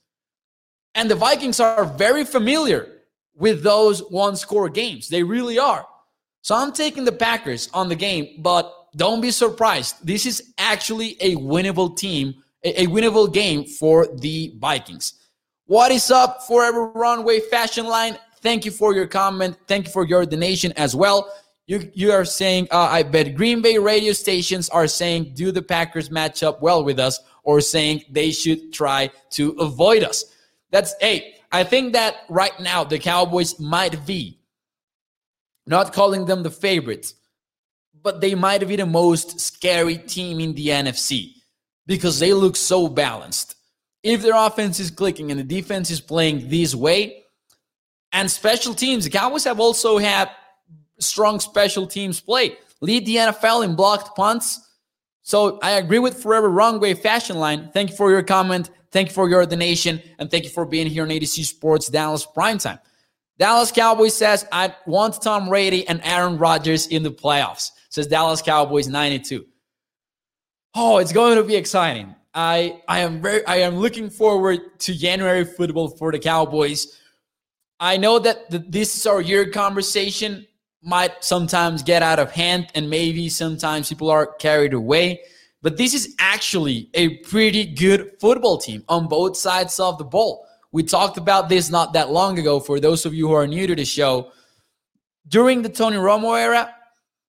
And 0.94 1.10
the 1.10 1.16
Vikings 1.16 1.62
are 1.62 1.86
very 1.86 2.26
familiar 2.26 2.98
with 3.34 3.64
those 3.64 4.02
one 4.10 4.36
score 4.36 4.68
games. 4.68 5.08
They 5.08 5.24
really 5.24 5.58
are. 5.58 5.88
So 6.42 6.54
I'm 6.54 6.74
taking 6.74 7.06
the 7.06 7.14
Packers 7.14 7.70
on 7.74 7.88
the 7.88 7.96
game, 7.96 8.42
but 8.42 8.75
don't 8.96 9.22
be 9.22 9.32
surprised. 9.32 10.06
This 10.06 10.26
is 10.26 10.54
actually 10.58 11.18
a 11.20 11.36
winnable 11.36 11.96
team, 11.96 12.36
a, 12.64 12.88
winnable 12.88 13.32
game 13.32 13.66
for 13.66 14.08
the 14.08 14.54
Vikings. 14.58 15.14
What 15.66 15.92
is 15.92 16.12
up, 16.12 16.44
Forever 16.44 16.88
Runway 16.88 17.40
Fashion 17.40 17.88
Line? 17.88 18.18
Thank 18.42 18.66
you 18.66 18.72
for 18.72 18.94
your 18.94 19.08
comment. 19.08 19.58
Thank 19.68 19.88
you 19.88 19.92
for 19.92 20.06
your 20.06 20.26
donation 20.26 20.72
as 20.74 20.96
well. 20.96 21.32
You 21.68 21.90
you 21.96 22.12
are 22.12 22.26
saying 22.26 22.68
uh, 22.70 22.90
I 22.92 23.02
bet 23.02 23.34
Green 23.36 23.62
Bay 23.62 23.80
radio 23.80 24.14
stations 24.14 24.70
are 24.70 24.86
saying 24.86 25.34
do 25.34 25.52
the 25.52 25.64
Packers 25.64 26.12
match 26.12 26.44
up 26.44 26.62
well 26.62 26.84
with 26.84 27.00
us 27.00 27.20
or 27.44 27.60
saying 27.60 28.04
they 28.12 28.30
should 28.30 28.72
try 28.72 29.10
to 29.32 29.50
avoid 29.54 30.04
us. 30.04 30.26
That's 30.70 30.94
hey, 31.02 31.38
I 31.52 31.64
think 31.64 31.94
that 31.94 32.18
right 32.30 32.58
now 32.60 32.84
the 32.84 33.00
Cowboys 33.00 33.60
might 33.60 34.06
be 34.06 34.40
not 35.66 35.92
calling 35.94 36.26
them 36.26 36.44
the 36.44 36.52
favorites, 36.52 37.16
but 38.06 38.22
they 38.22 38.36
might 38.36 38.66
be 38.66 38.78
the 38.78 38.86
most 38.86 39.42
scary 39.42 39.98
team 39.98 40.40
in 40.40 40.54
the 40.54 40.68
NFC 40.68 41.34
because 41.86 42.20
they 42.20 42.32
look 42.32 42.56
so 42.56 42.88
balanced. 42.88 43.56
If 44.04 44.22
their 44.22 44.36
offense 44.36 44.80
is 44.80 44.92
clicking 44.92 45.32
and 45.32 45.40
the 45.40 45.44
defense 45.44 45.90
is 45.92 46.00
playing 46.00 46.48
this 46.48 46.74
way, 46.74 47.26
and 48.16 48.32
special 48.32 48.74
teams. 48.74 49.04
The 49.04 49.10
Cowboys 49.10 49.44
have 49.44 49.60
also 49.60 49.98
had 49.98 50.32
strong 51.00 51.42
special 51.42 51.86
teams 51.86 52.22
play. 52.22 52.58
Lead 52.80 53.06
the 53.06 53.18
NFL 53.18 53.66
in 53.66 53.76
blocked 53.76 54.16
punts. 54.16 54.62
So 55.22 55.60
I 55.62 55.72
agree 55.72 56.00
with 56.00 56.22
Forever 56.22 56.50
Wrong 56.50 56.80
Way 56.80 56.94
Fashion 56.94 57.38
Line. 57.38 57.70
Thank 57.74 57.90
you 57.90 57.96
for 57.98 58.10
your 58.10 58.24
comment. 58.24 58.70
Thank 58.92 59.10
you 59.10 59.14
for 59.14 59.30
your 59.30 59.46
donation. 59.46 60.02
And 60.18 60.32
thank 60.32 60.46
you 60.46 60.50
for 60.50 60.66
being 60.66 60.88
here 60.88 61.04
on 61.04 61.12
A 61.12 61.20
to 61.20 61.26
Z 61.26 61.44
Sports 61.44 61.90
Dallas 61.90 62.26
Primetime. 62.26 62.80
Dallas 63.38 63.72
Cowboys 63.72 64.16
says, 64.16 64.48
I 64.50 64.74
want 64.86 65.22
Tom 65.22 65.50
Brady 65.50 65.86
and 65.90 66.00
Aaron 66.06 66.38
Rodgers 66.38 66.88
in 66.88 67.04
the 67.04 67.12
playoffs. 67.12 67.72
Says 67.96 68.08
Dallas 68.08 68.42
Cowboys 68.42 68.90
92. 68.90 69.46
Oh, 70.76 70.98
it's 70.98 71.14
going 71.14 71.38
to 71.38 71.46
be 71.46 71.56
exciting. 71.56 72.14
I 72.34 72.82
I 72.90 73.00
am 73.00 73.22
very 73.22 73.46
I 73.48 73.60
am 73.60 73.78
looking 73.78 74.10
forward 74.10 74.78
to 74.80 74.94
January 74.94 75.46
football 75.46 75.88
for 75.88 76.12
the 76.12 76.20
Cowboys. 76.20 77.00
I 77.80 77.96
know 77.96 78.20
that 78.20 78.52
the, 78.52 78.60
this 78.60 78.98
is 78.98 79.08
our 79.08 79.22
year 79.22 79.50
conversation 79.50 80.46
might 80.84 81.24
sometimes 81.24 81.84
get 81.84 82.04
out 82.04 82.20
of 82.20 82.32
hand 82.32 82.68
and 82.76 82.90
maybe 82.90 83.30
sometimes 83.30 83.88
people 83.88 84.10
are 84.10 84.28
carried 84.28 84.74
away. 84.74 85.22
But 85.62 85.78
this 85.78 85.94
is 85.94 86.18
actually 86.20 86.90
a 86.96 87.20
pretty 87.20 87.66
good 87.66 88.20
football 88.20 88.58
team 88.58 88.84
on 88.90 89.08
both 89.08 89.38
sides 89.38 89.80
of 89.80 89.98
the 90.00 90.04
ball. 90.04 90.46
We 90.74 90.84
talked 90.84 91.16
about 91.16 91.48
this 91.48 91.70
not 91.70 91.94
that 91.94 92.12
long 92.12 92.40
ago 92.40 92.60
for 92.60 92.82
those 92.82 93.06
of 93.06 93.14
you 93.14 93.30
who 93.30 93.34
are 93.36 93.48
new 93.48 93.66
to 93.68 93.76
the 93.76 93.86
show. 93.86 94.34
During 95.30 95.62
the 95.62 95.70
Tony 95.70 95.96
Romo 95.96 96.38
era, 96.38 96.75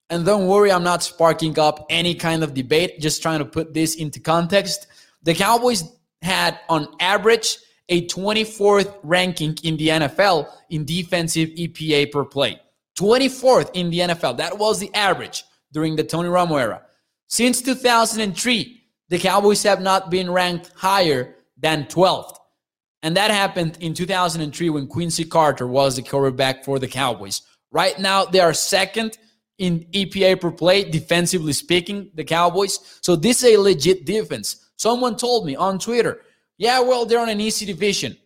And 0.09 0.25
don't 0.25 0.47
worry, 0.47 0.71
I'm 0.71 0.85
not 0.85 1.03
sparking 1.03 1.59
up 1.59 1.87
any 1.91 2.15
kind 2.15 2.45
of 2.45 2.55
debate, 2.55 3.01
just 3.01 3.23
trying 3.23 3.41
to 3.41 3.45
put 3.45 3.75
this 3.75 3.97
into 3.97 4.21
context. 4.21 4.87
The 5.23 5.35
Cowboys 5.35 5.83
had, 6.23 6.61
on 6.69 6.89
average, 7.01 7.59
a 7.89 8.07
24th 8.07 8.95
ranking 9.03 9.57
in 9.63 9.77
the 9.77 9.89
NFL 9.89 10.49
in 10.71 10.85
defensive 10.85 11.51
EPA 11.51 12.13
per 12.13 12.25
play. 12.25 12.61
24th 12.99 13.71
in 13.75 13.91
the 13.91 14.01
NFL. 14.01 14.39
That 14.39 14.59
was 14.59 14.79
the 14.79 14.93
average 14.95 15.45
during 15.73 15.97
the 15.97 16.05
Tony 16.05 16.29
Romo 16.29 16.61
era. 16.61 16.83
Since 17.29 17.63
2003, 17.63 18.83
the 19.09 19.19
Cowboys 19.19 19.63
have 19.65 19.81
not 19.81 20.11
been 20.11 20.31
ranked 20.31 20.71
higher 20.75 21.35
than 21.59 21.85
12th. 21.85 22.37
And 23.03 23.17
that 23.17 23.31
happened 23.31 23.79
in 23.81 23.95
2003 23.95 24.71
when 24.71 24.87
Quincy 24.87 25.25
Carter 25.25 25.67
was 25.67 25.97
the 25.97 26.03
quarterback 26.03 26.65
for 26.65 26.79
the 26.79 26.89
Cowboys. 26.89 27.43
Right 27.71 27.99
now, 27.99 28.25
they 28.25 28.41
are 28.41 28.55
second 28.55 29.19
in 29.59 29.87
EPA 29.93 30.41
per 30.41 30.51
play, 30.51 30.85
defensively 30.85 31.53
speaking, 31.53 32.11
the 32.15 32.25
Cowboys. 32.25 32.99
So 33.01 33.17
this 33.17 33.43
is 33.43 33.55
a 33.55 33.61
legit 33.61 34.05
defense. 34.05 34.69
Someone 34.77 35.17
told 35.17 35.47
me 35.47 35.57
on 35.57 35.79
Twitter, 35.79 36.21
yeah, 36.59 36.81
well, 36.81 37.07
they're 37.07 37.21
on 37.21 37.29
an 37.29 37.41
easy 37.41 37.67
division. 37.67 38.17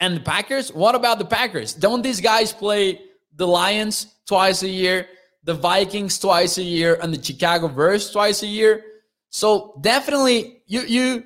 And 0.00 0.16
the 0.16 0.20
Packers? 0.20 0.72
What 0.72 0.94
about 0.94 1.18
the 1.18 1.24
Packers? 1.24 1.74
Don't 1.74 2.02
these 2.02 2.20
guys 2.20 2.52
play 2.52 3.00
the 3.34 3.46
Lions 3.46 4.14
twice 4.26 4.62
a 4.62 4.68
year, 4.68 5.06
the 5.42 5.54
Vikings 5.54 6.18
twice 6.18 6.58
a 6.58 6.62
year, 6.62 6.98
and 7.02 7.12
the 7.12 7.22
Chicago 7.22 7.68
Bears 7.68 8.10
twice 8.10 8.42
a 8.42 8.46
year? 8.46 8.84
So 9.30 9.78
definitely 9.80 10.62
you 10.66 10.82
you 10.82 11.24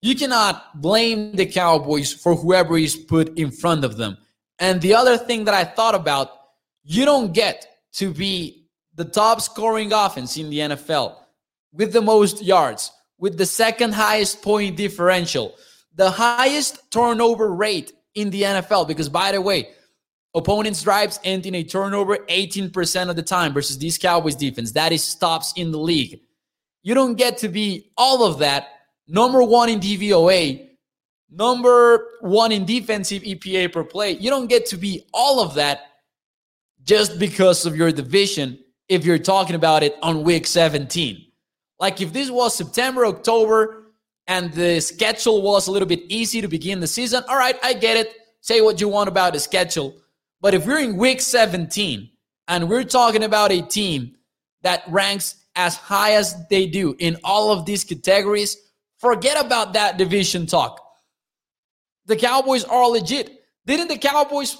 you 0.00 0.14
cannot 0.14 0.80
blame 0.80 1.34
the 1.34 1.46
Cowboys 1.46 2.12
for 2.12 2.34
whoever 2.34 2.78
is 2.78 2.96
put 2.96 3.36
in 3.38 3.50
front 3.50 3.84
of 3.84 3.96
them. 3.96 4.18
And 4.58 4.80
the 4.80 4.94
other 4.94 5.16
thing 5.16 5.44
that 5.44 5.54
I 5.54 5.64
thought 5.64 5.94
about, 5.94 6.28
you 6.84 7.04
don't 7.04 7.32
get 7.32 7.66
to 7.94 8.12
be 8.12 8.66
the 8.94 9.04
top 9.04 9.40
scoring 9.40 9.92
offense 9.92 10.36
in 10.36 10.50
the 10.50 10.58
NFL 10.58 11.16
with 11.72 11.92
the 11.92 12.02
most 12.02 12.42
yards, 12.42 12.92
with 13.18 13.38
the 13.38 13.46
second 13.46 13.94
highest 13.94 14.42
point 14.42 14.76
differential, 14.76 15.54
the 15.94 16.10
highest 16.10 16.90
turnover 16.90 17.52
rate 17.52 17.92
in 18.14 18.30
the 18.30 18.42
NFL. 18.42 18.88
Because, 18.88 19.08
by 19.08 19.32
the 19.32 19.40
way, 19.40 19.68
opponents' 20.34 20.82
drives 20.82 21.20
end 21.24 21.46
in 21.46 21.54
a 21.54 21.64
turnover 21.64 22.18
18% 22.28 23.08
of 23.08 23.16
the 23.16 23.22
time 23.22 23.52
versus 23.52 23.78
these 23.78 23.98
Cowboys 23.98 24.34
defense. 24.34 24.72
That 24.72 24.92
is 24.92 25.02
stops 25.02 25.52
in 25.56 25.70
the 25.70 25.78
league. 25.78 26.20
You 26.82 26.94
don't 26.94 27.14
get 27.14 27.38
to 27.38 27.48
be 27.48 27.92
all 27.96 28.24
of 28.24 28.38
that. 28.38 28.68
Number 29.06 29.42
one 29.42 29.68
in 29.68 29.80
DVOA, 29.80 30.68
number 31.30 32.08
one 32.20 32.52
in 32.52 32.64
defensive 32.64 33.22
EPA 33.22 33.72
per 33.72 33.84
play. 33.84 34.12
You 34.12 34.30
don't 34.30 34.48
get 34.48 34.66
to 34.66 34.76
be 34.76 35.06
all 35.12 35.40
of 35.40 35.54
that 35.54 35.91
just 36.84 37.18
because 37.18 37.66
of 37.66 37.76
your 37.76 37.92
division 37.92 38.58
if 38.88 39.04
you're 39.04 39.18
talking 39.18 39.56
about 39.56 39.82
it 39.82 39.96
on 40.02 40.22
week 40.22 40.46
17. 40.46 41.26
Like 41.78 42.00
if 42.00 42.12
this 42.12 42.30
was 42.30 42.54
September, 42.56 43.06
October, 43.06 43.92
and 44.26 44.52
the 44.52 44.80
schedule 44.80 45.42
was 45.42 45.66
a 45.66 45.72
little 45.72 45.88
bit 45.88 46.02
easy 46.08 46.40
to 46.40 46.48
begin 46.48 46.80
the 46.80 46.86
season, 46.86 47.24
all 47.28 47.36
right, 47.36 47.56
I 47.62 47.72
get 47.74 47.96
it. 47.96 48.16
Say 48.40 48.60
what 48.60 48.80
you 48.80 48.88
want 48.88 49.08
about 49.08 49.32
the 49.32 49.40
schedule. 49.40 49.96
But 50.40 50.54
if 50.54 50.66
we're 50.66 50.80
in 50.80 50.96
week 50.96 51.20
17 51.20 52.10
and 52.48 52.68
we're 52.68 52.84
talking 52.84 53.24
about 53.24 53.52
a 53.52 53.62
team 53.62 54.16
that 54.62 54.82
ranks 54.88 55.36
as 55.54 55.76
high 55.76 56.12
as 56.12 56.36
they 56.48 56.66
do 56.66 56.94
in 56.98 57.16
all 57.24 57.50
of 57.50 57.66
these 57.66 57.84
categories, 57.84 58.56
forget 58.98 59.44
about 59.44 59.72
that 59.74 59.98
division 59.98 60.46
talk. 60.46 60.80
The 62.06 62.16
Cowboys 62.16 62.64
are 62.64 62.88
legit. 62.88 63.42
Didn't 63.66 63.88
the 63.88 63.98
Cowboys, 63.98 64.56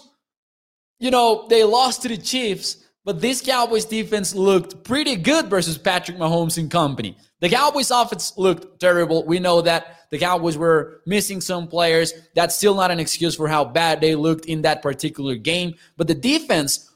you 1.02 1.10
know, 1.10 1.46
they 1.48 1.64
lost 1.64 2.02
to 2.02 2.08
the 2.08 2.16
Chiefs 2.16 2.82
but 3.04 3.20
this 3.20 3.40
Cowboys 3.40 3.84
defense 3.84 4.34
looked 4.34 4.84
pretty 4.84 5.16
good 5.16 5.48
versus 5.48 5.76
Patrick 5.76 6.18
Mahomes 6.18 6.56
and 6.56 6.70
company. 6.70 7.16
The 7.40 7.48
Cowboys 7.48 7.90
offense 7.90 8.34
looked 8.36 8.78
terrible. 8.78 9.26
We 9.26 9.40
know 9.40 9.60
that 9.62 10.08
the 10.10 10.18
Cowboys 10.18 10.56
were 10.56 11.00
missing 11.04 11.40
some 11.40 11.66
players. 11.66 12.12
That's 12.36 12.54
still 12.54 12.76
not 12.76 12.92
an 12.92 13.00
excuse 13.00 13.34
for 13.34 13.48
how 13.48 13.64
bad 13.64 14.00
they 14.00 14.14
looked 14.14 14.46
in 14.46 14.62
that 14.62 14.82
particular 14.82 15.34
game. 15.34 15.74
But 15.96 16.06
the 16.06 16.14
defense 16.14 16.90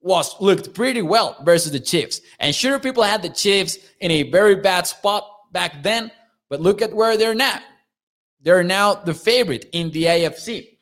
was 0.00 0.34
looked 0.40 0.72
pretty 0.72 1.02
well 1.02 1.36
versus 1.44 1.72
the 1.72 1.80
Chiefs. 1.80 2.22
And 2.40 2.54
sure, 2.54 2.78
people 2.78 3.02
had 3.02 3.20
the 3.20 3.28
Chiefs 3.28 3.76
in 4.00 4.10
a 4.10 4.30
very 4.30 4.56
bad 4.56 4.86
spot 4.86 5.28
back 5.52 5.82
then, 5.82 6.10
but 6.48 6.62
look 6.62 6.80
at 6.80 6.94
where 6.94 7.18
they're 7.18 7.34
now. 7.34 7.60
They're 8.40 8.64
now 8.64 8.94
the 8.94 9.14
favorite 9.14 9.68
in 9.72 9.90
the 9.90 10.04
AFC. 10.04 10.78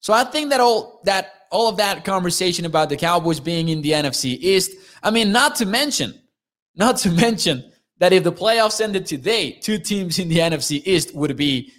So 0.00 0.12
I 0.12 0.24
think 0.24 0.50
that 0.50 0.60
all 0.60 1.00
that 1.04 1.33
all 1.50 1.68
of 1.68 1.76
that 1.76 2.04
conversation 2.04 2.64
about 2.64 2.88
the 2.88 2.96
Cowboys 2.96 3.40
being 3.40 3.68
in 3.68 3.82
the 3.82 3.92
NFC 3.92 4.38
East, 4.40 4.72
I 5.02 5.10
mean, 5.10 5.32
not 5.32 5.56
to 5.56 5.66
mention, 5.66 6.14
not 6.74 6.96
to 6.98 7.10
mention 7.10 7.70
that 7.98 8.12
if 8.12 8.24
the 8.24 8.32
playoffs 8.32 8.80
ended 8.80 9.06
today, 9.06 9.52
two 9.52 9.78
teams 9.78 10.18
in 10.18 10.28
the 10.28 10.38
NFC 10.38 10.82
East 10.84 11.14
would 11.14 11.36
be 11.36 11.72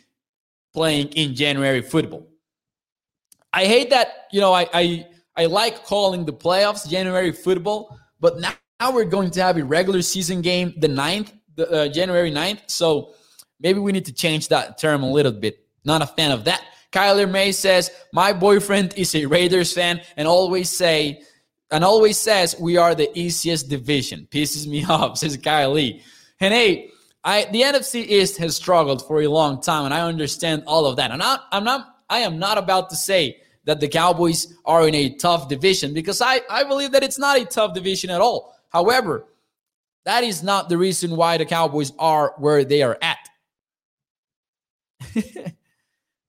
playing 0.74 1.08
in 1.10 1.36
January 1.36 1.82
football. 1.82 2.28
I 3.54 3.66
hate 3.66 3.90
that, 3.92 4.28
you 4.32 4.42
know, 4.42 4.54
I 4.54 4.68
I, 4.74 5.08
I 5.38 5.46
like 5.46 5.86
calling 5.86 6.26
the 6.26 6.34
playoffs 6.34 6.90
January 6.90 7.32
football, 7.32 7.98
but 8.20 8.40
now, 8.40 8.54
now 8.80 8.92
we're 8.92 9.06
going 9.06 9.32
to 9.32 9.42
have 9.42 9.58
a 9.58 9.64
regular 9.64 10.02
season 10.02 10.42
game 10.42 10.74
the 10.78 10.88
9th, 10.88 11.32
the, 11.56 11.70
uh, 11.72 11.88
January 11.88 12.32
9th. 12.32 12.62
So 12.68 13.14
maybe 13.60 13.80
we 13.80 13.92
need 13.92 14.06
to 14.06 14.14
change 14.14 14.50
that 14.50 14.78
term 14.78 15.04
a 15.04 15.12
little 15.12 15.32
bit. 15.32 15.66
Not 15.84 16.02
a 16.02 16.08
fan 16.08 16.32
of 16.32 16.44
that. 16.46 16.64
Kyler 16.96 17.30
May 17.30 17.52
says, 17.52 17.92
My 18.14 18.32
boyfriend 18.32 18.94
is 18.96 19.14
a 19.16 19.26
Raiders 19.26 19.74
fan 19.74 20.02
and 20.16 20.28
always 20.28 20.70
say, 20.70 21.22
and 21.70 21.84
always 21.84 22.18
says 22.18 22.56
we 22.58 22.78
are 22.78 22.96
the 22.96 23.12
easiest 23.20 23.70
division. 23.70 24.28
Pisses 24.32 24.66
me 24.66 24.86
off, 24.90 25.18
says 25.18 25.38
Kylie. 25.38 26.02
And 26.40 26.54
hey, 26.54 26.90
I 27.24 27.46
the 27.46 27.62
NFC 27.64 28.06
East 28.08 28.38
has 28.38 28.56
struggled 28.56 29.06
for 29.06 29.22
a 29.22 29.28
long 29.28 29.62
time, 29.62 29.86
and 29.86 29.94
I 29.94 30.02
understand 30.02 30.64
all 30.68 30.86
of 30.86 30.96
that. 30.96 31.12
I'm 31.12 31.20
not, 31.20 31.46
I'm 31.52 31.64
not, 31.66 31.98
I 32.10 32.20
am 32.20 32.40
not 32.40 32.58
about 32.58 32.90
to 32.92 32.96
say 32.96 33.42
that 33.66 33.80
the 33.80 33.88
Cowboys 33.88 34.54
are 34.64 34.88
in 34.88 34.96
a 34.96 35.16
tough 35.16 35.50
division 35.50 35.94
because 35.94 36.22
I, 36.22 36.42
I 36.50 36.64
believe 36.64 36.92
that 36.92 37.04
it's 37.04 37.20
not 37.20 37.38
a 37.38 37.46
tough 37.46 37.74
division 37.74 38.10
at 38.10 38.22
all. 38.22 38.56
However, 38.70 39.26
that 40.06 40.24
is 40.24 40.44
not 40.44 40.70
the 40.70 40.78
reason 40.78 41.16
why 41.16 41.38
the 41.38 41.46
Cowboys 41.46 41.92
are 41.98 42.36
where 42.38 42.64
they 42.64 42.84
are 42.84 42.98
at. 43.02 43.18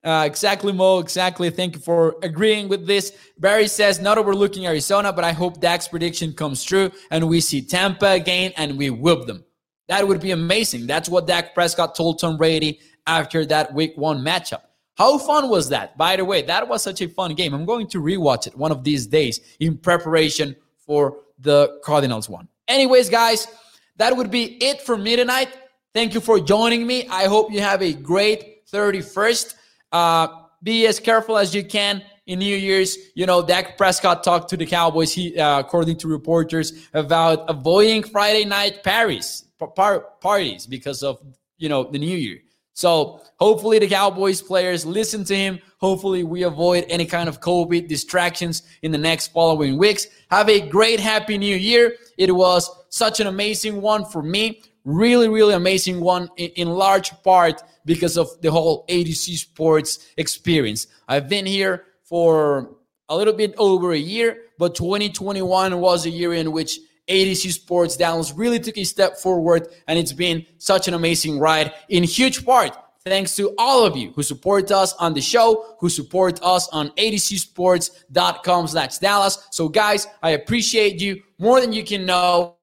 Uh, 0.07 0.22
exactly, 0.24 0.72
Mo. 0.72 1.00
Exactly. 1.00 1.50
Thank 1.50 1.74
you 1.74 1.80
for 1.80 2.14
agreeing 2.22 2.68
with 2.68 2.86
this. 2.86 3.12
Barry 3.38 3.66
says, 3.66 3.98
not 4.00 4.18
overlooking 4.18 4.64
Arizona, 4.64 5.12
but 5.12 5.24
I 5.24 5.32
hope 5.32 5.61
Dak's 5.61 5.88
prediction 5.88 6.32
comes 6.32 6.62
true 6.62 6.92
and 7.11 7.28
we 7.28 7.40
see 7.40 7.61
Tampa 7.61 8.11
again 8.11 8.52
and 8.57 8.78
we 8.78 8.88
whoop 8.88 9.26
them. 9.26 9.44
That 9.88 10.07
would 10.07 10.20
be 10.20 10.30
amazing. 10.30 10.86
That's 10.86 11.09
what 11.09 11.26
Dak 11.26 11.54
Prescott 11.54 11.96
told 11.96 12.20
Tom 12.20 12.36
Brady 12.36 12.78
after 13.09 13.44
that 13.46 13.74
week 13.74 13.94
one 13.96 14.20
matchup. 14.20 14.62
How 14.96 15.18
fun 15.18 15.48
was 15.48 15.68
that? 15.70 15.98
By 15.98 16.14
the 16.14 16.24
way, 16.24 16.42
that 16.42 16.68
was 16.68 16.84
such 16.84 17.00
a 17.00 17.09
fun 17.09 17.34
game. 17.34 17.52
I'm 17.52 17.64
going 17.64 17.88
to 17.88 18.00
rewatch 18.00 18.46
it 18.46 18.57
one 18.57 18.70
of 18.70 18.84
these 18.84 19.09
days 19.09 19.40
in 19.59 19.76
preparation 19.76 20.54
for 20.78 21.18
the 21.40 21.80
Cardinals 21.84 22.28
one. 22.28 22.46
Anyways, 22.68 23.11
guys, 23.11 23.48
that 23.96 24.16
would 24.16 24.30
be 24.30 24.57
it 24.64 24.82
for 24.82 24.96
me 24.96 25.16
tonight. 25.16 25.48
Thank 25.92 26.14
you 26.14 26.20
for 26.20 26.38
joining 26.38 26.86
me. 26.86 27.09
I 27.09 27.24
hope 27.26 27.50
you 27.50 27.61
have 27.61 27.82
a 27.82 27.92
great 27.92 28.66
31st. 28.68 29.54
Uh, 29.93 30.28
be 30.62 30.87
as 30.87 30.99
careful 30.99 31.39
as 31.39 31.55
you 31.55 31.64
can 31.64 32.03
in 32.26 32.39
New 32.39 32.57
Year's. 32.57 32.97
You 33.14 33.26
know, 33.26 33.45
Dak 33.45 33.76
Prescott 33.76 34.24
talked 34.24 34.49
to 34.51 34.57
the 34.57 34.66
Cowboys, 34.66 35.12
he, 35.12 35.39
uh, 35.39 35.61
according 35.61 35.97
to 35.99 36.09
reporters, 36.09 36.89
about 36.93 37.49
avoiding 37.49 38.03
Friday 38.03 38.45
night 38.45 38.82
parties, 38.82 39.45
par- 39.76 40.07
parties 40.20 40.66
because 40.66 41.03
of, 41.03 41.20
you 41.59 41.68
know, 41.68 41.84
the 41.84 41.99
New 41.99 42.16
Year. 42.16 42.41
So 42.76 43.22
hopefully 43.41 43.78
the 43.78 43.89
Cowboys 43.89 44.43
players 44.43 44.84
listen 44.84 45.24
to 45.24 45.34
him. 45.34 45.61
Hopefully 45.78 46.24
we 46.24 46.43
avoid 46.43 46.84
any 46.91 47.07
kind 47.07 47.26
of 47.26 47.41
COVID 47.41 47.89
distractions 47.89 48.64
in 48.82 48.93
the 48.93 48.99
next 48.99 49.28
following 49.28 49.78
weeks. 49.78 50.07
Have 50.30 50.51
a 50.51 50.61
great, 50.61 51.01
happy 51.01 51.39
new 51.39 51.57
year. 51.57 51.95
It 52.18 52.34
was 52.34 52.70
such 52.91 53.18
an 53.20 53.28
amazing 53.28 53.80
one 53.80 54.05
for 54.05 54.22
me. 54.22 54.62
Really, 54.87 55.28
really 55.28 55.55
amazing 55.55 56.01
one 56.01 56.30
in, 56.37 56.68
large 56.68 57.11
part 57.24 57.61
because 57.84 58.16
of 58.16 58.41
the 58.41 58.53
whole 58.53 58.84
A 58.89 59.03
to 59.03 59.12
Z 59.12 59.34
sports 59.34 60.12
experience. 60.16 60.87
I've 61.09 61.28
been 61.28 61.45
here 61.45 61.87
for 62.05 62.76
a 63.09 63.16
little 63.16 63.34
bit 63.34 63.53
over 63.59 63.95
a 63.95 63.99
year, 63.99 64.43
but 64.59 64.76
2021 64.76 65.80
was 65.80 66.07
a 66.07 66.11
year 66.11 66.34
in 66.34 66.53
which 66.53 66.78
A 67.09 67.24
to 67.24 67.34
Z 67.34 67.51
Sports 67.51 67.97
Dallas 67.97 68.32
really 68.32 68.61
took 68.61 68.78
a 68.78 68.84
step 68.84 69.16
forward, 69.16 69.66
and 69.89 69.99
it's 69.99 70.12
been 70.12 70.47
such 70.59 70.87
an 70.87 70.95
amazing 70.95 71.41
ride 71.41 71.74
in 71.89 72.05
huge 72.05 72.47
part 72.47 72.78
thanks 73.05 73.34
to 73.37 73.55
all 73.59 73.84
of 73.84 73.97
you 73.97 74.12
who 74.12 74.22
support 74.22 74.70
us 74.70 74.93
on 74.95 75.14
the 75.14 75.20
show, 75.20 75.76
who 75.80 75.89
support 75.89 76.41
us 76.43 76.68
on 76.68 76.91
atozsports.com 76.91 78.66
slash 78.68 78.99
Dallas. 78.99 79.49
So 79.51 79.68
guys, 79.68 80.07
I 80.22 80.30
appreciate 80.30 81.01
you 81.01 81.22
more 81.39 81.61
than 81.61 81.72
you 81.72 81.84
can 81.84 82.07
know. 82.07 82.57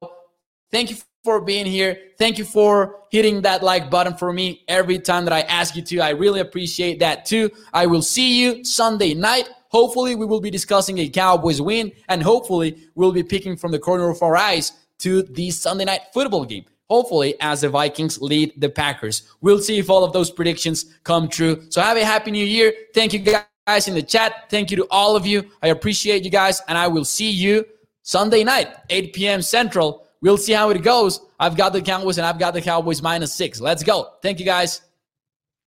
Thank 0.71 0.89
you 0.89 0.97
for 1.24 1.39
being 1.39 1.65
here. 1.65 1.97
Thank 2.17 2.38
you 2.38 2.43
for 2.43 2.99
hitting 3.09 3.41
that 3.43 3.63
like 3.63 3.89
button 3.89 4.15
for 4.15 4.34
me 4.34 4.63
every 4.67 4.99
time 4.99 5.24
that 5.24 5.34
I 5.34 5.41
ask 5.41 5.76
you 5.76 5.82
to. 5.84 5.99
I 6.01 6.09
really 6.09 6.41
appreciate 6.41 6.99
that 6.99 7.26
too. 7.26 7.49
I 7.74 7.86
will 7.86 8.01
see 8.01 8.41
you 8.41 8.63
Sunday 8.65 9.13
night. 9.13 9.49
Hopefully, 9.69 10.15
we 10.15 10.26
will 10.26 10.41
be 10.41 10.51
discussing 10.51 10.99
a 10.99 11.07
Cowboys 11.07 11.61
win, 11.61 11.91
and 12.09 12.21
hopefully, 12.21 12.78
we'll 12.93 13.11
be 13.11 13.24
picking 13.24 13.55
from 13.55 13.71
the 13.71 13.80
corner 13.80 14.09
of 14.09 14.21
our 14.21 14.36
eyes 14.36 14.74
to 14.99 15.24
the 15.24 15.49
Sunday 15.49 15.86
night 15.86 16.01
football 16.13 16.45
game. 16.45 16.65
Hopefully, 16.89 17.36
as 17.39 17.61
the 17.61 17.69
Vikings 17.69 18.21
lead 18.21 18.53
the 18.57 18.69
Packers. 18.69 19.24
We'll 19.41 19.59
see 19.59 19.80
if 19.80 19.89
all 19.89 20.03
of 20.03 20.13
those 20.13 20.30
predictions 20.30 20.86
come 21.03 21.28
true. 21.28 21.63
So, 21.69 21.82
have 21.82 21.97
a 21.97 22.05
happy 22.05 22.32
new 22.32 22.45
year. 22.45 22.74
Thank 22.93 23.13
you 23.13 23.19
guys 23.19 23.88
in 23.88 23.95
the 23.95 24.03
chat. 24.03 24.49
Thank 24.49 24.69
you 24.69 24.78
to 24.78 24.88
all 24.91 25.15
of 25.15 25.26
you. 25.26 25.49
I 25.63 25.69
appreciate 25.69 26.24
you 26.24 26.30
guys, 26.30 26.61
and 26.67 26.78
I 26.78 26.88
will 26.88 27.05
see 27.05 27.32
you 27.32 27.65
Sunday 28.03 28.43
night, 28.43 28.76
8 28.89 29.13
p.m. 29.13 29.41
Central. 29.41 30.03
We'll 30.24 30.38
see 30.38 30.53
how 30.53 30.69
it 30.69 30.82
goes. 30.82 31.19
I've 31.38 31.57
got 31.57 31.74
the 31.74 31.82
Cowboys 31.82 32.17
and 32.17 32.26
I've 32.26 32.39
got 32.39 32.53
the 32.53 32.61
Cowboys 32.61 33.01
minus 33.01 33.34
six. 33.34 33.59
Let's 33.59 33.84
go. 33.84 34.13
Thank 34.21 34.39
you 34.39 34.45
guys. 34.45 34.82